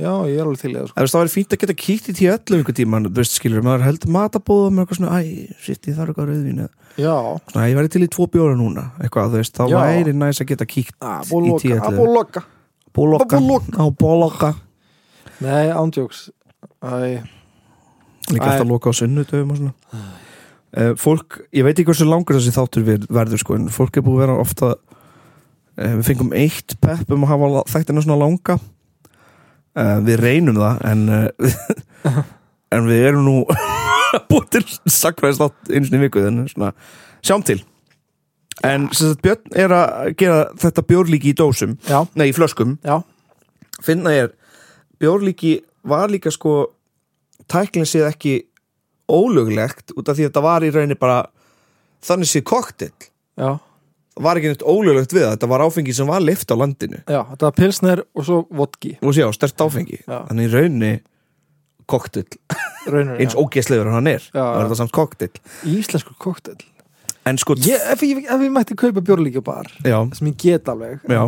já, 0.00 0.12
ég 0.26 0.36
er 0.40 0.44
alveg 0.44 0.60
til 0.60 0.70
í 0.70 0.76
það 0.78 0.88
sko. 0.90 1.04
Það 1.06 1.20
væri 1.20 1.32
fínt 1.34 1.54
að 1.54 1.60
geta 1.62 1.76
kíkt 1.84 2.08
í 2.10 2.14
tíu 2.18 2.30
öllu 2.34 2.58
einhver 2.58 2.76
tíma, 2.80 3.00
þú 3.06 3.12
veist, 3.20 3.36
skilur, 3.38 3.62
maður 3.66 3.84
heldur 3.86 4.12
matabóða 4.16 4.70
með 4.74 4.82
eitthvað 4.84 5.00
svona, 5.00 5.20
æ, 5.20 5.58
shit, 5.62 5.86
ég 5.90 5.98
þarf 5.98 6.12
eitthvað 6.12 6.30
rauðvín 6.32 6.62
Já, 7.00 7.14
svona, 7.52 7.66
ég 7.70 7.76
væri 7.78 7.92
til 7.94 8.02
í 8.02 8.08
tvo 8.10 8.26
bjóra 8.34 8.56
núna, 8.58 8.86
eitthvað, 8.98 9.30
þú 9.30 9.40
veist, 9.40 9.54
þá 9.56 9.62
Já. 9.70 9.76
væri 9.84 10.14
næs 10.18 10.40
að 10.42 10.50
geta 10.50 10.66
kíkt 10.66 10.96
í 10.98 11.52
tíu 11.62 11.76
öllu. 11.76 11.86
Aboloka 11.92 12.42
Bólokka, 12.90 13.38
Abólokka. 13.38 13.84
bólokka 14.00 14.54
Nei, 15.40 15.70
ándjóks 15.70 16.26
Líka 18.30 18.50
að 18.60 18.68
loka 18.70 18.90
á 18.90 18.94
sunnudöfum 18.94 19.52
og 19.54 19.58
svona. 19.58 19.74
Uh, 20.70 20.92
Fólk, 21.00 21.40
ég 21.54 21.64
veit 21.66 21.74
ekki 21.74 21.88
hversu 21.90 22.06
langur 22.06 22.36
þessi 22.38 22.52
þáttur 22.54 22.84
ver- 22.86 23.06
verður, 23.10 23.40
sko, 23.42 23.56
en 23.58 23.70
fólk 23.74 23.96
er 23.98 24.04
búið 24.06 24.20
að 24.20 24.22
vera 24.22 24.36
ofta 24.38 24.68
uh, 24.76 25.94
Við 25.98 26.04
fengum 26.06 26.30
eitt 26.38 26.76
pepp 26.82 27.10
um 27.10 27.24
að 27.26 27.32
hafa 27.32 27.64
þættina 27.72 28.04
svona 28.04 28.20
langa 28.20 28.58
uh, 29.78 29.98
Við 30.06 30.20
reynum 30.22 30.58
það, 30.60 30.80
en 30.90 31.02
uh, 31.14 32.20
en 32.74 32.88
við 32.88 33.06
erum 33.10 33.26
nú 33.26 33.36
búa 34.30 34.46
til 34.50 34.64
sakfræðist 34.90 35.44
átt 35.46 35.72
einu 35.72 35.86
sinni 35.86 36.00
í 36.00 36.06
viku 36.06 36.24
þannig 36.24 36.52
svona, 36.54 36.72
sjáum 37.22 37.46
til. 37.46 37.60
En 38.66 38.90
sagt, 38.92 39.22
Björn 39.24 39.56
er 39.56 39.72
að 39.72 40.10
gera 40.20 40.42
þetta 40.60 40.84
bjórlíki 40.84 41.32
í 41.32 41.36
dósum 41.38 41.78
Já, 41.88 42.02
nei, 42.18 42.28
í 42.28 42.36
flöskum. 42.36 42.76
Já, 42.84 43.00
finna 43.84 44.12
ég 44.12 44.34
bjórlíki 45.00 45.60
var 45.88 46.12
líka 46.12 46.32
sko 46.34 46.74
tæklinn 47.50 47.88
séð 47.88 48.10
ekki 48.10 48.34
ólöglegt 49.10 49.94
út 49.96 50.10
af 50.10 50.18
því 50.18 50.26
að 50.26 50.30
þetta 50.30 50.44
var 50.44 50.66
í 50.66 50.72
rauninni 50.74 50.98
bara 51.00 51.22
þannig 52.04 52.30
séð 52.30 52.44
koktill 52.50 52.92
var 54.22 54.40
ekki 54.40 54.52
neitt 54.52 54.64
ólöglegt 54.66 55.14
við 55.14 55.24
það. 55.26 55.36
Þetta 55.36 55.50
var 55.52 55.64
áfengi 55.66 55.94
sem 55.96 56.10
var 56.10 56.24
lift 56.24 56.52
á 56.52 56.56
landinu. 56.60 57.00
Já, 57.04 57.20
þetta 57.32 57.46
var 57.48 57.56
pilsner 57.56 58.02
og 58.14 58.26
svo 58.26 58.42
vodki. 58.60 58.96
Og 59.00 59.16
sjá, 59.16 59.26
stert 59.36 59.64
áfengi. 59.64 60.02
Já. 60.06 60.18
þannig 60.28 60.48
í 60.48 60.52
rauninni 60.54 60.92
koktill 61.90 62.26
Raunir, 62.90 63.16
eins 63.20 63.36
ógeðslegur 63.38 63.88
en 63.90 63.96
hann 63.98 64.10
er. 64.10 64.26
Já, 64.30 64.40
það 64.40 64.50
var 64.50 64.60
já. 64.60 64.66
þetta 64.68 64.78
samt 64.80 64.94
koktill 64.96 65.32
Íslenskur 65.70 66.18
koktel 66.22 66.60
en 67.28 67.38
sko, 67.40 67.54
ég, 67.60 67.82
ef, 67.92 68.02
ég, 68.06 68.22
ef 68.24 68.44
ég 68.46 68.52
mætti 68.54 68.76
kaupa 68.78 69.02
bjórlíkja 69.04 69.42
bar 69.44 69.68
já, 69.84 69.98
sem 70.16 70.30
ég 70.30 70.38
get 70.40 70.70
alveg 70.72 71.02
Já. 71.10 71.20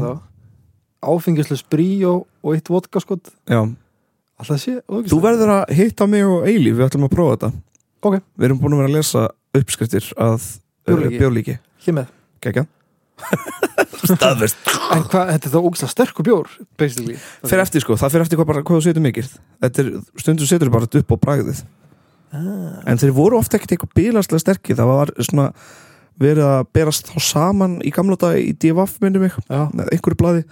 áfengislu 1.05 1.59
sprí 1.61 1.89
og, 2.09 2.25
og 2.43 2.57
eitt 2.57 2.71
vodka 2.73 3.03
skot 3.03 3.29
já. 3.51 3.61
alltaf 4.41 4.63
sé 4.63 4.79
þú 4.89 5.21
verður 5.23 5.57
að 5.59 5.75
hitta 5.77 6.09
mig 6.11 6.25
og 6.27 6.49
Eilíf 6.49 6.79
við 6.79 6.87
ætlum 6.89 7.09
að 7.11 7.15
prófa 7.17 7.37
þetta. 7.37 7.53
Ok. 8.03 8.19
við 8.39 8.49
erum 8.49 8.63
búin 8.63 8.77
að 8.79 8.83
vera 8.83 8.93
að 8.93 8.97
lesa 8.99 9.27
uppskriftir 9.53 10.09
að 10.17 10.49
Bjórlíki. 10.83 11.19
bjórlíki. 11.21 11.59
Hér 11.85 11.95
með. 12.01 12.15
Kekja 12.43 12.65
Staðvest 14.03 14.59
en 14.93 15.05
hvað, 15.07 15.31
þetta 15.35 15.49
er 15.49 15.53
þá 15.53 15.61
ógsta 15.61 15.89
sterkur 15.91 16.27
bjór 16.27 16.51
basically. 16.81 17.19
Fyrir 17.45 17.63
eftir 17.65 17.85
sko, 17.85 17.97
það 18.01 18.17
fyrir 18.17 18.27
eftir 18.27 18.41
hvað, 18.41 18.49
bara, 18.51 18.65
hvað 18.67 18.81
þú 18.81 18.87
setur 18.89 19.05
mikið. 19.05 19.31
Þetta 19.63 19.85
er, 19.85 19.93
stundum 20.23 20.51
setur 20.51 20.73
bara 20.75 20.89
þetta 20.89 21.05
upp 21.05 21.15
á 21.15 21.17
bragðið. 21.27 21.63
Ah, 22.33 22.83
En 22.89 23.01
þeir 23.01 23.15
voru 23.17 23.39
ofta 23.39 23.59
ekkert 23.59 23.77
eitthvað 23.77 23.95
bílarslega 23.99 24.43
sterkir. 24.43 24.79
Það 24.79 24.91
var 24.91 25.15
svona 25.21 25.47
verið 26.23 26.49
að 26.49 26.67
berast 26.77 27.09
þá 27.13 27.17
saman 27.25 27.79
í 27.85 27.93
gamla 27.95 28.19
dag 28.21 28.37
í 28.41 28.53
DFF 28.57 28.99
já, 29.03 29.63
með 29.73 29.95
einhverju 29.95 30.21
blaði. 30.21 30.45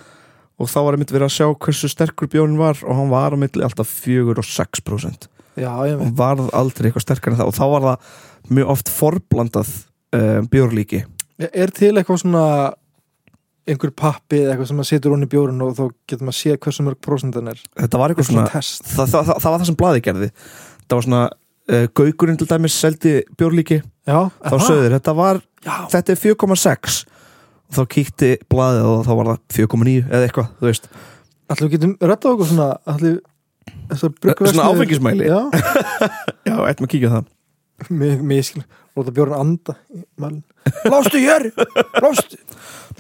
Og 0.61 0.69
þá 0.69 0.81
var 0.85 0.97
einmitt 0.97 1.13
verið 1.13 1.29
að 1.31 1.37
sjá 1.39 1.47
hversu 1.57 1.89
sterkur 1.89 2.29
bjórn 2.29 2.59
var 2.61 2.81
og 2.85 2.97
hann 2.99 3.13
var 3.13 3.33
á 3.33 3.37
milli 3.41 3.65
alltaf 3.65 3.89
4 4.05 4.35
og 4.37 4.45
6% 4.45 5.31
já, 5.59 5.71
ég 5.89 6.01
og 6.01 6.13
varð 6.19 6.51
aldrei 6.57 6.91
eitthvað 6.91 7.07
sterkar 7.07 7.35
en 7.35 7.41
það. 7.41 7.51
Og 7.51 7.57
þá 7.57 7.65
var 7.75 7.87
það 7.87 8.53
mjög 8.57 8.73
oft 8.75 8.93
forblandað 8.93 9.73
uh, 10.17 10.41
bjórlíki 10.53 11.05
er 11.49 11.73
til 11.75 11.93
eitthvað 11.97 12.21
svona 12.23 12.45
einhver 13.71 13.93
pappi 13.95 14.41
eða 14.41 14.55
eitthvað 14.55 14.71
sem 14.71 14.79
maður 14.81 14.89
setur 14.91 15.15
onni 15.15 15.29
bjórun 15.31 15.61
og 15.67 15.75
þá 15.79 15.83
getur 16.11 16.27
maður 16.27 16.39
séð 16.41 16.57
hversu 16.65 16.85
mörg 16.87 16.99
prósentan 17.05 17.51
er? 17.53 17.61
Þetta 17.79 18.01
var 18.01 18.13
eitthvað 18.15 18.29
svona 18.31 18.47
svona 18.51 18.89
það, 18.89 19.13
það, 19.13 19.29
það, 19.29 19.41
það 19.45 19.53
var 19.55 19.63
það 19.63 19.69
sem 19.71 19.79
blaði 19.83 20.03
gerði. 20.07 20.29
Það 20.87 20.97
var 20.97 21.07
svona 21.07 21.23
uh, 21.31 21.87
gaugurinn 22.01 22.41
til 22.41 22.49
dæmis 22.51 22.79
seldi 22.83 23.13
bjórlíki, 23.39 23.81
já, 24.11 24.19
þá 24.43 24.57
sögður 24.65 24.97
þetta 24.97 25.15
var, 25.21 25.41
já, 25.67 25.75
þetta 25.95 26.15
er 26.17 26.23
4,6 26.25 26.99
og 27.71 27.77
þá 27.79 27.83
kíkti 27.95 28.31
blaðið 28.51 28.89
og 28.91 29.05
þá 29.07 29.13
var 29.21 29.31
það 29.31 29.43
4,9 29.61 29.97
eða 30.09 30.25
eitthvað, 30.27 30.49
þú 30.59 30.71
veist. 30.71 30.91
Allir 31.51 31.67
við 31.69 31.77
getum 31.77 31.93
rettað 32.11 32.35
okkur 32.35 32.51
svona 32.51 32.71
þessar 33.91 34.17
bryggverksmiðjur- 34.19 34.57
Svona 34.57 34.71
áfengismæli? 34.75 35.29
já, 35.31 35.41
já, 36.51 36.55
ættum 36.73 36.89
að 36.89 36.93
kíkja 36.97 37.13
það. 37.15 37.31
Mér, 37.91 38.19
mér 38.21 38.43
skil 38.45 38.65
Lóta 38.99 39.13
bjórn 39.15 39.33
anda 39.39 39.77
í 39.95 40.03
mælinn 40.21 40.43
Blástu 40.85 41.19
hér, 41.23 41.51
blástu 41.97 42.37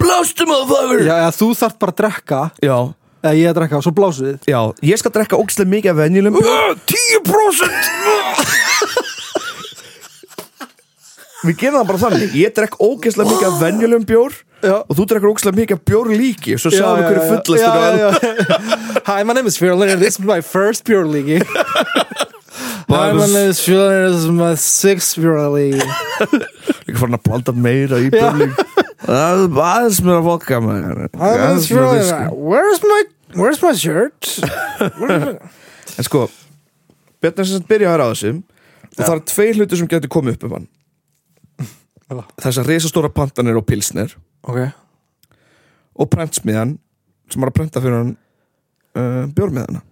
Blástu 0.00 0.46
maður 0.48 1.02
Já, 1.04 1.14
eða 1.18 1.32
þú 1.36 1.48
þarft 1.58 1.78
bara 1.82 1.92
að 1.92 1.98
drekka. 2.00 2.40
Já, 2.64 2.76
Eða 3.20 3.36
ég 3.36 3.50
að 3.50 3.56
drekka 3.58 3.76
og 3.76 3.84
svo 3.84 3.92
blásið 3.92 4.24
þið. 4.30 4.46
Já, 4.48 4.60
ég 4.88 4.96
skal 5.00 5.12
drekka 5.12 5.36
ógislega 5.36 5.68
mikið 5.74 5.90
af 5.92 5.98
venjulegum 5.98 6.40
bjór. 6.40 6.72
10% 6.88 7.68
Við 11.40 11.54
gerum 11.60 11.78
það 11.80 11.88
bara 11.90 12.00
þannig. 12.04 12.30
Ég 12.36 12.54
drekk 12.56 12.74
ógislega 12.84 13.28
mikið 13.28 13.48
af 13.50 13.58
venjulegum 13.60 14.06
bjór 14.08 14.32
Já. 14.60 14.74
og 14.84 14.92
þú 14.96 15.04
drekkur 15.08 15.30
ógislega 15.32 15.56
mikið 15.56 15.76
af 15.78 15.84
bjór 15.88 16.10
líki 16.12 16.56
svo 16.60 16.68
sjáum 16.72 16.98
við 17.00 17.06
hverju 17.08 17.22
fullast 17.30 17.64
já, 17.64 17.70
já, 17.72 17.80
já. 17.96 18.10
Hi, 19.08 19.22
my 19.24 19.32
name 19.36 19.48
is 19.48 19.56
Fjörlin 19.56 19.92
and 19.94 20.02
this 20.04 20.18
is 20.18 20.24
my 20.24 20.40
first 20.44 20.84
Pure 20.84 21.08
League 21.08 21.40
Name 22.90 23.18
is 23.20 23.32
this 23.32 23.68
is 23.68 24.26
my 24.28 24.54
sixth 24.56 25.14
Pure 25.14 25.48
League 25.54 25.78
Ekki 26.82 26.96
farin 26.98 27.14
að 27.14 27.22
blanda 27.28 27.54
meira 27.54 28.00
í 28.02 28.08
björling 28.10 28.54
aðeins 29.06 30.00
mér 30.04 30.18
að 30.18 30.26
vodka 30.26 30.58
Aðeins 30.58 31.68
meira 31.70 31.70
Fjörlin 31.70 32.00
whisky. 32.00 32.34
Where's 32.34 32.82
my, 32.82 33.00
where's 33.38 33.62
my 33.62 33.72
shirt? 33.78 34.32
Where's 34.98 35.24
my... 35.24 35.36
En 36.00 36.06
sko 36.06 36.26
Björn 37.20 37.38
er 37.38 37.46
sem 37.46 37.60
sagt 37.60 37.70
byrjaður 37.70 38.02
á 38.02 38.06
þessu 38.10 38.32
og 38.40 39.00
það 39.04 39.14
er 39.14 39.22
tvei 39.30 39.48
hluti 39.54 39.78
sem 39.78 39.90
getur 39.90 40.10
komið 40.10 40.36
upp 40.36 40.46
um 40.48 40.54
hann. 40.56 40.66
Þessar 42.42 42.66
risastóra 42.66 43.10
pantanir 43.14 43.58
og 43.60 43.66
pilsnir 43.68 44.16
Ok. 44.50 44.64
Og 46.00 46.10
prentsmiðan 46.10 46.74
sem 47.30 47.44
var 47.44 47.52
að 47.52 47.58
prenta 47.60 47.82
fyrir 47.84 48.00
hann 48.00 48.16
uh, 48.98 49.28
bjórmiðana 49.36 49.84
Já. 49.84 49.89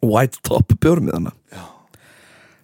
White 0.00 0.40
Top 0.46 0.72
bjórmiðana 0.80 1.34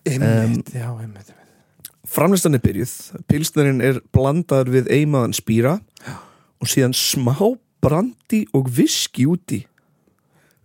Einmitt, 0.07 0.71
já, 0.71 0.87
einmitt, 0.95 1.33
einmitt. 1.33 1.89
Framlistan 2.07 2.55
er 2.55 2.63
byrjuð. 2.63 2.93
Pilsnerinn 3.27 3.81
er 3.83 3.97
blandaður 4.15 4.71
við 4.77 4.91
eimaðan 4.95 5.35
spýra 5.35 5.73
og 6.63 6.71
síðan 6.71 6.95
smá 6.95 7.35
brandi 7.83 8.45
og 8.55 8.71
viski 8.71 9.27
úti. 9.27 9.65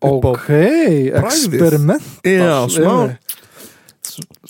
Ok, 0.01 0.45
bragðið. 0.45 1.17
experiment 1.17 2.25
Já, 2.25 2.69
smá 2.69 3.17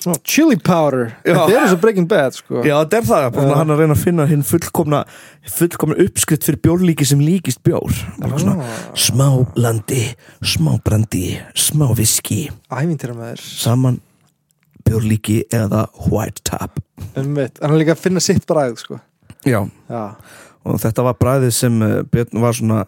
Smá 0.02 0.16
chili 0.26 0.56
powder. 0.58 1.12
Þetta 1.22 1.44
er 1.54 1.74
og 1.76 1.82
Breaking 1.84 2.08
Bad, 2.10 2.34
sko. 2.34 2.64
Já, 2.66 2.74
þetta 2.80 2.98
er 2.98 3.04
það, 3.06 3.26
Já. 3.38 3.52
hann 3.60 3.74
að 3.74 3.82
reyna 3.84 3.94
að 3.94 4.02
finna 4.02 4.26
hinn 4.32 4.46
fullkomna, 4.46 5.02
fullkomna 5.60 5.98
uppskrift 6.02 6.48
fyrir 6.48 6.58
bjórlíki 6.66 7.06
sem 7.06 7.22
líkist 7.22 7.62
bjór. 7.66 7.94
Ah. 8.26 8.66
smá 8.98 9.28
landi 9.62 10.08
smá 10.42 10.74
brandi, 10.82 11.38
smá 11.54 11.92
viski. 11.98 12.48
Saman 13.38 14.02
bjórlíki 14.88 15.44
eða 15.54 15.86
white 16.10 16.42
top 16.48 16.82
Einmitt, 17.14 17.60
hann 17.62 17.76
er 17.76 17.82
líka 17.84 17.94
að 17.94 18.02
finna 18.08 18.24
sitt 18.24 18.48
bragð, 18.50 18.82
sko. 18.82 19.00
Já, 19.46 19.62
Já, 19.90 20.04
og 20.66 20.82
þetta 20.82 21.06
var 21.06 21.18
bræðið 21.22 21.54
sem 21.58 21.82
uh, 21.82 22.02
Björn 22.10 22.42
var 22.42 22.58
svona 22.58 22.84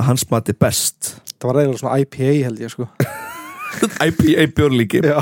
hans 0.00 0.26
mati 0.30 0.54
best. 0.56 1.16
Það 1.38 1.50
var 1.50 1.62
eiginlega 1.62 1.82
svona 1.84 1.98
IPA 2.02 2.36
held 2.48 2.62
ég, 2.66 2.74
sko 2.74 2.90
IPA 4.08 4.46
bjórlíki. 4.56 5.02
Já. 5.04 5.20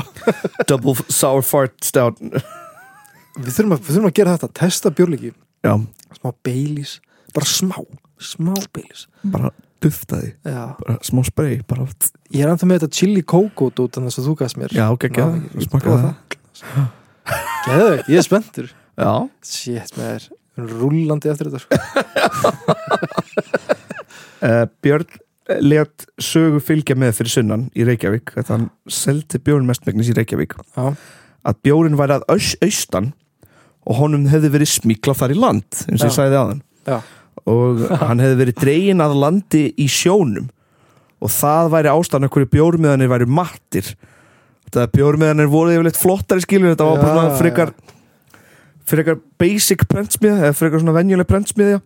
Double 0.69 0.95
Sour 1.07 1.45
Fart 1.45 1.77
Stout. 1.85 2.19
Við 3.39 3.53
þurfum 3.55 3.75
að, 3.75 3.81
við 3.85 3.95
þurfum 3.95 4.11
að 4.11 4.17
gera 4.19 4.35
þetta, 4.37 4.53
testa 4.59 4.93
Já, 5.59 5.73
Smá 6.15 6.31
Baileys, 6.43 6.99
bara 7.35 7.45
smá 7.45 7.81
Smá 8.19 8.53
Baileys. 8.75 9.07
Bara 9.27 9.51
duftaði. 9.83 10.33
Já, 10.47 10.75
bara 10.79 10.97
smá 11.07 11.21
spray 11.27 11.61
bara, 11.67 11.85
ég 12.33 12.43
er 12.43 12.51
ennþá 12.51 12.67
með 12.67 12.81
þetta 12.81 12.99
chili 12.99 13.23
coco 13.23 13.69
út 13.71 13.99
en 13.99 14.07
þess 14.07 14.21
að 14.21 14.27
þú 14.27 14.35
gafst 14.41 14.59
mér. 14.59 14.75
Já, 14.75 14.85
geggja, 14.99 15.27
Ná, 15.29 15.63
smakkaði 15.67 15.99
prófa 15.99 16.85
Geðveikt, 17.69 18.09
ég 18.09 18.19
er 18.19 18.25
spenntur. 18.25 18.71
Shit, 19.45 19.95
með 19.99 20.11
þér 20.11 20.27
Rúllandi 20.59 21.31
eftir 21.31 21.51
þetta, 21.53 21.79
uh, 24.43 24.65
Björn 24.83 25.07
let 25.63 26.05
sögu 26.21 26.61
fylgja 26.63 26.97
með 26.99 27.15
fyrir 27.19 27.33
sunnan 27.33 27.67
í 27.73 27.85
Reykjavík 27.87 28.35
þetta 28.35 28.55
hann 28.55 28.67
seldi 28.91 29.41
bjórn 29.41 29.67
mestmegnis 29.69 30.11
í 30.11 30.17
Reykjavík 30.17 30.57
Já, 30.75 30.93
að 31.49 31.61
bjórn 31.65 31.97
væri 31.99 32.19
að 32.19 32.27
aus, 32.35 32.53
austan 32.65 33.13
og 33.89 34.01
honum 34.01 34.27
hefði 34.29 34.53
verið 34.53 34.73
smíklað 34.75 35.23
þar 35.23 35.33
í 35.33 35.39
land 35.39 35.81
eins 35.87 36.03
og 36.03 36.11
ég 36.11 36.15
sagði 36.15 36.39
aðan 36.39 36.61
Já. 36.85 36.99
og 37.49 37.83
hann 38.05 38.23
hefði 38.23 38.39
verið 38.43 38.61
dregin 38.61 39.05
að 39.05 39.17
landi 39.23 39.65
í 39.79 39.89
sjónum 39.89 40.49
og 41.19 41.33
það 41.33 41.73
væri 41.73 41.91
ástæðan 41.91 42.31
hverju 42.31 42.49
bjórmiðanir 42.53 43.11
væri 43.11 43.27
mattir. 43.27 43.87
Þetta 44.67 44.85
bjórmiðanir 44.93 45.49
voru 45.51 45.73
yfirleitt 45.73 45.99
flottari 45.99 46.43
skilur 46.45 46.73
þetta 46.73 46.87
var 46.87 47.01
bara 47.03 47.33
frekar 47.39 47.73
frekar 48.89 49.19
basic 49.41 49.83
prentsmiða 49.89 50.47
eða 50.47 50.57
frekar 50.57 50.81
svona 50.81 50.95
venjuleg 50.95 51.27
prentsmiðja. 51.29 51.81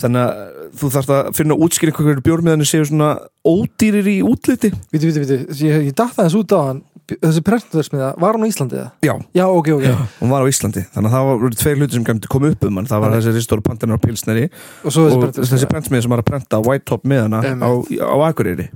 Þannig 0.00 0.22
að 0.22 0.61
þú 0.78 0.88
þarfst 0.94 1.10
að 1.12 1.28
finna 1.36 1.56
útskýring 1.58 1.96
hverju 1.96 2.22
bjórmiðanir 2.26 2.68
séu 2.68 2.86
svona 2.88 3.10
ódýrir 3.46 4.06
í 4.08 4.16
útliti. 4.24 4.70
Víti, 4.92 5.10
víti, 5.10 5.20
víti 5.26 5.66
Ég, 5.68 5.86
ég 5.90 5.94
datt 5.98 6.16
aðeins 6.18 6.36
út 6.38 6.54
á 6.56 6.60
hann. 6.70 6.82
Þessi 7.12 7.42
prentversmiða, 7.44 8.12
var 8.22 8.36
hún 8.38 8.46
á 8.46 8.48
Íslandi 8.48 8.76
eða? 8.78 8.90
já, 9.04 9.12
Já, 9.36 9.44
ok, 9.50 9.68
ok. 9.74 9.86
Hún 10.22 10.30
var 10.32 10.44
á 10.44 10.48
Íslandi 10.48 10.84
þannig 10.94 11.10
að 11.10 11.16
það 11.16 11.26
voru 11.42 11.56
tveir 11.60 11.80
hluti 11.80 11.96
sem 11.98 12.04
gæmdi 12.06 12.30
koma 12.30 12.52
upp 12.54 12.62
um 12.68 12.76
hann. 12.78 12.86
Það 12.88 13.02
var 13.04 13.16
þessi 13.16 13.32
ristóru 13.36 13.64
pantinur 13.66 13.98
á 13.98 14.04
pilsneri 14.06 14.44
Og 14.86 14.94
svo 14.94 15.08
þessi 15.08 15.18
og 15.18 15.24
þessi 15.34 15.66
prentversmiða 15.66 15.72
prentsmiði 15.74 16.02
sem 16.06 16.14
var 16.14 16.22
að 16.22 16.28
prenta 16.30 16.60
White 16.62 16.86
Top 16.88 17.04
miðana 17.04 17.42
á, 17.42 17.50
Einmitt. 17.50 17.98
á 18.00 18.16
Akureyri. 18.30 18.68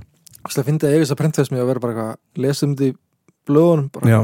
Það 0.51 0.67
finnst 0.69 0.83
að 0.85 0.91
eiga 0.93 1.01
þess 1.05 1.15
að 1.15 1.21
prentversmiða 1.23 1.63
að 1.65 1.71
vera 1.71 1.83
bara 1.87 1.95
eitthvað 1.95 2.43
Lesum 2.45 2.75
þetta 2.75 2.91
í 2.91 2.97
blöðunum 3.47 3.87
bara, 3.95 4.11
já, 4.11 4.19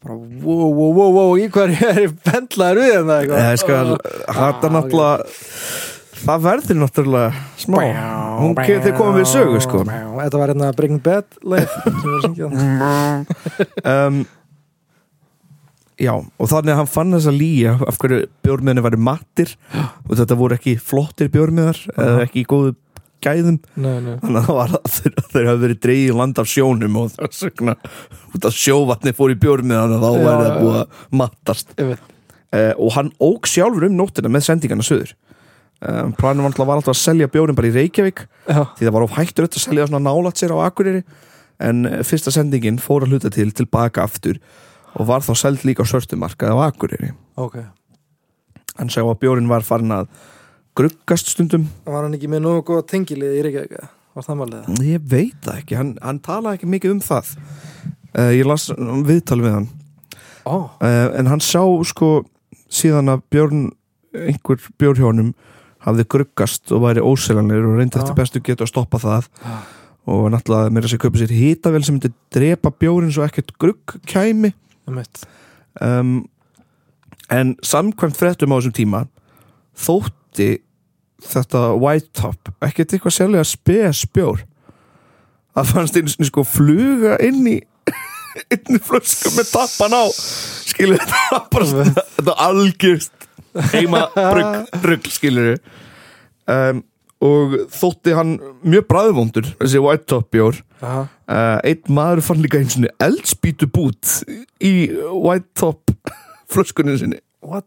bara 0.00 0.16
wow, 0.16 0.72
wow, 0.72 0.90
wow, 0.96 1.10
wow 1.20 1.36
Í 1.38 1.46
hverju 1.52 1.86
er 1.92 2.02
ég 2.08 2.16
bendlaður 2.26 2.80
við 2.80 2.96
en 2.96 3.08
það 3.12 3.24
eða 3.28 3.46
ég 3.52 3.60
skal 3.62 3.94
Ah, 3.94 4.34
þetta 4.40 4.66
ok. 4.66 4.74
náttúrulega 4.76 5.16
það 6.24 6.44
verður 6.46 6.80
náttúrulega 6.80 7.44
smá. 7.60 7.78
Hún 8.40 8.56
þeir 8.84 8.96
koma 8.98 9.14
við 9.18 9.30
sögu, 9.30 9.62
sko. 9.64 9.84
Þetta 9.86 10.40
var 10.40 10.52
hérna 10.52 10.68
syngja 12.24 12.50
þarna. 12.50 12.92
um, 13.94 14.20
Já, 16.00 16.14
og 16.16 16.48
þannig 16.48 16.72
að 16.72 16.78
hann 16.78 16.88
fann 16.88 17.10
þess 17.12 17.28
að 17.28 17.40
lýja 17.42 17.72
af 17.84 17.98
hverju 18.00 18.20
bjórmiðinu 18.46 18.84
væri 18.86 19.00
mattir. 19.04 19.50
Og 20.08 20.14
þetta 20.16 20.38
voru 20.40 20.56
ekki 20.56 20.78
flottir 20.80 21.28
bjórmiðar 21.32 21.80
eða 21.92 22.22
ekki 22.24 22.40
í 22.40 22.46
góðu 22.48 22.72
gæðum. 23.20 23.58
Nei, 23.76 23.98
nei. 24.06 24.14
Þannig 24.22 24.38
að 24.40 24.46
það 24.46 24.56
var 24.56 24.72
að 24.78 24.94
þeir, 24.94 25.18
þeir 25.34 25.48
hafa 25.50 25.62
verið 25.66 25.82
dreigið 25.84 26.12
í 26.12 26.16
land 26.16 26.40
af 26.40 26.48
sjónum 26.48 26.96
og 27.02 27.10
þess 27.18 27.44
vegna 27.44 27.74
út 28.30 28.48
af 28.48 28.56
sjóvatni 28.56 29.12
fór 29.18 29.34
í 29.34 29.38
bjórmiðan 29.42 29.96
og 29.98 30.06
þá 30.06 30.08
væri 30.24 30.46
það 30.46 30.56
búið 30.62 30.78
að 30.78 31.02
mattast. 31.20 31.76
Uh, 31.76 32.72
og 32.80 32.94
hann 32.96 33.12
ók 33.20 33.50
sjálfur 33.50 33.90
um 33.90 34.00
nóttina 34.00 34.32
með 34.32 34.48
sendingarna 34.48 34.86
söður 34.86 35.12
um, 35.80 36.12
planum 36.18 36.46
var 36.46 36.76
alltaf, 36.76 36.94
að 36.94 37.00
selja 37.00 37.28
bjórin 37.32 37.56
bara 37.58 37.70
í 37.70 37.74
Reykjavík 37.74 38.24
Já, 38.46 38.62
því 38.76 38.86
það 38.86 38.94
var 38.96 39.06
of 39.06 39.16
hættur 39.16 39.48
að 39.48 39.60
selja 39.62 39.88
svona 39.88 40.02
nálat 40.06 40.40
sér 40.40 40.54
á 40.56 40.58
Akureyri 40.66 41.04
en 41.60 41.84
eh, 41.86 42.00
fyrsta 42.06 42.32
sendingin 42.32 42.80
fór 42.80 43.04
að 43.04 43.14
hluta 43.14 43.30
til 43.32 43.50
tilbaka 43.52 44.04
aftur 44.06 44.40
og 44.96 45.06
var 45.10 45.24
þá 45.24 45.34
seld 45.38 45.64
líka 45.68 45.84
á 45.84 45.90
svörstumarkaði 45.90 46.56
á 46.56 46.58
Akureyri. 46.66 47.12
Ok. 47.38 47.60
Hann 48.78 48.90
sá 48.90 49.02
að 49.02 49.18
bjórin 49.22 49.50
var 49.50 49.64
farin 49.66 49.92
að 49.94 50.08
gruggast 50.78 51.30
stundum. 51.34 51.68
Var 51.86 52.06
hann 52.06 52.16
ekki 52.16 52.30
með 52.32 52.44
nógu 52.46 52.64
góða 52.70 52.86
tengilið 52.94 53.36
í 53.36 53.42
Reykjavík? 53.46 53.90
Var 54.16 54.26
það 54.26 54.40
málið? 54.40 54.80
ég 54.88 55.04
veit 55.06 55.36
það 55.44 55.60
ekki, 55.60 55.76
hann, 55.78 55.92
hann 56.02 56.22
talaði 56.24 56.58
ekki 56.58 56.70
mikið 56.72 56.96
um 56.96 57.02
það. 57.04 57.34
Uh, 58.10 58.32
ég 58.34 58.48
las 58.48 58.66
um 58.74 59.04
viðtal 59.06 59.38
við 59.44 59.54
hann. 59.54 59.68
Ó, 60.48 60.56
uh, 60.66 61.08
en 61.20 61.30
hann 61.30 61.44
sá 61.44 61.62
sko 61.86 62.24
síðan 62.72 63.12
að 63.12 63.22
bjórn 63.30 63.68
einhver 64.10 64.58
bjórhjónum 64.80 65.30
hafði 65.86 66.04
gruggast 66.12 66.72
og 66.76 66.82
væri 66.84 67.02
óselanlegur 67.04 67.70
og 67.72 67.78
reyndi 67.80 68.00
eftir 68.00 68.16
bestu 68.18 68.42
getu 68.44 68.66
að 68.66 68.72
stoppa 68.72 68.98
það. 69.00 69.28
Og 70.10 70.26
náttúrulega 70.32 70.72
meira 70.74 70.88
sér 70.90 71.00
kaupa 71.02 71.20
sér 71.20 71.32
hitavel 71.36 71.84
sem 71.86 71.94
myndi 71.96 72.10
drepa 72.34 72.72
bjórin 72.72 73.12
svo 73.14 73.24
ekkert 73.26 73.52
grugg 73.60 73.96
kæmi. 74.10 74.52
Um 75.80 76.24
en 77.30 77.52
samkvæmt 77.62 78.16
fréttum 78.18 78.50
á 78.50 78.58
þessum 78.58 78.72
tíma 78.74 79.00
þótti 79.78 80.48
þetta 81.22 81.60
white 81.78 82.10
top 82.18 82.50
ekkert 82.66 82.96
eitthvað 82.96 83.14
sérlega 83.14 83.44
spes 83.46 84.00
bjór. 84.10 84.42
Að 85.54 85.68
fannst 85.70 85.96
einu 85.98 86.10
sinni 86.10 86.26
sko 86.26 86.42
fluga 86.46 87.14
inn 87.22 87.46
í 87.46 87.56
í 88.74 88.80
flösku 88.82 89.30
með 89.36 89.52
tappan 89.54 89.94
á. 89.94 90.04
Skilur 90.10 90.98
þetta 91.02 91.40
bara 91.54 91.68
svona- 91.70 92.04
þetta 92.16 92.34
algjörst 92.48 93.19
heima 93.72 94.06
brugg, 94.82 95.08
skilur 95.10 95.56
um, 96.50 96.82
og 97.20 97.56
þótti 97.74 98.14
hann 98.16 98.36
mjög 98.64 98.86
bræðvondur 98.88 99.50
þessi 99.60 99.82
white 99.84 100.06
top 100.08 100.30
bjór 100.32 100.62
Aha. 100.80 101.02
uh, 101.28 101.58
einn 101.68 101.82
maður 101.92 102.22
fann 102.24 102.40
líka 102.40 102.60
einu 102.62 102.72
sinni 102.72 102.92
eldspýtu 103.04 103.68
bút 103.68 104.22
í 104.64 104.72
white 105.12 105.50
top 105.60 105.92
flöskunni 106.50 106.96
sinni. 106.98 107.20
What? 107.44 107.66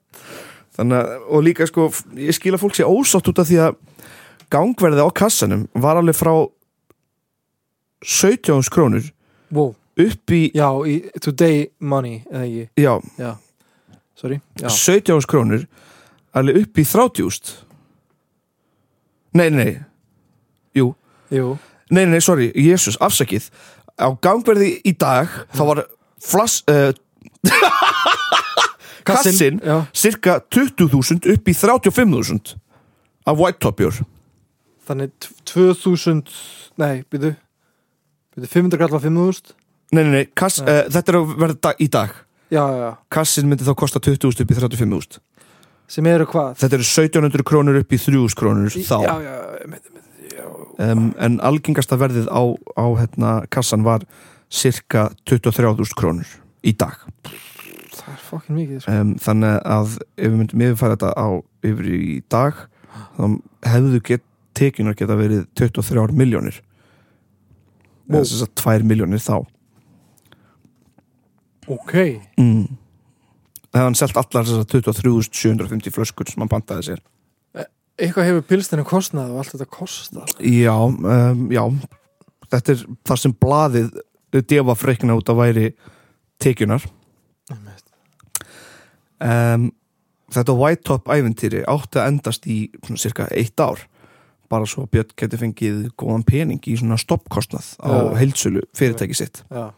Þannig 0.74 0.98
að, 1.00 1.12
og 1.30 1.44
líka 1.46 1.68
sko, 1.70 1.86
ég 2.18 2.34
skil 2.36 2.56
að 2.58 2.64
fólk 2.64 2.76
sé 2.80 2.88
ósátt 2.90 3.30
út 3.30 3.40
af 3.44 3.48
því 3.48 3.60
að 3.68 3.78
gangverðið 4.54 5.06
á 5.06 5.10
kassanum 5.22 5.68
var 5.86 6.00
alveg 6.02 6.18
frá 6.18 6.34
17 8.04 8.70
krónur 8.74 9.06
Wow. 9.54 9.76
upp 10.02 10.34
í, 10.34 10.48
Já, 10.58 10.68
í 10.90 10.98
Today 11.22 11.68
Money 11.80 12.24
eða 12.32 12.44
ekki? 12.48 12.66
Já, 12.82 12.94
Já 13.22 13.32
Sorry. 14.24 14.40
Já. 14.62 14.70
17 14.72 15.28
krónur 15.28 15.66
alveg 16.34 16.62
upp 16.64 16.80
í 16.80 16.86
30 16.88 17.52
Nei, 19.34 19.50
nei, 19.52 19.72
Jú, 20.78 20.94
Jú. 21.34 21.56
Nei, 21.94 22.06
nei, 22.10 22.20
sorry, 22.22 22.52
Jésús, 22.56 22.96
afsakið. 23.02 23.48
Á 23.98 24.10
gangverði 24.22 24.76
í 24.88 24.94
dag 24.98 25.30
þá 25.54 25.62
var 25.68 25.82
flass 26.24 26.62
uh, 26.72 26.94
Kassinn? 29.04 29.60
Já. 29.64 29.84
cirka 29.94 30.40
20.000 30.50 31.28
upp 31.34 31.50
í 31.50 31.54
35.000 31.54 32.56
af 33.28 33.38
white 33.40 33.60
top 33.60 33.78
bjór 33.82 34.00
Þannig 34.88 35.12
t- 35.20 35.34
2000 35.52 36.24
Nei, 36.80 37.04
byrju 37.12 37.34
Byrju 38.36 38.50
500 38.54 38.80
kall 38.82 38.96
á 38.96 39.00
5000 39.04 39.54
Nei, 39.94 40.04
nei, 40.08 40.12
nei, 40.16 40.26
kass, 40.34 40.62
Nei. 40.64 40.72
uh, 40.72 40.88
þetta 40.94 41.12
er 41.14 41.20
að 41.20 41.34
verða 41.44 41.74
í 41.84 41.90
dag 41.92 42.16
Já, 42.54 42.64
já, 42.78 42.90
Kassin 43.14 43.50
myndi 43.50 43.66
þá 43.66 43.74
kosta 43.80 44.02
20.000 44.04 44.44
upp 44.46 44.52
í 44.54 44.58
35.000 44.60 45.22
Sem 45.94 46.08
eru 46.10 46.26
hvað? 46.30 46.56
Þetta 46.62 46.78
eru 46.80 46.86
1700 46.88 47.46
krónur 47.50 47.80
upp 47.82 47.94
í 47.94 48.00
3.000 48.00 48.38
krónur 48.40 48.74
þá. 48.74 48.96
Já, 49.04 49.14
já, 49.26 49.34
með, 49.72 49.90
með, 49.94 50.28
já. 50.38 50.46
Um, 50.88 51.08
En 51.28 51.40
algengasta 51.44 51.98
verðið 52.00 52.30
á, 52.32 52.42
á 52.80 52.86
hérna, 53.02 53.34
kassan 53.54 53.84
var 53.86 54.06
cirka 54.54 55.10
23.000 55.30 55.98
krónur 56.00 56.30
í 56.64 56.74
dag. 56.80 57.02
Það 57.94 58.14
er 58.14 58.22
fokkin 58.30 58.58
mikið 58.58 58.84
sko. 58.84 58.94
um, 58.96 59.16
Þannig 59.22 59.58
að 59.76 59.98
ef 60.00 60.24
við 60.30 60.38
myndum 60.40 60.64
yfirfæra 60.68 60.96
þetta 60.98 61.12
á 61.20 61.28
yfir 61.68 61.90
í 61.94 62.16
dag 62.34 62.62
þá 63.18 63.26
hefðu 63.74 64.00
get, 64.08 64.24
tekjunar 64.58 64.96
geta 64.98 65.18
verið 65.18 65.44
23 65.60 66.14
miljónir 66.18 66.62
eða 68.10 68.24
þess 68.24 68.44
að 68.46 68.56
2 68.62 68.88
miljónir 68.90 69.22
þá 69.24 69.36
Ok. 71.72 71.94
Mm. 72.40 72.66
Það 73.74 73.80
hefði 73.80 73.88
hann 73.88 73.98
selt 73.98 74.20
allar 74.20 74.48
þessar 74.48 74.70
23.750 74.70 75.96
flöskur 75.96 76.30
sem 76.30 76.44
hann 76.44 76.52
pantaði 76.52 76.88
sér. 76.92 77.04
Eitthvað 77.94 78.30
hefur 78.30 78.48
pilstinu 78.50 78.84
kostnað 78.90 79.34
og 79.34 79.44
allt 79.44 79.54
þetta 79.54 79.70
kosta 79.70 80.24
Já, 80.42 80.74
um, 80.74 81.44
já. 81.54 81.62
Þetta 82.50 82.74
er 82.74 82.84
það 83.06 83.22
sem 83.22 83.36
blaðið 83.38 83.92
defa 84.50 84.76
freikna 84.78 85.18
út 85.18 85.30
að 85.30 85.40
væri 85.44 85.68
tekjunar 86.42 86.86
um, 89.22 89.70
Þetta 90.34 90.56
white 90.58 90.82
top 90.88 91.10
æventýri 91.14 91.62
átti 91.70 92.02
að 92.02 92.10
endast 92.10 92.48
í 92.50 92.58
svona 92.82 93.02
cirka 93.04 93.28
eitt 93.30 93.62
ár. 93.62 93.84
Bara 94.50 94.66
svo 94.70 94.88
að 94.88 94.96
Björn 94.96 95.14
geti 95.22 95.40
fengið 95.40 95.84
góðan 96.00 96.26
pening 96.26 96.66
í 96.70 96.74
svona 96.80 96.98
stoppkostnað 96.98 97.76
á 97.78 98.18
heilsölu 98.18 98.64
fyrirtæki 98.74 99.18
sitt. 99.18 99.44
Já, 99.54 99.70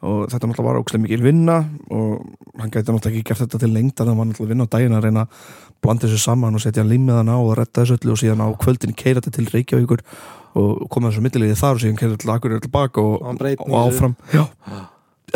og 0.00 0.30
þetta 0.32 0.48
náttúrulega 0.48 0.64
var 0.64 0.78
ógæslega 0.80 1.02
mikil 1.04 1.24
vinna 1.24 1.56
og 1.92 2.22
hann 2.60 2.70
gæti 2.72 2.88
náttúrulega 2.88 3.10
ekki 3.10 3.26
gert 3.28 3.42
þetta 3.42 3.58
til 3.60 3.70
þannig 3.70 4.00
að 4.00 4.06
hann 4.08 4.30
náttúrulega 4.30 4.52
vinna 4.54 4.64
á 4.64 4.72
daginn 4.72 4.96
að 4.96 5.04
reyna 5.04 5.24
að 5.26 5.48
blanda 5.84 6.06
þessu 6.06 6.20
saman 6.22 6.56
og 6.56 6.62
setja 6.64 6.84
limmiðan 6.86 7.32
á 7.32 7.36
og 7.36 7.52
retta 7.58 7.82
þessu 7.82 7.98
öllu 7.98 8.14
og 8.14 8.20
síðan 8.22 8.44
á 8.44 8.48
kvöldin 8.60 8.96
keira 8.96 9.20
þetta 9.20 9.34
til 9.36 9.50
Reykjavíkur 9.52 10.04
og 10.60 10.86
koma 10.92 11.10
þessu 11.10 11.24
milliliði 11.24 11.58
þar 11.60 11.76
og 11.76 11.84
síðan 11.84 12.00
keira 12.00 12.14
þetta 12.14 12.24
til 12.24 12.34
Akureyri 12.34 12.64
tilbaka 12.64 13.04
og, 13.04 13.20
Og 13.66 13.76
áfram. 13.76 14.16
Já, 14.32 14.44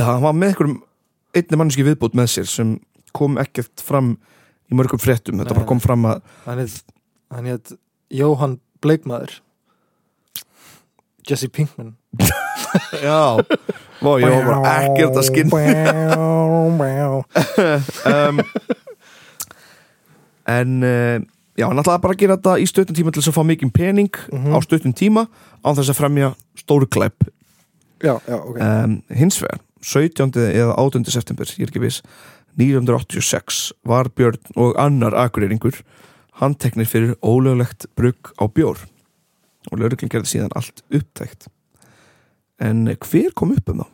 hann 0.00 0.24
var 0.24 0.36
með 0.36 0.54
einhverjum 0.54 0.78
einni 1.34 1.60
manneski 1.60 1.86
viðbútt 1.86 2.16
með 2.18 2.30
sér 2.34 2.48
sem 2.50 2.74
kom 3.14 3.36
ekkert 3.42 3.84
fram 3.84 4.14
í 4.70 4.78
mörgum 4.78 5.02
fréttum. 5.02 5.38
Þetta 5.42 5.52
Nei, 5.52 5.58
bara 5.60 5.68
kom 5.68 5.82
fram 5.84 6.08
að 6.08 6.24
hann 6.48 7.50
heit 7.50 7.74
Jóhann 8.14 8.58
Bleikmaður. 8.84 9.40
Jesse 11.24 11.48
Pinkman 11.48 11.94
Já, 13.02 13.38
Vá, 14.04 14.10
ég 14.20 14.28
var 14.28 14.44
bara 14.48 14.72
ekkert 14.84 15.16
að 15.20 15.26
skinn 15.28 15.50
um, 18.14 18.40
En 20.46 20.82
uh, 20.84 21.20
Já, 21.54 21.68
hann 21.70 21.78
ætlaði 21.78 22.02
bara 22.02 22.14
að 22.16 22.18
gera 22.24 22.34
þetta 22.36 22.54
í 22.58 22.64
stöttum 22.66 22.96
tíma 22.98 23.12
til 23.14 23.22
þess 23.22 23.30
að 23.30 23.36
fá 23.38 23.44
mikið 23.46 23.70
pening 23.76 24.10
Mhm. 24.34 24.54
á 24.54 24.58
stöttum 24.64 24.94
tíma 24.98 25.22
á 25.62 25.68
þess 25.70 25.92
að 25.92 25.98
fremja 26.00 26.32
stóru 26.58 26.88
klæp 26.90 27.28
Já, 28.02 28.18
já, 28.26 28.34
ok 28.42 28.58
um, 28.58 28.96
Hins 29.14 29.38
vegar, 29.40 29.60
17. 29.80 30.34
eða 30.50 30.74
18. 30.82 31.04
september, 31.14 31.46
ég 31.46 31.62
er 31.62 31.70
ekki 31.70 31.80
viss 31.84 32.02
1986 32.58 33.70
var 33.86 34.10
Björn 34.10 34.38
og 34.58 34.74
annar 34.82 35.14
akureyringur 35.14 35.78
handteknir 36.42 36.86
fyrir 36.90 37.14
ólöglegt 37.22 37.86
brugg 37.96 38.34
á 38.34 38.50
bjór 38.50 38.82
og 39.70 39.78
lögreglinn 39.78 40.10
gerði 40.12 40.32
síðan 40.34 40.52
allt 40.58 40.82
upptækt 40.90 41.46
en 42.62 42.86
hver 42.86 43.34
kom 43.36 43.54
upp 43.54 43.70
um 43.72 43.82
þá? 43.82 43.90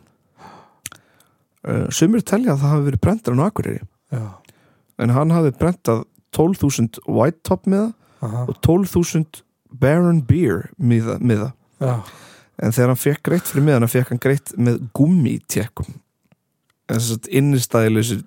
Uh, 1.61 1.87
sumir 1.93 2.25
telja 2.25 2.55
að 2.55 2.63
það 2.63 2.73
hafi 2.73 2.87
verið 2.87 3.03
brendur 3.05 3.37
á 3.37 3.45
akureyri. 3.45 3.83
Já, 4.11 4.25
en 5.01 5.13
hann 5.17 5.35
hafi 5.35 5.53
brentað 5.61 6.05
12.000 6.37 7.03
white 7.11 7.41
top 7.45 7.67
miða 7.69 7.91
aha, 8.25 8.47
og 8.49 8.59
12.000 8.65 9.43
Baron 9.81 10.23
Beer 10.27 10.71
miða, 10.79 11.19
miða. 11.21 11.53
En 12.61 12.75
þegar 12.75 12.93
hann 12.93 13.01
fekk 13.01 13.23
greitt 13.29 13.49
fyrir 13.49 13.67
miðana 13.67 13.89
fekk 13.91 14.13
hann 14.13 14.23
greitt 14.23 14.53
með 14.61 14.81
gummitjekkum. 14.97 15.95
Þess 16.91 17.15
að 17.15 17.29
innistæðileysir 17.41 18.25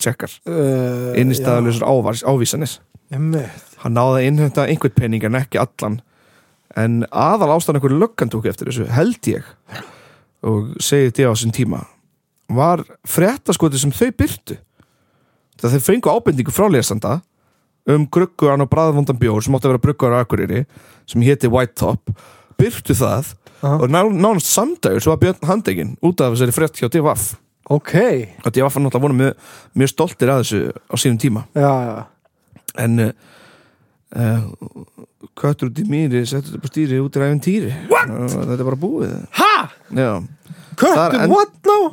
tjekkar, 0.00 0.34
uh, 0.48 1.12
innistæðileysir 1.18 1.84
ávísanir. 2.26 2.78
Einmitt. 3.14 3.74
Hann 3.82 3.94
náði 3.96 4.22
að 4.22 4.28
innhenda 4.30 4.66
einhvern 4.68 4.96
pening 4.96 5.26
en 5.26 5.38
ekki 5.38 5.60
allan 5.62 6.00
en 6.78 7.02
aðal 7.10 7.54
ástæðan 7.56 7.80
einhverju 7.80 8.00
löggan 8.02 8.32
tók 8.32 8.48
eftir 8.50 8.70
þessu 8.70 8.88
held 8.94 9.30
ég 9.30 9.46
og 10.46 10.74
segið 10.82 11.10
þetta 11.10 11.30
á 11.30 11.32
þessum 11.32 11.54
tíma 11.56 11.82
var 12.58 12.84
fréttaskoti 13.08 13.80
sem 13.80 13.94
þau 13.94 14.10
byrtu 14.22 14.58
það 15.58 15.74
þau 15.74 15.86
fengu 15.88 16.14
ábendingu 16.14 16.54
frá 16.54 16.68
lesanda 16.70 17.18
um 17.88 18.06
grugguðan 18.06 18.64
og 18.64 18.70
bræðvondan 18.72 19.18
bjór 19.20 19.44
sem 19.44 19.56
átti 19.56 19.68
að 19.68 19.74
vera 19.74 19.84
brugguðar 19.86 20.20
á 20.20 20.22
Akureyri 20.22 20.64
sem 21.08 21.24
héti 21.24 21.50
White 21.50 21.76
Top 21.80 22.12
byrtu 22.60 22.96
það 22.96 23.34
Aha. 23.58 23.74
og 23.82 23.90
ná, 23.90 24.04
nánast 24.06 24.52
samdægur 24.52 25.02
svo 25.02 25.16
var 25.16 25.22
Björn 25.24 25.48
handegin 25.50 25.96
út 26.04 26.20
af 26.22 26.36
þessari 26.36 26.54
frétt 26.54 26.78
hjá 26.78 26.90
DFF 26.92 27.34
Ok, 27.68 27.94
og 28.44 28.52
DFF 28.54 28.76
var 28.76 28.82
náttúrulega 28.82 29.16
mjög, 29.18 29.48
mjög 29.76 29.90
stoltir 29.92 30.30
að 30.32 30.38
þessu 30.40 30.60
á 30.88 30.94
sínum 30.96 31.18
tíma. 31.20 31.42
Já, 31.52 31.72
já. 31.84 31.96
En 32.80 32.94
uh, 33.02 33.08
uh, 33.08 33.37
köttur 35.38 35.68
út 35.70 35.78
í 35.82 35.86
mýri 35.88 36.24
settur 36.26 36.54
þetta 36.54 36.62
på 36.64 36.72
stýri 36.72 37.00
út 37.02 37.16
í 37.18 37.22
ræfin 37.22 37.42
týri. 37.44 37.72
What? 37.90 38.08
þetta 38.08 38.58
er 38.58 38.68
bara 38.70 38.82
búið. 38.86 39.16
Það 39.36 40.28
Köttum, 40.78 41.20
en- 41.20 41.30
what 41.30 41.50
now? 41.66 41.92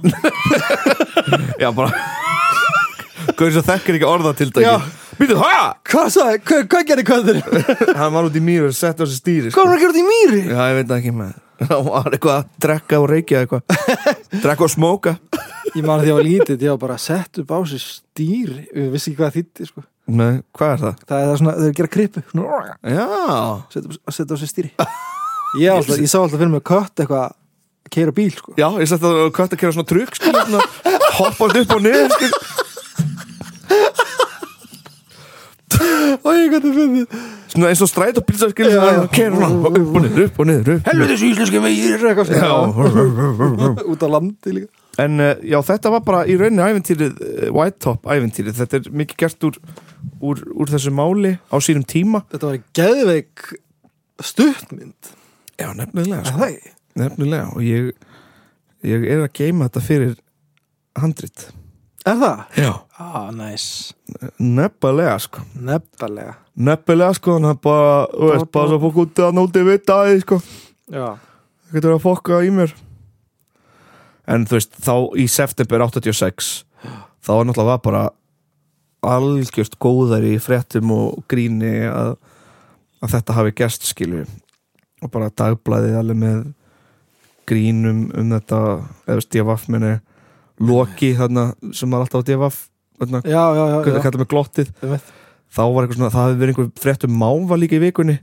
já 1.64 1.72
bara 1.74 1.90
Gauður 3.36 3.56
sem 3.58 3.66
þekkir 3.66 3.98
ekki 3.98 4.08
orða 4.10 4.34
til 4.38 4.52
dæki 4.54 4.76
Býtu, 5.16 5.38
hæ? 5.40 5.74
Hvað 5.88 6.84
gerði 6.86 7.06
köttur? 7.08 7.40
Hann 8.00 8.14
var 8.14 8.28
út 8.28 8.36
í 8.38 8.44
mýri 8.44 8.68
og 8.68 8.76
sett 8.78 9.02
á 9.02 9.06
sig 9.08 9.18
stýri 9.18 9.54
Hvað 9.56 9.64
var 9.64 9.72
hann 9.72 9.80
að 9.80 9.86
gera 9.86 9.96
þetta 9.96 10.04
í 10.04 10.10
mýri? 10.12 10.42
Já, 10.52 10.62
ég 10.70 10.78
veit 10.78 10.90
það 10.92 11.00
ekki 11.00 11.16
með. 11.18 11.34
Hann 11.72 11.88
var 11.88 12.10
eitthvað 12.12 12.38
að 12.38 12.48
drekka 12.68 13.00
og 13.02 13.08
reykja 13.10 13.42
eitthvað. 13.42 13.64
Drekka 14.44 14.68
og 14.68 14.74
smóka 14.76 15.16
Ég 15.76 15.82
man 15.82 15.98
að 15.98 16.06
því 16.06 16.06
að 16.06 16.12
ég 16.12 16.18
var 16.20 16.28
lítið, 16.30 16.66
ég 16.68 16.76
var 16.76 16.82
bara 16.86 17.00
setja 17.02 17.42
upp 17.42 17.56
á 17.56 17.60
sig 17.72 17.82
stýri. 17.84 18.68
Við 18.76 18.92
vissi 18.94 19.12
ekki 19.12 19.20
hvað 19.24 19.32
það 19.32 19.40
þýtti, 19.40 19.70
sko 19.72 19.86
Nei, 20.06 20.42
hvað 20.54 20.74
er 20.76 20.82
það? 20.84 21.00
Það 21.10 21.22
er 21.24 21.30
það 21.30 21.40
svona, 21.40 21.54
að 21.56 21.72
gera 21.80 21.92
kripu 21.96 22.22
Já. 22.86 23.06
að 23.06 24.14
setja 24.14 24.38
á 24.38 24.38
sig 24.42 24.52
stýri. 24.52 24.72
Ég, 25.56 25.72
alltaf, 25.72 26.02
ég 26.04 26.10
sá 26.12 26.18
alltaf 26.20 26.36
fyrir 26.42 26.52
mig 26.52 26.64
kött 26.68 27.00
eitthvað 27.00 27.22
að 27.24 27.36
keira 27.96 28.12
bíl, 28.12 28.32
sko. 28.36 28.52
Já, 28.60 28.66
ég 28.82 28.90
sett 28.92 29.06
að 29.08 29.22
kvætt 29.38 29.56
að 29.56 29.62
kera 29.62 29.76
svona 29.78 29.88
trukk 29.88 30.18
sko, 30.18 30.34
svona, 30.36 30.64
Hoppast 31.16 31.60
upp 31.62 31.74
og 31.78 31.86
niður. 31.86 32.26
Og 36.26 36.32
ég 36.36 36.54
gæti 36.54 36.70
að 36.70 36.76
finna 36.76 37.24
Svona 37.56 37.70
eins 37.72 37.82
og 37.84 37.90
stræt 37.90 38.20
og 38.20 38.26
pílsa 38.28 38.50
skil 38.52 38.68
Já, 38.68 38.82
já. 38.84 39.02
Kera 39.16 39.38
svona, 39.40 39.70
upp 39.70 39.96
og 39.96 40.04
niður, 40.04 40.26
upp 40.28 40.40
og 40.44 40.50
niður. 40.50 40.82
Helvitis 40.90 41.24
íslenski 41.30 41.62
vegir 41.64 42.04
Út 43.92 44.04
á 44.04 44.08
landi 44.12 44.56
líka. 44.60 44.72
En 45.02 45.20
uh, 45.20 45.34
já, 45.44 45.58
þetta 45.68 45.92
var 45.92 46.04
bara 46.08 46.24
í 46.28 46.38
rauninni 46.40 46.64
æventýrið 46.64 47.16
uh, 47.20 47.48
White 47.56 47.82
Top 47.84 48.08
æventýrið 48.08 48.62
Þetta 48.62 48.80
er 48.80 48.86
mikið 49.04 49.22
gert 49.26 49.48
úr, 49.50 49.58
úr, 50.26 50.42
úr 50.56 50.72
þessu 50.72 50.94
máli 50.96 51.36
á 51.50 51.56
sínum 51.64 51.86
tíma. 51.88 52.24
Þetta 52.34 52.50
var 52.52 52.62
geðveik 52.78 53.46
stuttmynd. 54.24 55.12
Já, 55.60 55.70
nefnilega 55.78 56.24
sko. 56.28 56.50
Nefnilega 56.96 57.52
og 57.54 57.64
ég, 57.66 57.92
ég 58.88 59.06
er 59.12 59.26
að 59.26 59.32
geima 59.38 59.70
þetta 59.70 59.84
fyrir 59.86 60.18
handrit. 61.00 61.48
Er 62.06 62.20
það? 62.22 62.42
Já. 62.62 62.72
Ah, 63.02 63.32
næs 63.34 63.94
Nefnilega 64.40 65.16
sko. 65.24 65.42
Nefnilega. 65.58 66.36
Nefnilega 66.56 67.16
sko, 67.18 67.38
þannig 67.40 67.56
að 67.56 67.62
bara, 67.66 67.96
þú 68.14 68.30
veist, 68.30 68.52
bara 68.54 68.72
svo 68.72 68.82
fólk 68.84 69.00
út 69.04 69.22
að 69.26 69.34
nóti 69.40 69.64
vita 69.66 69.98
að 70.04 70.12
því 70.12 70.20
sko. 70.26 70.38
Já. 70.94 71.08
Það 71.66 71.80
getur 71.80 71.96
að 71.96 72.04
fokka 72.06 72.42
í 72.46 72.52
mér. 72.54 72.76
En 74.30 74.46
þú 74.46 74.58
veist, 74.60 74.78
þá 74.86 74.94
í 75.18 75.26
september 75.30 75.86
86 75.88 76.54
þá 77.26 77.32
var 77.34 77.50
náttúrulega 77.50 77.82
bara 77.86 78.04
algjörst 79.12 79.78
góðari 79.82 80.36
í 80.36 80.42
fréttum 80.42 80.92
og 80.96 81.24
gríni 81.32 81.86
að, 81.90 82.16
að 83.04 83.16
þetta 83.16 83.38
hafi 83.40 83.56
gerst 83.62 83.88
skilju 83.90 84.26
og 85.04 85.12
bara 85.14 85.34
dagblæðið 85.38 85.98
alveg 86.00 86.22
með 86.22 86.46
grínum 87.50 88.06
um 88.18 88.32
þetta 88.34 88.62
eða 89.06 89.26
DFF 89.30 89.68
minni 89.70 89.98
Loki 90.66 91.12
þarna 91.18 91.50
sem 91.76 91.92
var 91.92 92.06
alltaf 92.06 92.24
á 92.24 92.50
já, 93.60 93.72
hvað 93.84 93.92
það 93.92 94.04
kallar 94.06 94.22
með 94.22 94.30
glottið. 94.32 94.70
Þá 95.52 95.62
var 95.62 95.84
eitthvað 95.84 95.98
svona, 95.98 96.14
það 96.14 96.26
hefði 96.26 96.40
verið 96.40 96.54
einhver 96.54 96.70
fréttum 96.80 97.18
máva 97.20 97.58
líka 97.60 97.76
í 97.76 97.82
vikunni. 97.84 98.16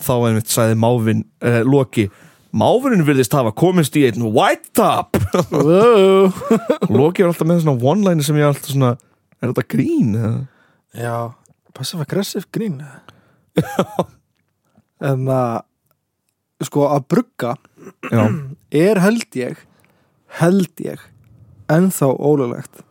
Þá 0.00 0.12
einmitt 0.16 0.48
sagði 0.48 0.78
mávin, 0.80 1.24
eh, 1.44 1.60
Loki 1.68 2.06
máfurinn 2.50 3.04
virðist 3.06 3.34
hafa 3.36 3.52
komist 3.54 3.96
í 4.00 4.06
einn 4.08 4.24
white 4.34 4.72
top. 4.74 5.18
Loki 6.98 7.22
er 7.22 7.28
alltaf 7.28 7.46
með 7.46 7.62
svona 7.66 7.76
one-liner 7.92 8.26
sem 8.26 8.40
ég 8.40 8.46
er 8.46 8.54
alltaf 8.54 8.72
svona 8.72 8.96
er 9.40 9.52
þetta 9.52 9.66
grín? 9.74 10.14
eða? 10.18 10.40
Já, 10.96 11.16
passive 11.76 12.04
aggressive 12.06 12.46
grín 12.52 12.80
En 15.10 15.24
að 15.32 15.62
sko 16.66 16.80
að 16.92 17.06
brugga 17.08 17.54
Já, 18.12 18.24
er 18.84 18.96
held 19.00 19.30
ég 19.38 19.62
held 20.40 20.82
ég 20.84 21.00
ennþá 21.70 22.10
ólulegt 22.18 22.82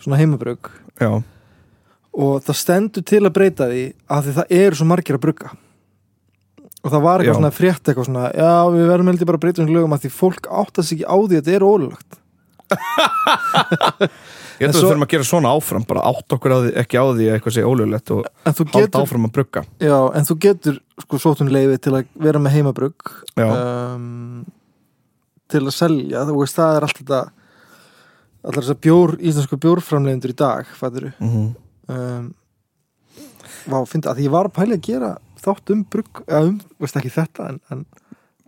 svona 0.00 0.16
heimabrugg 0.18 0.70
já, 0.98 1.20
og 2.10 2.40
það 2.46 2.56
stendur 2.58 3.04
til 3.06 3.22
að 3.26 3.34
breyta 3.36 3.68
því 3.70 3.82
af 4.10 4.24
því 4.24 4.32
það 4.38 4.54
eru 4.62 4.74
svo 4.80 4.86
margir 4.88 5.18
að 5.18 5.24
brugga 5.26 5.48
og 6.80 6.88
það 6.94 7.04
var 7.04 7.20
eitthvað 7.20 7.34
Já. 7.34 7.36
svona 7.36 7.52
frétt 7.52 7.84
eitthvað 7.90 8.06
svona, 8.08 8.24
já 8.32 8.52
við 8.72 8.86
verðum 8.88 9.08
held 9.12 9.20
ég 9.20 9.28
bara 9.28 9.38
að 9.40 9.44
breyta 9.44 9.60
um 9.66 9.72
lögum 9.74 9.94
af 9.94 10.00
því 10.00 10.10
fólk 10.16 10.44
áttast 10.62 10.94
ekki 10.96 11.04
á 11.04 11.16
því 11.20 11.36
að 11.36 11.36
þetta 11.36 11.56
er 11.58 11.68
ólulegt 11.68 12.10
ég 14.60 14.66
held 14.66 14.74
að 14.74 14.78
við 14.78 14.86
þurfum 14.86 15.06
að 15.06 15.12
gera 15.14 15.26
svona 15.30 15.52
áfram 15.56 15.84
bara 15.88 16.04
átt 16.10 16.36
okkur 16.36 16.54
því, 16.54 16.72
ekki 16.82 17.00
á 17.00 17.04
því 17.08 17.26
að 17.26 17.34
eitthvað 17.34 17.56
sé 17.56 17.66
ólöglegt 17.66 18.14
og 18.14 18.30
halda 18.44 18.66
getur, 18.76 19.00
áfram 19.00 19.26
að 19.26 19.34
brugga. 19.38 19.64
Já, 19.80 19.98
en 20.18 20.28
þú 20.28 20.38
getur 20.44 20.80
sko 21.00 21.20
sótun 21.22 21.52
leiði 21.52 21.78
til 21.80 21.94
að 21.96 22.10
vera 22.20 22.42
með 22.42 22.56
heimabrugg 22.58 23.14
um, 23.40 24.42
til 25.50 25.64
að 25.64 25.76
selja. 25.76 26.26
Þú 26.28 26.36
veist 26.42 26.60
það 26.60 26.76
er 26.76 26.88
allt 26.88 27.00
þetta 27.00 27.22
allar 28.40 28.64
þessar 28.64 28.82
bjór, 28.84 29.16
íslensku 29.20 29.58
bjórframlegendur 29.60 30.32
í 30.32 30.38
dag 30.38 30.76
fættur 30.76 31.10
mhm. 31.18 31.50
Um, 31.90 32.28
Vá, 33.66 33.80
fyndi 33.88 34.06
að 34.06 34.20
ég 34.22 34.30
var 34.30 34.46
að 34.46 34.54
pæla 34.54 34.76
að 34.78 34.84
gera 34.86 35.08
þátt 35.40 35.72
um 35.74 35.80
brugg, 35.90 36.20
eða 36.28 36.52
um, 36.52 36.60
veist 36.78 36.98
ekki 37.00 37.10
þetta 37.10 37.48
en, 37.50 37.58
en 37.74 37.82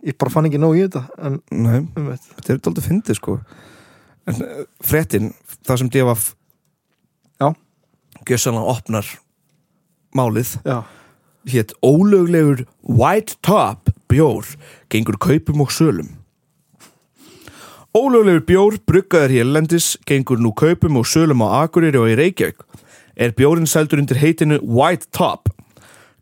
ég 0.07 0.15
bara 0.19 0.31
fann 0.31 0.47
ekki 0.47 0.61
nóg 0.61 0.77
í 0.77 0.85
þetta 0.85 1.01
en 1.27 1.35
Nei, 1.51 1.81
um 1.99 2.07
þetta 2.13 2.53
er 2.53 2.61
dálítið 2.63 2.87
fyndið 2.87 3.19
sko. 3.19 3.35
En 4.31 4.39
eh, 4.45 4.63
fréttin, 4.83 5.33
það 5.63 5.79
sem 5.81 5.91
DFF 5.93 6.33
Já. 7.39 7.53
gjössalega 8.27 8.73
opnar 8.75 9.07
málið. 10.15 10.57
Hétt 11.49 11.73
ólöglegur 11.83 12.65
White 12.81 13.39
Top 13.41 13.89
bjór 14.11 14.47
gengur 14.89 15.17
kaupum 15.19 15.63
og 15.65 15.71
sölum. 15.71 16.11
Ólöglegur 17.93 18.45
bjór 18.47 18.77
bruggaður 18.87 19.35
hér 19.35 19.49
lendis 19.49 19.97
gengur 20.07 20.39
nú 20.39 20.53
kaupum 20.55 20.97
og 20.97 21.05
sölum 21.09 21.43
á 21.45 21.63
Akureyri 21.65 21.99
og 21.99 22.13
í 22.13 22.15
Reykjavík. 22.17 22.63
Er 23.15 23.35
bjórin 23.37 23.69
seldur 23.69 24.01
undir 24.01 24.17
heitinu 24.17 24.57
White 24.63 25.11
Top. 25.13 25.51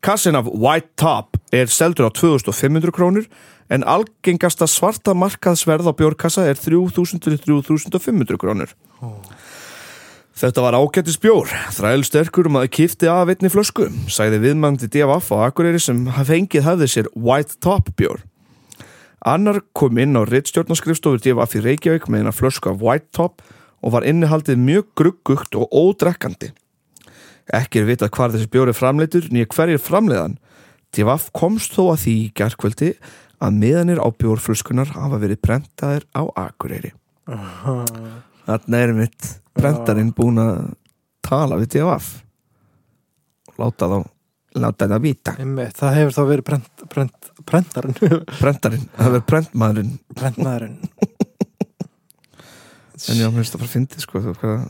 Kassin 0.01 0.35
af 0.35 0.49
White 0.49 0.89
Top 0.97 1.37
er 1.53 1.69
seldur 1.71 2.09
á 2.09 2.11
2500 2.11 2.91
krónur 2.91 3.27
en 3.71 3.85
algengasta 3.87 4.67
svarta 4.67 5.15
markaðsverð 5.15 5.87
á 5.87 5.93
bjórkassa 5.95 6.45
er 6.49 6.59
3000 6.59 7.23
til 7.23 7.39
3500 7.39 8.41
krónur 8.41 8.75
Þetta 10.41 10.63
var 10.63 10.73
ágættis 10.73 11.19
bjór, 11.21 11.51
þræl 11.75 12.01
sterkur 12.07 12.47
um 12.49 12.55
að 12.57 12.63
það 12.63 12.71
kifti 12.77 13.09
af 13.11 13.29
einni 13.29 13.49
flösku, 13.51 13.89
sagði 14.09 14.39
viðmandi 14.41 14.87
DFF 14.89 15.27
á 15.37 15.51
Akureyri 15.51 15.77
sem 15.83 15.99
fengið 16.07 16.65
hafði 16.65 16.87
sér 16.89 17.09
White 17.13 17.59
Top 17.61 17.91
bjór. 17.99 18.23
Annar 19.21 19.59
kom 19.77 19.99
inn 20.01 20.17
á 20.17 20.25
rittstjórnarskrifstofur 20.25 21.21
DFF 21.21 21.59
í 21.59 21.61
Reykjavík 21.67 22.07
með 22.09 22.23
eina 22.23 22.33
flösku 22.33 22.71
af 22.71 22.81
White 22.81 23.11
Top 23.13 23.43
og 23.85 23.93
var 23.93 24.07
innihaldið 24.07 24.57
mjög 24.63 24.87
gruggugt 24.97 25.59
og 25.59 25.69
ódrekkandi. 25.69 26.49
Ekki 27.53 27.83
er 27.83 27.89
vitað 27.91 28.15
hvar 28.15 28.33
þessi 28.33 28.49
bjór 28.49 28.71
er 28.71 28.77
framleitur 28.77 29.27
nýja 29.29 29.51
hverjir 29.51 29.83
framleiðan. 29.83 30.39
DFF 30.89 31.29
komst 31.37 31.77
þó 31.77 31.91
að 31.91 32.07
því 32.07 32.15
í 32.17 32.31
gerkvöldi 32.39 32.95
að 33.41 33.59
miðanir 33.63 34.01
á 34.01 34.07
bjórflöskunar 34.13 34.93
hafa 34.95 35.19
verið 35.21 35.41
prentaðir 35.43 36.07
á 36.13 36.21
Akureyri. 36.45 36.93
Þarna 38.47 38.81
er 38.81 38.95
mitt 38.97 39.29
prentarinn 39.57 40.13
búin 40.15 40.41
að 40.41 40.71
tala 41.25 41.59
við 41.61 41.77
DFF 41.77 42.11
og 43.51 43.61
láta 43.61 43.89
þá 43.91 43.99
láta 44.59 44.87
það 44.91 45.03
vita. 45.05 45.33
Einmitt, 45.39 45.77
það 45.79 45.97
hefur 45.97 46.15
þá 46.15 46.21
verið 46.27 46.47
prent, 46.49 46.85
prent, 46.91 47.29
prentarinn. 47.47 47.97
Prentarinn, 48.41 48.87
það 48.97 49.13
verður 49.15 49.27
prentmaðurinn. 49.31 49.97
Prentmaðurinn. 50.17 50.79
En 53.09 53.17
já, 53.17 53.25
mér 53.33 53.39
finnst 53.41 53.55
það 53.55 53.61
bara 53.63 53.71
fyndið 53.71 54.03
sko 54.03 54.19
þú, 54.21 54.31
hvað... 54.37 54.65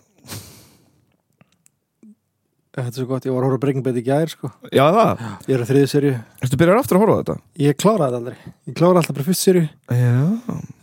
Þetta 2.82 2.91
er 2.97 3.03
svo 3.03 3.07
gott, 3.09 3.25
ég 3.27 3.34
var 3.36 3.43
að 3.45 3.49
horfa 3.51 3.61
Breaking 3.63 3.86
Bad 3.86 3.97
í 3.99 4.03
gær 4.05 4.32
sko. 4.32 4.49
já 4.71 4.84
það, 4.95 5.23
Ég 5.47 5.55
er 5.55 5.63
á 5.63 5.69
þriði 5.69 5.89
serju 5.91 6.11
ertu 6.45 6.59
byrjar 6.61 6.79
aftur 6.82 6.97
að 6.97 7.03
horfa 7.05 7.17
þetta? 7.21 7.36
Ég 7.61 7.77
kláraði 7.79 8.05
þetta 8.07 8.19
aldrei 8.21 8.38
Ég 8.71 8.75
kláraði 8.79 9.01
alltaf 9.01 9.17
bara 9.17 9.27
fyrst 9.27 9.45
serju 9.47 9.63
já, 9.65 10.15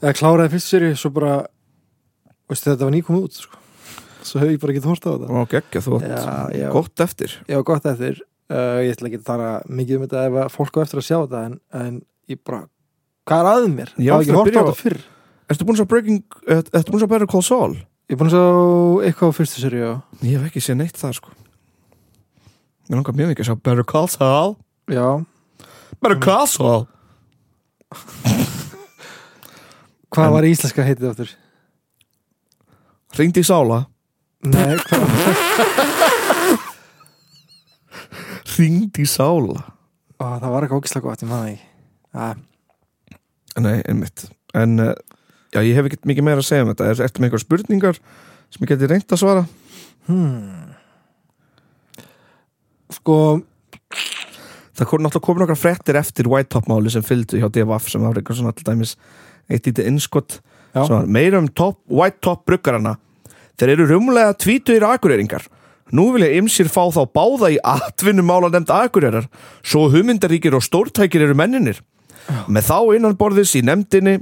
Eða 0.02 0.14
kláraði 0.20 0.52
fyrst 0.54 0.72
serju, 0.72 0.90
svo 0.98 1.10
bara 1.16 1.34
veistu, 2.48 2.70
Þetta 2.70 2.88
var 2.88 2.94
nýkom 2.96 3.18
út 3.22 3.38
sko. 3.38 3.60
Svo 4.28 4.42
hef 4.42 4.54
ég 4.54 4.62
bara 4.62 4.76
getið 4.76 4.90
horta 4.92 5.08
á 5.08 5.12
þetta 5.14 5.42
og 5.42 5.52
geggja 5.52 5.84
þú 5.84 6.00
Já, 6.04 6.24
já. 6.58 6.68
gott 6.74 7.04
eftir 7.06 7.36
Ég 7.48 7.60
var 7.60 7.66
gott 7.72 7.86
eftir 7.92 8.22
uh, 8.22 8.80
Ég 8.84 8.94
ætla 8.96 9.10
ekki 9.10 9.20
að 9.22 9.28
tala 9.28 9.50
mikið 9.68 9.98
um 10.00 10.06
þetta 10.08 10.24
ef 10.46 10.56
fólk 10.58 10.80
á 10.80 10.84
eftir 10.84 11.00
að 11.02 11.06
sjá 11.08 11.16
þetta 11.22 11.44
en, 11.48 11.58
en 11.82 12.00
ég 12.28 12.40
bara, 12.44 12.64
hvað 13.28 13.44
er 13.44 13.50
að 13.54 13.68
mér? 13.76 13.94
Já, 13.96 14.04
Ég 14.04 14.12
hef 14.12 14.26
ekki 14.26 14.36
horta 14.36 14.64
á? 14.64 15.08
Ég 18.08 18.16
er 18.16 18.20
búin 18.20 18.28
að 18.30 18.34
sjá 18.36 19.04
eitthvað 19.08 19.32
á 19.32 19.36
fyrstu 19.36 19.68
já. 19.76 19.90
ég 20.24 20.34
hef 20.38 20.46
ekki 20.48 20.62
séð 20.64 20.78
neitt 20.80 20.96
það 20.96 21.18
sko 21.20 21.32
mér 22.88 23.00
langar 23.00 23.16
mjög 23.18 23.30
mikið 23.32 23.44
að 23.44 23.48
sjá 23.50 23.56
Better 23.68 23.86
Call 23.88 24.08
Saul. 24.12 24.54
Já, 24.88 25.08
Better 26.02 26.18
castle 26.22 26.86
Hvað 30.14 30.32
var 30.32 30.46
íslenska 30.48 30.84
heitið 30.86 31.10
áttur? 31.10 31.30
Ringdi 33.18 33.42
í 33.42 33.46
sála. 33.48 33.82
Nei, 34.48 34.76
hvað? 34.88 35.04
Ringdi 38.58 39.04
í 39.04 39.08
sála. 39.08 39.62
Ó, 40.18 40.24
Það 40.40 40.48
var 40.52 40.64
eitthvað 40.64 40.80
ógislega 40.82 41.04
gott, 41.06 41.22
ég 41.24 41.30
maður 41.30 41.50
ekki. 41.52 41.66
Ah, 42.18 42.34
Nei, 43.58 43.76
einmitt. 43.90 44.24
En 44.56 44.78
uh, 44.82 44.92
já, 45.54 45.60
ég 45.66 45.74
hef 45.76 45.88
ekkert 45.88 46.06
mikið 46.08 46.26
meira 46.28 46.42
að 46.42 46.48
segja 46.48 46.64
um 46.64 46.70
þetta. 46.72 46.88
Er, 46.92 47.02
Ertu 47.08 47.20
með 47.22 47.28
einhver 47.28 47.42
spurningar 47.42 47.98
sem 48.54 48.62
ég 48.64 48.70
geti 48.72 48.88
reynt 48.90 49.14
að 49.16 49.22
svara? 49.24 49.44
hmm. 50.08 50.67
Sko 52.94 53.16
Það 54.78 54.86
kom 54.86 55.02
náttúrulega 55.02 55.26
komið 55.26 55.42
nokkra 55.42 55.58
fréttir 55.58 55.96
eftir 55.98 56.28
White 56.30 56.52
Top 56.54 56.68
máli 56.70 56.90
sem 56.94 57.02
fylgdu 57.02 57.40
hjá 57.40 57.48
DFF 57.50 57.90
sem 57.90 58.04
var 58.04 58.18
eitthvað 58.20 58.38
svona 58.38 58.52
alltaf 58.52 58.68
dæmis 58.68 58.94
eitt 59.50 59.66
lítið 59.66 59.88
innskott 59.90 60.38
Já. 60.70 60.84
meira 61.02 61.40
um 61.40 61.48
top, 61.50 61.80
White 61.90 62.22
Top 62.22 62.44
bruggarana 62.46 62.94
Þeir 63.58 63.72
eru 63.74 63.86
rumlega 63.90 64.36
tvítuðir 64.38 64.86
akureyringar. 64.86 65.48
Nú 65.90 66.12
vil 66.14 66.26
ég 66.28 66.36
ymsir 66.38 66.68
fá 66.70 66.84
þá 66.94 67.00
báða 67.10 67.48
í 67.54 67.58
atvinnumála 67.64 68.52
nefnd 68.52 68.70
akureyrar 68.70 69.28
svo 69.64 69.88
hugmyndaríkir 69.90 70.54
og 70.54 70.62
stórtækir 70.62 71.24
eru 71.24 71.36
menninir 71.38 71.80
Með 72.46 72.68
þá 72.68 72.78
innan 72.98 73.16
borðis 73.16 73.54
í 73.56 73.64
nefndinni 73.64 74.18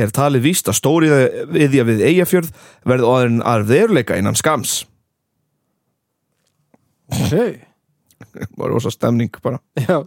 er 0.00 0.10
talið 0.14 0.48
víst 0.48 0.70
að 0.70 0.80
stóriða 0.80 1.20
viðja 1.54 1.86
við 1.86 2.04
Eyjafjörð 2.08 2.50
verði 2.90 3.06
óðurinn 3.06 3.42
að 3.46 3.66
veruleika 3.70 4.18
innan 4.18 4.38
skams 4.38 4.80
okay. 7.14 7.60
Var 8.58 8.72
rosa 8.72 8.92
stemning 8.92 9.32
bara. 9.42 9.60
Já, 9.76 10.00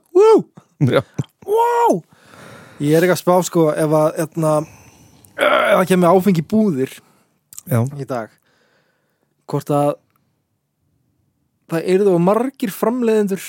Já, 0.83 1.01
Wow 1.47 2.01
Ég 2.81 2.97
er 2.97 3.05
ekki 3.05 3.13
að 3.15 3.21
spá 3.21 3.35
sko 3.45 3.67
ef 3.71 3.93
að 3.95 4.17
etna, 4.23 4.53
ef 5.37 5.75
það 5.77 5.89
kemur 5.91 6.17
áfengi 6.17 6.43
búðir 6.49 6.95
já, 7.69 7.79
í 7.95 8.07
dag 8.09 8.33
hvort 9.47 9.69
að 9.71 9.91
það 11.71 11.87
eru 11.93 12.07
þó 12.09 12.17
margir 12.25 12.73
framleiðendur 12.73 13.45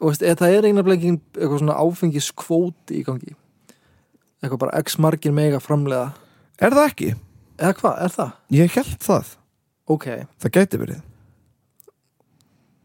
og 0.00 0.10
veist, 0.10 0.24
það 0.26 0.56
er 0.58 0.68
eiginlega 0.68 1.12
eitthvað 1.12 1.60
svona 1.62 1.78
áfengiskvóti 1.80 2.98
í 3.00 3.04
gangi. 3.06 3.32
Eitthvað 4.42 4.62
bara 4.66 4.82
x 4.82 4.98
margir 5.00 5.32
mega 5.32 5.60
framleiða. 5.62 6.10
Er 6.60 6.76
það 6.76 6.90
ekki? 6.90 7.10
eða 7.56 7.76
hvað, 7.80 8.00
er 8.04 8.14
það? 8.18 8.32
Ég 8.58 8.76
held 8.76 8.96
það, 9.06 9.34
Ok, 9.86 10.06
það 10.42 10.56
gæti 10.58 10.82
verið. 10.82 11.04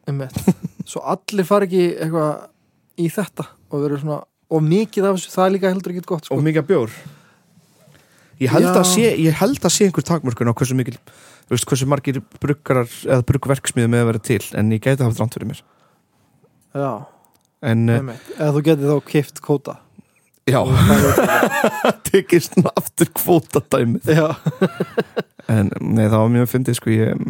Einmitt 0.08 0.70
svo 0.90 1.04
allir 1.14 1.48
fari 1.48 1.68
ekki 1.70 1.84
eitthvað 2.06 3.02
í 3.02 3.10
þetta 3.12 3.48
og 3.72 3.84
verður 3.84 4.04
svona 4.04 4.20
og 4.52 4.64
mikið 4.68 5.08
af 5.08 5.18
þessu, 5.18 5.34
það 5.34 5.46
er 5.46 5.54
líka 5.56 5.72
heldur 5.72 5.94
ekki 5.94 6.08
gott 6.12 6.28
sko. 6.28 6.38
Og 6.38 6.46
mikið 6.46 6.66
bjór. 6.68 6.96
Ég 8.42 8.50
held, 8.50 8.72
að 8.74 8.88
sé, 8.90 9.06
ég 9.22 9.38
held 9.38 9.62
að 9.62 9.74
sé 9.76 9.86
einhver 9.86 10.06
takmörkun 10.08 10.50
á 10.50 10.58
hversu 10.58 10.76
mikil 10.76 10.98
þú 10.98 11.54
veist, 11.54 11.68
hversu 11.70 11.88
margir 11.90 12.18
bruggarar 12.42 12.90
eða 13.06 13.26
bruggverksmiðum 13.30 13.94
með 13.94 14.02
að 14.02 14.10
vera 14.10 14.24
til 14.32 14.42
en 14.58 14.74
ég 14.74 14.82
gæti 14.82 15.06
hafa 15.06 15.18
dránt 15.20 15.38
fyrir 15.38 15.52
mér. 15.52 15.62
Já, 16.74 16.92
en 17.70 17.86
einmitt. 17.92 18.34
Eða 18.40 18.52
þú 18.56 18.64
getið 18.66 18.92
þá 18.92 19.10
kift 19.12 19.42
kóta 19.46 19.78
já, 20.50 20.62
tekist 22.10 22.58
aftur 22.76 23.12
kvótadæmið. 23.14 24.10
Já, 24.10 24.30
en 25.52 25.72
nei, 25.80 26.08
það 26.08 26.18
var 26.18 26.34
mjög 26.36 26.52
fyndið 26.52 26.80
sko 26.80 26.94
ég, 26.94 27.26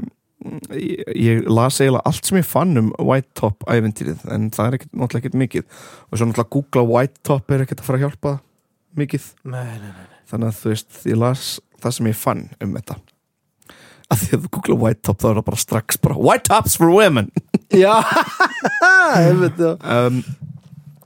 ég, 0.77 1.03
ég 1.17 1.43
las 1.49 1.81
eiginlega 1.81 2.05
allt 2.09 2.29
sem 2.29 2.39
ég 2.39 2.47
fann 2.47 2.79
um 2.79 2.93
White 2.99 3.31
Top 3.39 3.67
æventýrið 3.71 4.23
en 4.31 4.49
það 4.53 4.67
er 4.67 4.79
ekkert, 4.79 4.93
náttúrulega 4.93 5.23
ekkert 5.25 5.41
mikið. 5.43 5.67
Og 6.09 6.15
svo 6.15 6.29
náttúrulega 6.29 6.55
googla 6.57 6.87
White 6.93 7.21
Top 7.27 7.51
er 7.51 7.65
ekkert 7.65 7.83
að 7.83 7.91
fara 7.91 8.01
að 8.01 8.07
hjálpa 8.07 8.37
mikið. 9.01 9.29
Nei, 9.43 9.69
nei, 9.75 9.91
nei 9.91 10.09
þannig 10.31 10.51
að 10.51 10.59
þú 10.59 10.73
veist, 10.73 10.91
ég 11.07 11.19
las 11.19 11.47
það 11.81 11.97
sem 11.97 12.11
ég 12.11 12.19
fann 12.19 12.45
um 12.63 12.77
þetta. 12.77 12.97
Að 14.11 14.21
því 14.21 14.35
að 14.35 14.45
þú 14.45 14.51
googla 14.57 14.77
White 14.83 15.03
Top 15.07 15.19
þá 15.21 15.27
er 15.29 15.37
það 15.39 15.47
bara 15.49 15.61
strax 15.61 15.99
bara 16.03 16.19
White 16.19 16.47
Tops 16.49 16.77
for 16.79 16.91
Women. 16.93 17.31
Já, 17.83 17.93
einmitt, 19.15 19.55
já. 19.55 19.77
Um, 19.79 20.17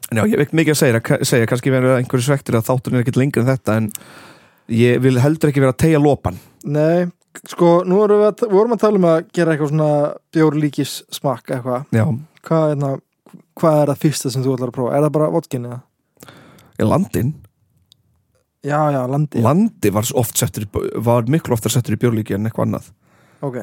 en 0.10 0.18
já, 0.18 0.24
ég 0.24 0.40
ekkert 0.40 0.56
mikið 0.58 0.74
að 0.74 0.80
segja, 0.80 1.02
segja. 1.30 1.50
Kannski 1.52 1.70
verður 1.70 2.00
einhverju 2.00 2.26
svektur 2.26 2.58
að 2.58 2.72
þátturinn 2.72 2.98
er 2.98 3.04
ekkert 3.04 3.20
lengur 3.22 3.44
en 3.44 3.52
þetta 3.52 3.76
en 3.78 3.90
ég 4.74 5.04
vil 5.04 5.20
heldur 5.22 5.52
ekki 5.52 5.62
vera 5.62 5.76
að 5.76 5.84
tegja 5.84 6.00
lopan. 6.02 6.40
Nei, 6.66 7.06
sko, 7.52 7.72
nú 7.88 7.98
vorum 8.02 8.22
við 8.24 8.28
að, 8.32 8.44
vorum 8.54 8.76
að 8.76 8.82
tala 8.86 9.00
um 9.02 9.08
að 9.10 9.18
gera 9.36 9.54
eitthvað 9.56 9.72
svona 9.74 9.90
bjórlíkis 10.36 10.94
smakk 11.18 11.52
eitthvað. 11.58 11.86
já, 11.96 12.06
Hvað, 12.46 12.66
hérna, 12.74 12.90
hvað 13.58 13.80
er 13.82 13.92
það 13.94 14.02
fyrsta 14.06 14.32
sem 14.34 14.44
þú 14.46 14.54
ætlar 14.56 14.70
að 14.72 14.76
prófa? 14.78 14.94
Er 14.98 15.06
það 15.08 15.14
bara 15.18 15.30
vodkin 15.34 15.66
eða? 15.72 15.80
í 16.76 16.84
landin 16.90 17.34
Já, 18.66 18.80
já, 18.92 19.02
landi. 19.08 19.42
landi 19.46 19.90
var 19.94 20.08
oft 20.18 20.38
settur 20.42 20.66
var 21.06 21.28
miklu 21.30 21.54
oftar 21.54 21.70
settur 21.74 21.94
í 21.96 22.00
björlíki 22.02 22.34
en 22.36 22.48
eitthvað 22.50 22.66
annað 22.70 22.88
Ok. 23.46 23.58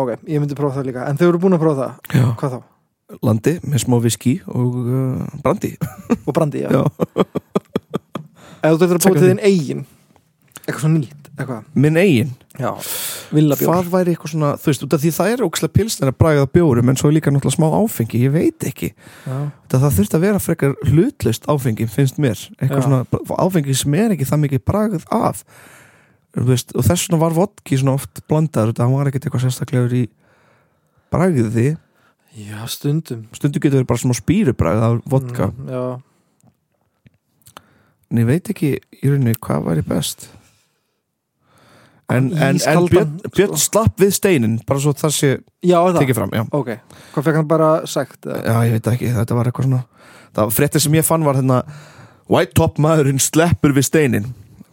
Ok, 0.00 0.10
ég 0.30 0.38
myndi 0.40 0.54
prófa 0.56 0.78
það 0.78 0.86
líka. 0.86 1.04
En 1.10 1.18
þau 1.18 1.26
eru 1.32 1.40
búin 1.42 1.56
að 1.56 1.62
prófa 1.64 1.80
það. 1.80 2.18
já. 2.20 2.26
Hvað 2.40 2.54
þá? 2.54 2.60
landi 3.26 3.52
með 3.66 3.80
smá 3.82 3.96
viski 4.04 4.32
og 4.46 4.76
uh, 4.86 5.38
brandi 5.42 5.72
Og 6.28 6.30
brandi, 6.36 6.60
já. 6.62 6.70
Já. 6.76 6.84
Ef 8.60 8.76
þú 8.76 8.84
ætlar 8.84 8.98
að 9.00 9.02
prófa 9.02 9.18
til 9.18 9.30
þinn 9.32 9.42
eigin. 9.48 9.80
Eitthvað 10.66 10.82
svona 10.84 11.00
nýtt, 11.00 11.19
eitthvað. 11.44 11.64
minn 11.74 11.96
eigin? 12.00 12.30
Já. 12.60 12.70
Hvað 13.30 13.90
væri 13.92 14.12
eitthvað 14.14 14.32
svona, 14.34 14.50
þú 14.60 14.70
veist, 14.70 14.84
því 15.04 15.12
það 15.16 15.32
er 15.32 15.42
ókslega 15.46 15.74
pilsnir 15.78 16.10
að 16.12 16.18
bragða 16.20 16.46
bjórum 16.54 16.88
en 16.92 16.96
svo 17.00 17.08
er 17.10 17.16
líka 17.16 17.30
náttúrulega 17.32 17.56
smá 17.56 17.68
áfengi, 17.80 18.20
ég 18.26 18.32
veit 18.34 18.66
ekki. 18.70 18.92
Það, 19.24 19.76
það 19.84 19.96
þurft 19.98 20.16
að 20.18 20.24
vera 20.26 20.40
frekar 20.42 20.74
hlutlust 20.90 21.46
áfengi 21.50 21.86
finnst 21.90 22.18
mér, 22.22 22.38
eitthvað 22.60 22.82
Já. 22.82 22.86
svona 22.88 23.04
áfengi 23.46 23.76
sem 23.80 23.94
er 23.94 24.16
ekki 24.16 24.28
það 24.28 24.42
mikið 24.46 24.64
bragð 24.70 25.06
af. 25.14 25.44
Veist, 26.36 26.74
og 26.78 26.84
þess 26.86 27.08
vegna 27.08 27.22
var 27.24 27.34
vodki 27.34 27.78
svona 27.80 27.96
oft 27.98 28.20
blandaður, 28.30 28.74
það 28.78 28.92
var 28.94 29.08
ekkert 29.10 29.24
eitthvað 29.26 29.46
sérstaklegur 29.48 29.96
í 29.98 30.04
bragði. 31.10 31.72
Já, 32.38 32.60
stundum. 32.70 33.24
stundu 33.34 33.58
getur 33.58 33.80
verið 33.80 33.88
bara 33.90 33.98
smá 34.04 34.14
spýrubragð 34.14 34.84
af 34.86 35.00
vodka, 35.10 35.48
Mm, 35.50 36.02
en 38.10 38.18
ég 38.18 38.26
veit 38.26 38.48
ekki 38.50 38.70
í 39.02 39.06
rauninni 39.10 39.36
hvað 39.38 39.66
væri 39.68 39.82
best 39.86 40.28
en, 42.16 42.26
en, 42.34 42.58
en 42.72 42.86
Björn, 42.90 43.14
Björn 43.36 43.54
sko. 43.54 43.62
slapp 43.66 44.00
við 44.02 44.12
steinin 44.16 44.58
bara 44.68 44.80
svo 44.82 44.92
það 44.98 45.14
sé 45.16 45.30
Já, 45.62 45.78
það. 45.78 45.98
tekið 46.02 46.18
fram, 46.20 46.34
já 46.34 46.44
Ok. 46.56 46.70
Hvað 47.14 47.26
fekk 47.28 47.38
hann 47.40 47.48
bara 47.50 47.70
sagt? 47.90 48.18
Já, 48.26 48.56
ég 48.66 48.76
veit 48.76 48.90
ekki, 48.94 49.10
þetta 49.16 49.38
var 49.38 49.50
eitthvað 49.50 49.68
svona 49.70 49.82
Það 50.30 50.44
var 50.46 50.54
fréttir 50.58 50.84
sem 50.84 50.94
ég 50.98 51.06
fann 51.08 51.24
var 51.26 51.38
hérna 51.40 51.62
White 52.30 52.54
Top 52.58 52.78
maðurinn 52.82 53.18
sleppur 53.22 53.74
við 53.76 53.88
steinin 53.88 54.28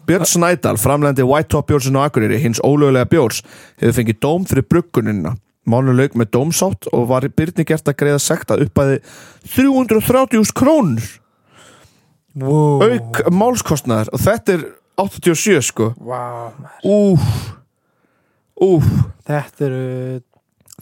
Björn 0.07 0.23
Snædal, 0.29 0.77
framlegandi 0.79 1.25
White 1.27 1.49
Top 1.51 1.67
bjórsinn 1.67 1.97
á 1.99 2.05
Akureyri, 2.07 2.37
hins 2.39 2.61
ólögulega 2.63 3.09
bjórs 3.11 3.41
hefur 3.81 3.97
fengið 4.01 4.19
dóm 4.23 4.45
fyrir 4.47 4.67
bruggunina 4.69 5.33
Málun 5.67 5.97
lauk 5.99 6.13
með 6.15 6.29
dómsátt 6.31 6.87
og 6.95 7.09
var 7.09 7.25
Byrni 7.35 7.65
gert 7.67 7.89
að 7.91 7.97
greiða 7.99 8.21
sekta 8.23 8.55
upp 8.63 8.79
að 8.79 8.93
330.000 9.55 10.53
krónur 10.55 11.09
Wow. 12.37 12.83
auk 12.85 13.17
málskostnaðar 13.33 14.11
og 14.13 14.21
þetta 14.21 14.53
er 14.53 14.63
87 14.97 15.61
sko 15.67 15.91
Wow. 15.99 16.51
Úf 16.83 17.21
Úf, 18.57 18.85
Þetta 19.27 19.65
eru 19.67 19.83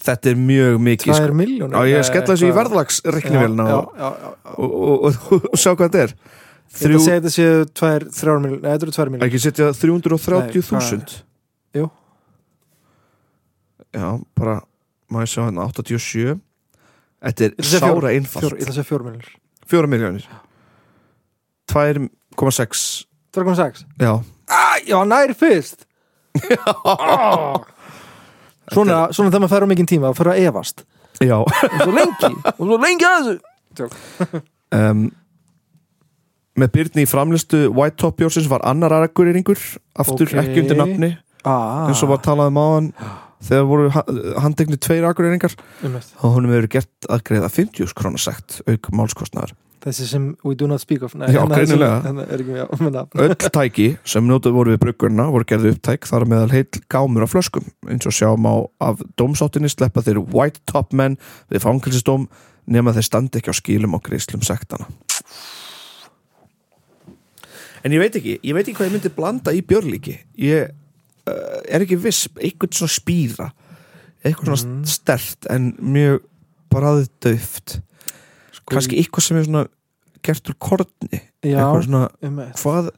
þetta 0.05 0.30
er 0.32 0.36
mjög 0.39 0.78
mikið 0.84 1.07
sko. 1.09 1.16
tvær 1.20 1.34
miljónir. 1.36 1.76
Á 1.76 1.82
ég 1.88 2.03
skella 2.07 2.28
þessu 2.34 2.47
í 2.49 2.55
verðlagsreiknivélina 2.55 3.66
Já, 3.68 3.76
og, 3.76 3.93
já, 3.95 4.09
já, 4.11 4.30
já. 4.32 4.55
og, 4.55 4.74
og, 4.76 5.20
og, 5.39 5.55
sjá 5.59 5.72
hvað 5.76 5.86
þetta 5.88 6.01
er 6.05 6.16
Ég 6.76 6.82
ætla 6.82 6.97
að 6.97 7.05
segja 7.05 7.20
þetta 7.22 7.32
séu 7.32 7.66
tvær, 7.80 8.03
þrjár 8.18 8.39
miljónir. 8.43 8.61
Nei, 8.66 8.72
þetta 8.74 8.86
eru 8.88 8.93
tvær 8.95 9.11
miljónir. 9.13 9.28
ekki 9.30 9.39
setja 9.45 9.68
330.000 9.80 11.18
Jú. 11.80 11.86
já, 13.95 14.07
bara 14.36 14.55
má 15.11 15.22
ég 15.24 15.32
sjá 15.32 15.41
hérna 15.45 15.68
87 15.72 16.36
þetta 17.26 17.47
er 17.47 17.55
sára 17.63 18.11
einfalt 18.16 18.49
ég 18.51 18.59
ætla 18.59 18.74
að 18.74 18.80
segja 18.80 18.89
fjór 18.91 19.05
miljónir. 19.07 19.32
4 19.72 19.91
miljónir 19.95 20.28
2,6 21.72 23.05
2,6. 23.36 23.86
já, 23.99 24.13
Ah, 24.47 24.77
já, 24.86 24.99
nær 25.09 25.33
fyrst. 25.33 25.86
Ah. 26.86 27.61
Svona, 28.73 29.07
svona 29.13 29.29
þegar 29.31 29.41
maður 29.43 29.53
fær 29.53 29.65
á 29.65 29.69
mikinn 29.69 29.88
tíma 29.89 30.09
og 30.11 30.17
fer 30.17 30.29
að 30.33 30.39
efast. 30.49 30.83
já 31.21 31.36
Og 31.38 31.49
svo 31.81 31.91
lengi. 31.95 32.31
Og 32.59 32.63
svo 32.65 32.77
lengi 32.81 33.05
að 33.07 33.29
þessu. 33.75 34.41
um, 34.75 35.03
með 36.59 36.71
byrni 36.77 37.03
í 37.05 37.09
framlistu 37.09 37.65
White 37.75 37.97
Top 38.01 38.17
bjórsins 38.19 38.47
var 38.51 38.63
annar 38.67 38.93
aðgurýringur 39.01 39.59
aftur 39.99 40.27
Ok. 40.31 40.39
ekki 40.43 40.61
undir 40.63 40.77
nafni 40.79 41.11
Ah. 41.45 41.86
eins 41.89 42.01
og 42.03 42.09
var 42.09 42.21
talað 42.25 42.47
um 42.53 42.57
áðan 42.61 42.88
þegar 43.45 43.65
voru 43.69 43.89
handekni 44.41 44.77
tveir 44.81 45.03
aðgurýringar 45.09 45.53
Einmitt. 45.83 46.13
og 46.23 46.33
honum 46.38 46.51
hefur 46.55 46.67
gert 46.79 47.09
að 47.09 47.21
greiða 47.27 47.49
50 47.53 47.93
krónasekt 47.93 48.61
auk 48.67 48.89
málskostnaðar 48.91 49.53
Þessi 49.86 50.05
sem 50.09 50.23
we 50.43 50.55
do 50.57 50.65
not 50.67 50.81
speak 50.81 51.03
of. 51.05 51.13
Nei, 51.13 51.27
Já, 51.29 51.43
hérna 51.43 51.55
greinilega. 51.59 51.97
hérna. 52.79 53.03
Öll 53.21 53.36
tæki 53.53 53.97
sem 54.03 54.25
nótuð 54.25 54.55
voru 54.57 54.73
við 54.73 54.79
bruggurna 54.81 55.27
voru 55.29 55.45
gerði 55.45 55.75
upptæk 55.75 56.07
þar 56.09 56.25
meðal 56.31 56.49
heill 56.55 56.81
gámur 56.89 57.21
af 57.27 57.29
flöskum 57.36 57.67
eins 57.88 58.07
og 58.09 58.15
sjáum 58.17 58.47
á 58.49 58.55
af 58.81 59.03
dómsáttinni 59.15 59.69
sleppa 59.69 60.01
þeir 60.01 60.23
White 60.33 60.63
Top 60.65 60.91
menn 60.93 61.19
við 61.53 61.61
fangilsistóm 61.61 62.25
nema 62.65 62.95
þeir 62.97 63.05
standi 63.05 63.38
ekki 63.43 63.53
á 63.53 63.55
skilum 63.61 63.93
og 63.93 64.01
greiðslum 64.09 64.41
sektana 64.41 64.88
en 67.86 67.93
ég 67.93 68.01
veit 68.01 68.15
ekki 68.17 68.39
ég 68.41 68.55
veit 68.57 68.65
ekki 68.65 68.77
hvað 68.79 68.89
ég 68.89 68.95
myndi 68.97 69.11
blanda 69.13 69.53
í 69.53 69.61
björlíki 69.65 70.15
ég 70.41 70.71
uh, 71.29 71.61
er 71.69 71.86
ekki 71.86 71.99
viss 72.01 72.25
eitthvað 72.39 72.79
svona 72.79 72.95
spýra 72.95 73.51
eitthvað 74.25 74.55
svona 74.57 74.79
Mhm. 74.79 74.86
stert 74.89 75.45
en 75.53 75.71
mjög 75.77 76.23
baraðið 76.73 77.09
döft 77.21 77.75
sko, 78.51 78.73
kannski 78.73 78.97
eitthvað 78.97 79.27
sem 79.27 79.38
er 79.38 79.45
svona 79.45 79.67
gert 80.26 80.51
úr 80.51 80.57
korni. 80.61 81.21
Já, 81.45 81.63
svona, 81.86 82.07
hvað 82.57 82.91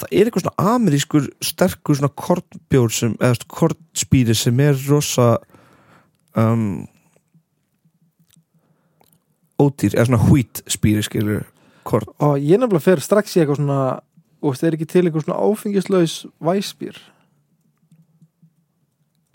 það 0.00 0.14
er 0.16 0.28
eitthvað 0.28 0.46
svona 0.46 0.74
amerískur 0.74 1.28
sterkur 1.44 1.98
svona 1.98 2.12
kornbjór 2.16 2.94
sem, 2.94 3.14
eða 3.20 3.36
svona 3.38 3.54
kornspýri 3.58 4.36
sem 4.38 4.62
er 4.64 4.78
rosa 4.88 5.28
um, 6.38 6.84
ódýr, 9.60 9.96
eða 9.96 10.08
svona 10.08 10.22
hvít 10.28 10.62
spýri 10.70 11.04
skilur 11.04 11.44
korn, 11.88 12.08
og 12.22 12.38
ég 12.38 12.60
nefnilega 12.60 12.84
fer 12.84 13.02
strax 13.04 13.36
í 13.36 13.42
eitthvað 13.42 13.60
svona 13.60 13.80
og 14.40 14.56
það 14.56 14.68
er 14.68 14.76
ekki 14.78 14.88
til 14.88 15.04
eitthvað 15.04 15.26
svona 15.26 15.40
áfengislaus 15.50 16.14
væsbýr? 16.40 17.00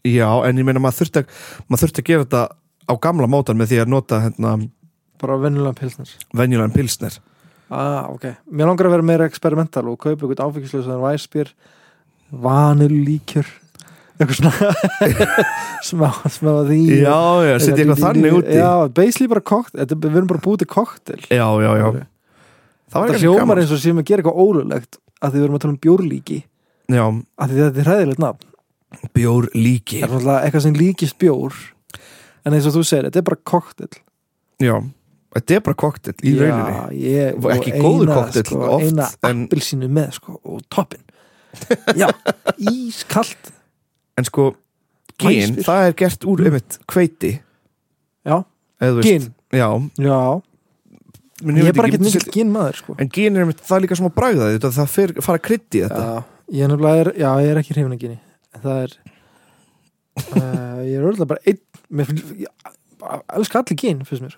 Já, 0.06 0.30
en 0.46 0.62
ég 0.62 0.66
meina 0.66 0.82
maður 0.82 1.04
þurfti 1.04 1.22
að, 1.22 1.44
maður 1.68 1.84
þurfti 1.84 2.02
að 2.02 2.10
gera 2.10 2.26
þetta 2.26 2.44
á 2.86 2.94
gamla 3.02 3.30
mótan 3.30 3.58
með 3.58 3.72
því 3.72 3.80
að 3.82 3.94
nota 3.94 4.22
hérna 4.22 4.56
bara 5.22 5.38
venjulega 5.42 5.74
pilsnir 5.80 6.14
venjulegan 6.36 6.74
pilsner. 6.76 7.18
Ah, 7.70 8.06
ok, 8.14 8.26
mér 8.52 8.70
langar 8.70 8.88
að 8.90 8.96
vera 8.98 9.06
meira 9.12 9.26
experimental 9.30 9.88
og 9.90 9.98
kaupa 10.04 10.26
eitthvað 10.28 10.44
áfengislausan 10.46 11.02
væsbýr 11.02 11.54
vanilíkjör 12.46 13.48
eitthvað 14.16 14.38
svona 14.40 14.74
smá, 15.90 16.10
smá 16.32 16.52
því. 16.70 16.80
Já, 17.04 17.18
já, 17.50 17.56
setja 17.60 17.84
eitthvað 17.84 18.04
þannig 18.06 18.38
úti. 18.40 18.58
Já, 18.60 18.70
basically 18.96 19.32
bara 19.34 19.44
þetta- 19.76 20.00
við 20.06 20.16
erum 20.22 20.30
bara 20.32 20.44
búið 20.46 20.62
til 20.64 20.70
koktel 20.72 21.22
já, 21.30 21.48
já, 21.66 21.72
já. 21.82 21.88
Það 22.96 23.16
hljómar 23.24 23.60
eins 23.60 23.74
og 23.76 23.82
séum 23.82 24.00
að 24.00 24.08
gera 24.12 24.24
eitthvað 24.24 24.40
ólulegt 24.46 25.00
að 25.20 25.32
því 25.34 25.40
við 25.42 25.48
erum 25.48 25.56
að 25.58 25.64
tala 25.66 25.74
um 25.74 25.80
bjórlíki. 25.84 26.38
Já, 26.86 27.04
að 27.42 27.50
því 27.50 27.64
þetta 27.64 27.82
er 27.82 27.90
hræðilegt 27.90 28.22
nafn. 28.24 28.52
Bjór 29.16 29.48
líki 29.58 30.00
það 30.00 30.06
er 30.06 30.22
svona 30.22 30.36
eitthvað 30.46 30.64
sem 30.64 30.76
líkist 30.80 31.18
bjór 31.20 31.56
en 32.46 32.54
eins 32.56 32.68
og 32.70 32.76
þú 32.78 32.84
segir, 32.86 33.08
þetta 33.10 33.20
er 33.20 33.26
bara 33.28 33.42
koktel 33.52 33.90
já, 34.64 34.76
þetta 35.36 35.58
er 35.58 35.64
bara 35.66 35.78
koktel 35.84 36.14
í 36.24 36.34
rauninni. 36.40 37.00
ég, 37.04 37.40
ekki 37.56 37.74
og 37.76 37.86
góður 37.86 38.06
eina, 38.10 38.18
koktell 38.20 38.46
sko, 38.50 38.62
oft, 38.78 38.86
eina 38.88 39.08
en- 39.30 39.44
appelsínu 39.48 39.90
með 39.98 40.16
sko, 40.20 40.38
og 40.44 40.64
toppin 40.72 41.04
já, 42.02 42.10
ískalt. 42.60 43.52
En 44.20 44.26
sko, 44.28 44.50
gin, 45.20 45.56
Væsbýr. 45.56 45.64
það 45.68 45.86
er 45.90 45.96
gert 46.02 46.26
úr 46.28 46.44
einmitt 46.50 46.78
kveiti 46.92 47.32
já, 48.26 48.38
gin, 49.06 49.30
já, 49.56 49.70
já. 50.00 50.20
Ég 51.46 51.68
er 51.68 51.76
bara 51.76 51.90
ekki, 51.92 52.00
mikill 52.04 52.32
gin 52.32 52.52
maður 52.52 52.80
sko. 52.82 52.96
en 53.00 53.12
gin 53.12 53.36
er 53.36 53.44
einmitt, 53.46 53.60
það 53.64 53.78
er 53.78 53.86
líka 53.86 53.98
sem 54.00 54.08
að 54.08 54.16
bragða 54.16 54.50
því 54.54 54.62
það 54.66 54.92
fer, 54.92 55.14
fara 55.24 55.42
krydd 55.44 55.68
í 55.80 55.84
þetta. 55.84 56.06
Já, 56.06 56.24
ég 56.56 56.76
er 56.76 56.88
er, 56.94 57.12
já, 57.20 57.30
ég 57.44 57.52
er 57.52 57.60
ekki 57.62 57.76
hrifin 57.76 57.96
að 57.96 58.04
gini. 58.06 58.18
En 58.56 58.64
það 58.64 58.82
er 58.86 58.96
uh, 60.24 60.80
ég 60.90 60.96
er 60.96 61.04
örgulega 61.04 61.30
bara 61.34 61.44
einn 61.48 61.60
mér 61.92 62.10
finnst, 62.10 62.32
elska 63.36 63.62
allir 63.62 63.80
gin 63.80 64.04
fyrst 64.08 64.24
mér 64.26 64.38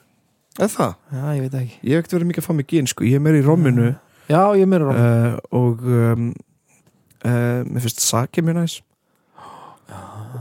eða 0.58 0.70
það, 0.74 0.94
já, 1.14 1.24
ég 1.38 1.46
veit 1.46 1.58
ekki. 1.62 1.80
Ég 1.82 1.94
hef 1.94 2.04
ekkert 2.04 2.18
verið 2.18 2.30
mikið 2.32 2.44
að 2.44 2.48
fá 2.48 2.58
mig 2.58 2.68
gin 2.72 2.90
sko, 2.92 3.08
ég 3.08 3.18
er 3.18 3.24
meira 3.24 3.40
í 3.40 3.46
romminu. 3.46 3.88
Já, 4.28 4.42
ég 4.58 4.66
er 4.66 4.72
meira 4.72 4.90
róm 4.90 4.98
uh, 5.00 5.38
og 5.56 5.86
um, 5.88 6.28
uh, 7.24 7.62
mér 7.68 7.86
finnst 7.86 8.04
sake 8.04 8.44
mjög 8.44 8.60
næs. 8.60 8.78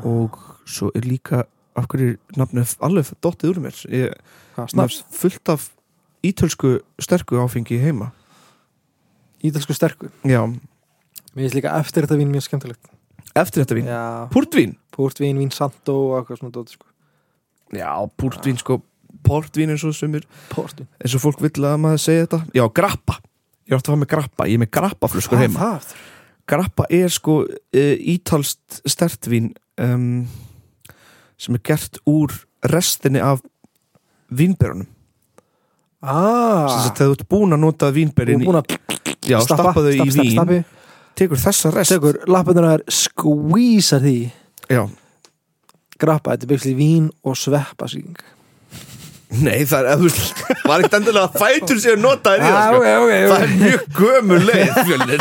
Og 0.07 0.39
svo 0.67 0.91
er 0.97 1.07
líka 1.07 1.45
af 1.77 1.87
hverju 1.93 2.17
nafnið 2.37 2.77
alveg 2.85 3.13
dottið 3.25 3.53
úr 3.53 3.63
mér? 3.67 3.81
Ég, 3.93 4.15
fullt 5.15 5.53
af 5.53 5.69
ítölsku 6.27 6.79
sterku 7.03 7.39
áfengi 7.43 7.79
heima. 7.81 8.11
Ítalsku 9.45 9.77
sterku? 9.77 10.11
Já, 10.27 10.43
mér 10.49 11.45
finnst 11.45 11.59
líka 11.59 11.77
eftir 11.79 12.07
þetta 12.07 12.19
vín 12.19 12.33
mjög 12.33 12.49
skemmtilegt. 12.49 12.93
Eftir 13.37 13.63
þetta 13.63 13.77
vín 13.77 13.89
já, 13.91 14.03
Púrtvín? 14.33 14.77
Púrtvín, 14.97 15.39
vín 15.39 15.53
santo 15.53 15.97
og 16.09 16.21
eitthvað 16.21 16.41
svona 16.41 16.55
dóti 16.55 16.79
sko. 16.79 16.89
Já, 17.77 17.91
púrtvín 18.17 18.59
sko 18.61 18.81
Portvín 19.27 19.73
eins 19.75 19.85
og 19.87 19.95
sumir. 19.97 20.27
Púrtvín 20.53 20.89
eins 21.03 21.17
og 21.19 21.25
fólk 21.25 21.43
vill 21.45 21.67
að 21.67 21.79
maður 21.83 22.03
segja 22.07 22.27
þetta. 22.27 22.43
Já, 22.57 22.65
grappa. 22.81 23.19
Ég 23.67 23.75
átti 23.77 23.91
að 23.91 23.95
hafa 23.95 24.03
með 24.05 24.13
grappa. 24.15 24.47
Ég 24.47 24.59
er 24.59 24.63
með 24.63 24.73
grappaflöskur 24.79 25.41
heima. 25.43 25.61
það? 25.61 25.95
Grappa 26.47 26.87
er 26.95 27.11
sko 27.11 27.41
uh, 27.43 27.95
ítalst 28.15 28.81
stertvín 28.87 29.51
um, 29.83 30.27
sem 31.37 31.59
er 31.59 31.65
gert 31.67 31.99
úr 32.07 32.35
restinni 32.67 33.21
af 33.23 33.43
vínberunum 34.33 34.87
ah, 36.03 36.67
Þess 36.71 36.87
að 36.89 36.93
þegar 37.01 37.11
þú 37.11 37.17
ert 37.17 37.27
búin 37.31 37.57
að 37.57 37.63
nota 37.63 37.91
vínberin 37.95 38.45
búin 38.47 38.61
að 38.61 38.71
Já, 39.27 39.41
stappa, 39.43 39.73
stappa 39.73 39.83
þau 39.83 39.91
í 39.91 40.07
vín. 40.07 40.33
stappi, 40.37 40.61
Tekur 41.17 41.41
þessa 41.41 41.71
rest. 41.75 41.91
Tekur 41.95 42.19
lappunar 42.29 42.83
skvísar 42.93 44.03
því. 44.05 44.17
Já, 44.71 44.83
grappa, 45.99 46.35
þetta 46.37 46.47
er 46.47 46.51
byggsli 46.53 46.75
vín 46.79 47.07
og 47.27 47.39
sveppasýking 47.41 48.19
nei 49.43 49.65
það 49.67 49.89
er, 49.91 49.99
veist 50.05 50.43
Var 50.67 50.83
ekkert 50.83 50.97
endilega 51.01 51.27
að 51.27 51.35
fætur 51.43 51.79
sér 51.83 51.97
að 51.97 52.03
nota 52.05 52.33
þér 52.35 52.41
í 52.43 52.47
það 52.47 52.63
sko. 52.67 52.77
ok, 52.77 52.87
ok, 53.03 53.13
Það 53.31 53.43
er 53.43 53.51
mjög 53.63 53.81
gömur 54.01 54.41
leið 54.47 54.73
fjölnir. 54.89 55.21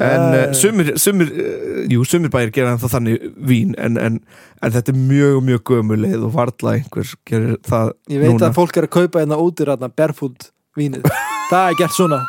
En 0.00 0.22
uh, 0.32 0.54
sumir, 0.56 0.92
sumir 1.00 1.28
uh, 1.28 1.82
Jú, 1.92 2.04
sumir 2.08 2.32
bæir 2.32 2.52
gera 2.56 2.76
það 2.80 2.94
þannig 2.94 3.26
vín 3.50 3.74
en, 3.76 3.98
en, 4.00 4.16
en 4.64 4.74
þetta 4.76 4.94
er 4.94 5.00
mjög, 5.00 5.40
mjög 5.50 5.62
gömur 5.72 6.00
leið 6.00 6.24
og 6.24 6.34
varla 6.38 6.76
einhver 6.78 7.12
gerir 7.28 7.58
það 7.68 7.92
ég 8.08 8.24
veit 8.24 8.32
núna. 8.32 8.48
að 8.48 8.56
fólk 8.60 8.80
er 8.80 8.88
að 8.88 8.94
kaupa 8.96 9.24
útir 9.36 9.72
hérna 9.72 9.92
barefoot 9.92 10.48
vínið. 10.78 11.04
Það 11.50 11.66
er 11.66 11.78
gert 11.82 11.96
svona, 11.96 12.22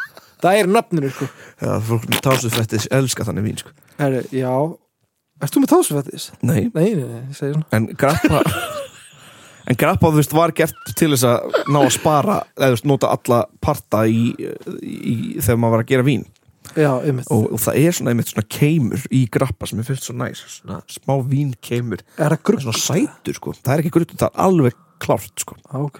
það 0.43 0.59
er 0.59 0.71
nafninu 0.75 1.11
sko. 1.15 1.29
Já, 1.61 1.71
fólk 1.87 2.07
með 2.11 2.23
tásufrættis 2.27 2.89
elska 2.91 3.27
þannig 3.27 3.47
vín 3.47 3.61
sko. 3.63 3.71
Herri, 4.01 4.25
já. 4.35 4.51
Erst 5.41 5.55
þú 5.55 5.63
með 5.63 5.71
tásufættis? 5.71 6.27
Nei, 6.45 6.67
Nei, 6.75 6.91
nei, 6.93 7.05
nei, 7.07 7.21
ég 7.31 7.37
segi 7.37 7.55
svona. 7.55 7.65
En 7.73 7.87
grappa 7.97 8.41
En 9.69 9.77
grappa, 9.77 10.09
þú 10.09 10.17
veist, 10.21 10.33
var 10.33 10.51
gert 10.57 10.93
til 10.97 11.11
þess 11.13 11.25
að 11.29 11.57
ná 11.71 11.79
að 11.83 11.91
spara 11.95 12.37
eða 12.57 12.69
þú 12.71 12.75
veist, 12.77 12.87
nota 12.89 13.11
alla 13.13 13.41
parta 13.61 14.05
í, 14.09 14.31
í, 14.81 15.15
þegar 15.39 15.59
maður 15.61 15.75
var 15.77 15.83
að 15.85 15.91
gera 15.93 16.05
vín. 16.07 16.23
Já, 16.77 16.91
og, 16.93 17.47
og 17.51 17.59
það 17.59 17.77
er 17.81 17.95
svona 17.97 18.11
einmitt 18.13 18.29
svona 18.31 18.47
keimur 18.47 19.01
í 19.11 19.25
grappa 19.33 19.67
sem 19.67 19.79
er 19.81 19.87
fyrst 19.87 20.05
svo 20.07 20.13
næs 20.15 20.39
svona 20.47 20.77
smá 20.87 21.17
vín 21.27 21.49
keimur 21.59 21.99
Er 22.15 22.31
það 22.35 22.43
grugg? 22.47 22.61
svona 22.63 22.79
sætur 22.79 23.35
sko. 23.35 23.53
Það 23.57 23.73
er 23.73 23.81
ekki 23.83 23.91
grunn, 23.97 24.13
það 24.21 24.29
er 24.29 24.43
alveg 24.45 24.77
klárt 25.03 25.43
sko. 25.43 25.57
Ok. 25.81 25.99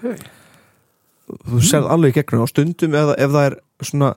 Þú 1.47 1.61
serð 1.65 1.89
alveg 1.91 2.15
gegnum 2.19 2.45
á 2.45 2.47
stundum 2.51 2.95
eða 3.01 3.17
ef 3.19 3.33
það 3.33 3.47
er 3.49 3.57
svona 3.87 4.11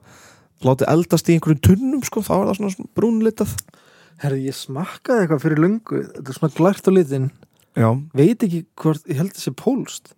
látið 0.65 0.89
eldast 0.93 1.29
í 1.29 1.35
einhverjum 1.35 1.63
tunnum 1.67 2.05
sko 2.07 2.23
þá 2.25 2.33
er 2.37 2.45
það 2.49 2.57
svona, 2.61 2.73
svona 2.77 2.93
brúnlitað. 2.99 3.55
Herri, 4.23 4.41
ég 4.47 4.55
smakkaði 4.55 5.25
eitthvað 5.25 5.43
fyrir 5.43 5.59
löngu. 5.65 6.01
Þetta 6.15 6.31
er 6.31 6.37
svona 6.39 6.55
glært 6.55 6.87
á 6.87 6.91
litin 6.95 7.27
já, 7.75 7.89
Veit 8.15 8.47
ekki 8.47 8.63
hvort, 8.81 9.05
ég 9.11 9.19
held 9.21 9.35
þessi 9.35 9.53
pólst 9.59 10.15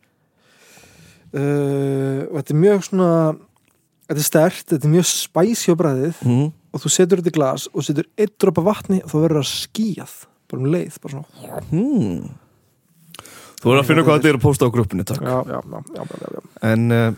uh, 1.34 2.24
Og 2.30 2.40
þetta 2.40 2.56
er 2.56 2.64
mjög 2.64 2.88
svona 2.90 3.12
Þetta 4.08 4.22
er 4.22 4.28
stert, 4.30 4.66
þetta 4.72 4.88
er 4.88 4.96
mjög 4.96 5.08
spæsi 5.10 5.74
á 5.74 5.76
bræðið 5.80 6.24
mm. 6.24 6.48
Og 6.72 6.84
þú 6.84 6.94
setur 6.94 7.22
þetta 7.22 7.34
í 7.34 7.38
glas 7.38 7.68
og 7.74 7.86
setur 7.86 8.08
eitt 8.16 8.36
dropa 8.40 8.64
vatni 8.66 9.02
Og 9.04 9.12
þá 9.12 9.18
verður 9.20 9.42
það 9.42 9.54
skíjað 9.54 10.18
Bara 10.48 10.64
um 10.64 10.68
leið, 10.72 11.00
bara 11.04 11.18
svona. 11.18 11.62
Hmm. 11.72 12.28
þú 13.60 13.68
verður 13.68 13.82
að 13.82 13.90
finna 13.90 14.04
hvað 14.08 14.20
þetta 14.20 14.30
er 14.30 14.38
að 14.38 14.46
posta 14.46 14.70
á 14.70 14.72
gruppinu 14.72 15.06
takk. 15.08 15.26
Já, 15.28 15.40
já, 15.52 16.04
en 16.70 16.86
uh, 16.96 17.10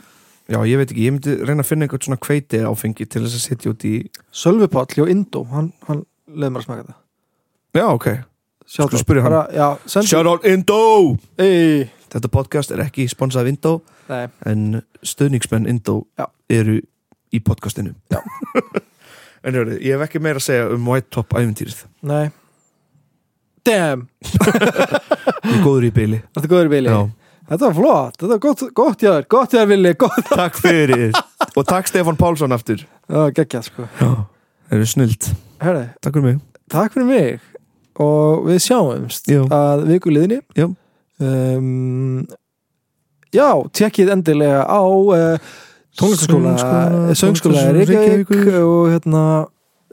já, 0.50 0.58
ég 0.66 0.82
veit 0.82 0.88
ekki, 0.88 1.04
ég 1.06 1.14
myndi 1.14 1.36
reyna 1.44 1.62
að 1.62 1.70
finna 1.70 1.86
einhvern 1.86 2.06
svona 2.08 2.22
kveiti 2.26 2.64
áfengi 2.66 3.06
til 3.06 3.22
þess 3.26 3.38
að 3.38 3.44
setja 3.44 3.74
út 3.76 3.86
í 3.86 3.94
Sölvi 4.34 4.70
Páll 4.74 4.90
hjá 4.96 5.06
Indó 5.14 5.44
Hann, 5.52 5.70
hann 5.86 6.02
leið 6.26 6.56
mér 6.56 6.64
að 6.64 6.66
smaka 6.66 6.88
þetta. 6.88 6.98
Já, 7.78 7.86
ok, 7.92 8.10
Já, 8.70 8.84
out 10.30 10.44
Indo! 10.46 11.16
Ey, 11.42 11.88
þetta 12.14 12.30
podcast 12.30 12.70
er 12.70 12.84
ekki 12.84 13.08
sponsað 13.10 13.42
af 13.42 13.50
Nei, 14.12 14.28
en 14.46 14.84
stöðningsmenn 15.02 15.66
Indo 15.72 16.04
Já. 16.20 16.28
eru 16.54 16.76
í 17.34 17.42
podcastinu. 17.42 17.96
Já. 18.14 18.20
en 19.50 19.58
hörðu, 19.58 19.80
ég 19.82 19.98
hef 19.98 20.06
ekki 20.06 20.22
meira 20.22 20.38
að 20.38 20.46
segja 20.52 20.70
um 20.76 20.86
White 20.86 21.10
Top 21.18 21.34
æfintýrið 21.34 21.82
nei. 22.14 22.30
Damn, 23.66 24.06
ég 24.22 25.50
er 25.50 25.66
góður 25.66 25.90
í 25.90 25.94
byli 25.98 26.22
þetta 26.22 26.46
er 26.46 26.54
góður 26.54 26.70
í 26.70 26.74
bíli 26.78 26.94
Já. 26.94 27.02
Þetta 27.50 27.66
var 27.66 27.78
flott, 27.82 28.18
þetta 28.22 28.34
var 28.36 28.42
gott, 28.46 28.66
gott 28.78 29.02
hjá 29.02 29.10
þér. 29.16 29.24
Gott 29.34 29.54
hjá 29.56 29.64
þér, 29.64 29.70
Vili, 29.72 29.92
gott 29.98 30.28
takk 30.30 30.60
fyrir. 30.62 31.16
Og 31.58 31.66
takk 31.66 31.90
Stefán 31.90 32.20
Pálsson 32.20 32.54
aftur. 32.54 32.84
Já, 33.10 33.24
geggjað, 33.34 33.72
sko. 33.72 33.88
Það 33.98 34.76
eru 34.78 34.90
snilt, 34.94 35.32
Herri, 35.58 35.88
takk 35.98 36.20
fyrir 36.20 36.28
mig. 36.28 36.44
Takk 36.70 36.94
fyrir 36.94 37.10
mig 37.10 37.50
og 38.00 38.46
við 38.48 38.60
sjáumst 38.64 39.30
Jú. 39.32 39.46
að 39.52 39.86
vikuleginni 39.90 40.40
um, 40.64 40.76
já, 43.34 43.50
ehm, 43.52 43.70
tjekkið 43.76 44.14
endilega 44.16 44.64
á 44.64 44.84
eh, 45.16 45.36
uh, 45.36 45.40
tónlistaskóla 46.00 47.16
söngskóla 47.18 47.66
Reykjavík 47.76 48.32
og 48.64 48.92
hérna 48.94 49.24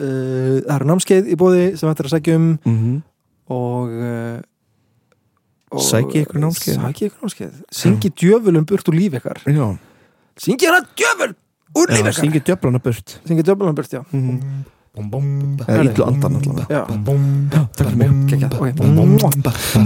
uh, 0.00 0.58
það 0.60 0.74
eru 0.76 0.90
námskeið 0.90 1.32
í 1.32 1.38
bóði 1.40 1.64
sem 1.78 1.90
hættir 1.90 2.10
að 2.10 2.14
segja 2.16 2.36
um. 2.38 2.52
Mm 2.64 2.76
-hmm. 2.76 3.00
og 3.56 3.96
eh, 3.96 4.36
uh, 5.72 5.82
Sækki 5.82 6.22
ykkur 6.24 6.40
námskeið. 6.40 6.78
Sækki 6.80 7.08
ykkur 7.10 7.26
námskeið. 7.26 7.58
Syngi 7.72 8.12
djöfulum 8.14 8.64
burt 8.64 8.88
úr 8.88 8.94
líf 8.94 9.18
ykkar. 9.18 9.42
Syngi 10.38 10.66
hana 10.66 10.86
djöful 10.94 11.34
úr 11.74 11.90
líf 11.90 12.00
ykkar. 12.00 12.12
Syngi 12.20 12.40
djöfulana 12.40 12.78
burt. 12.78 13.20
Syngi 13.26 13.42
djöfulana 13.42 13.74
burt, 13.74 13.92
já. 13.92 14.04
Mm 14.12 14.30
-hmm. 14.30 14.75
Ítlu 15.84 16.04
andan 16.08 16.32
allavega. 16.36 16.66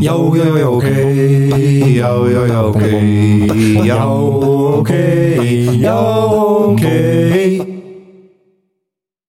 Já, 0.00 0.12
já, 0.12 0.58
já, 0.58 0.68
ok. 0.70 0.86
Já, 1.98 2.08
já, 2.34 2.46
já, 2.46 2.62
ok. 2.62 2.82
Já, 3.84 4.06
ok. 4.06 4.90
Já, 5.80 6.00
ok. 6.00 6.84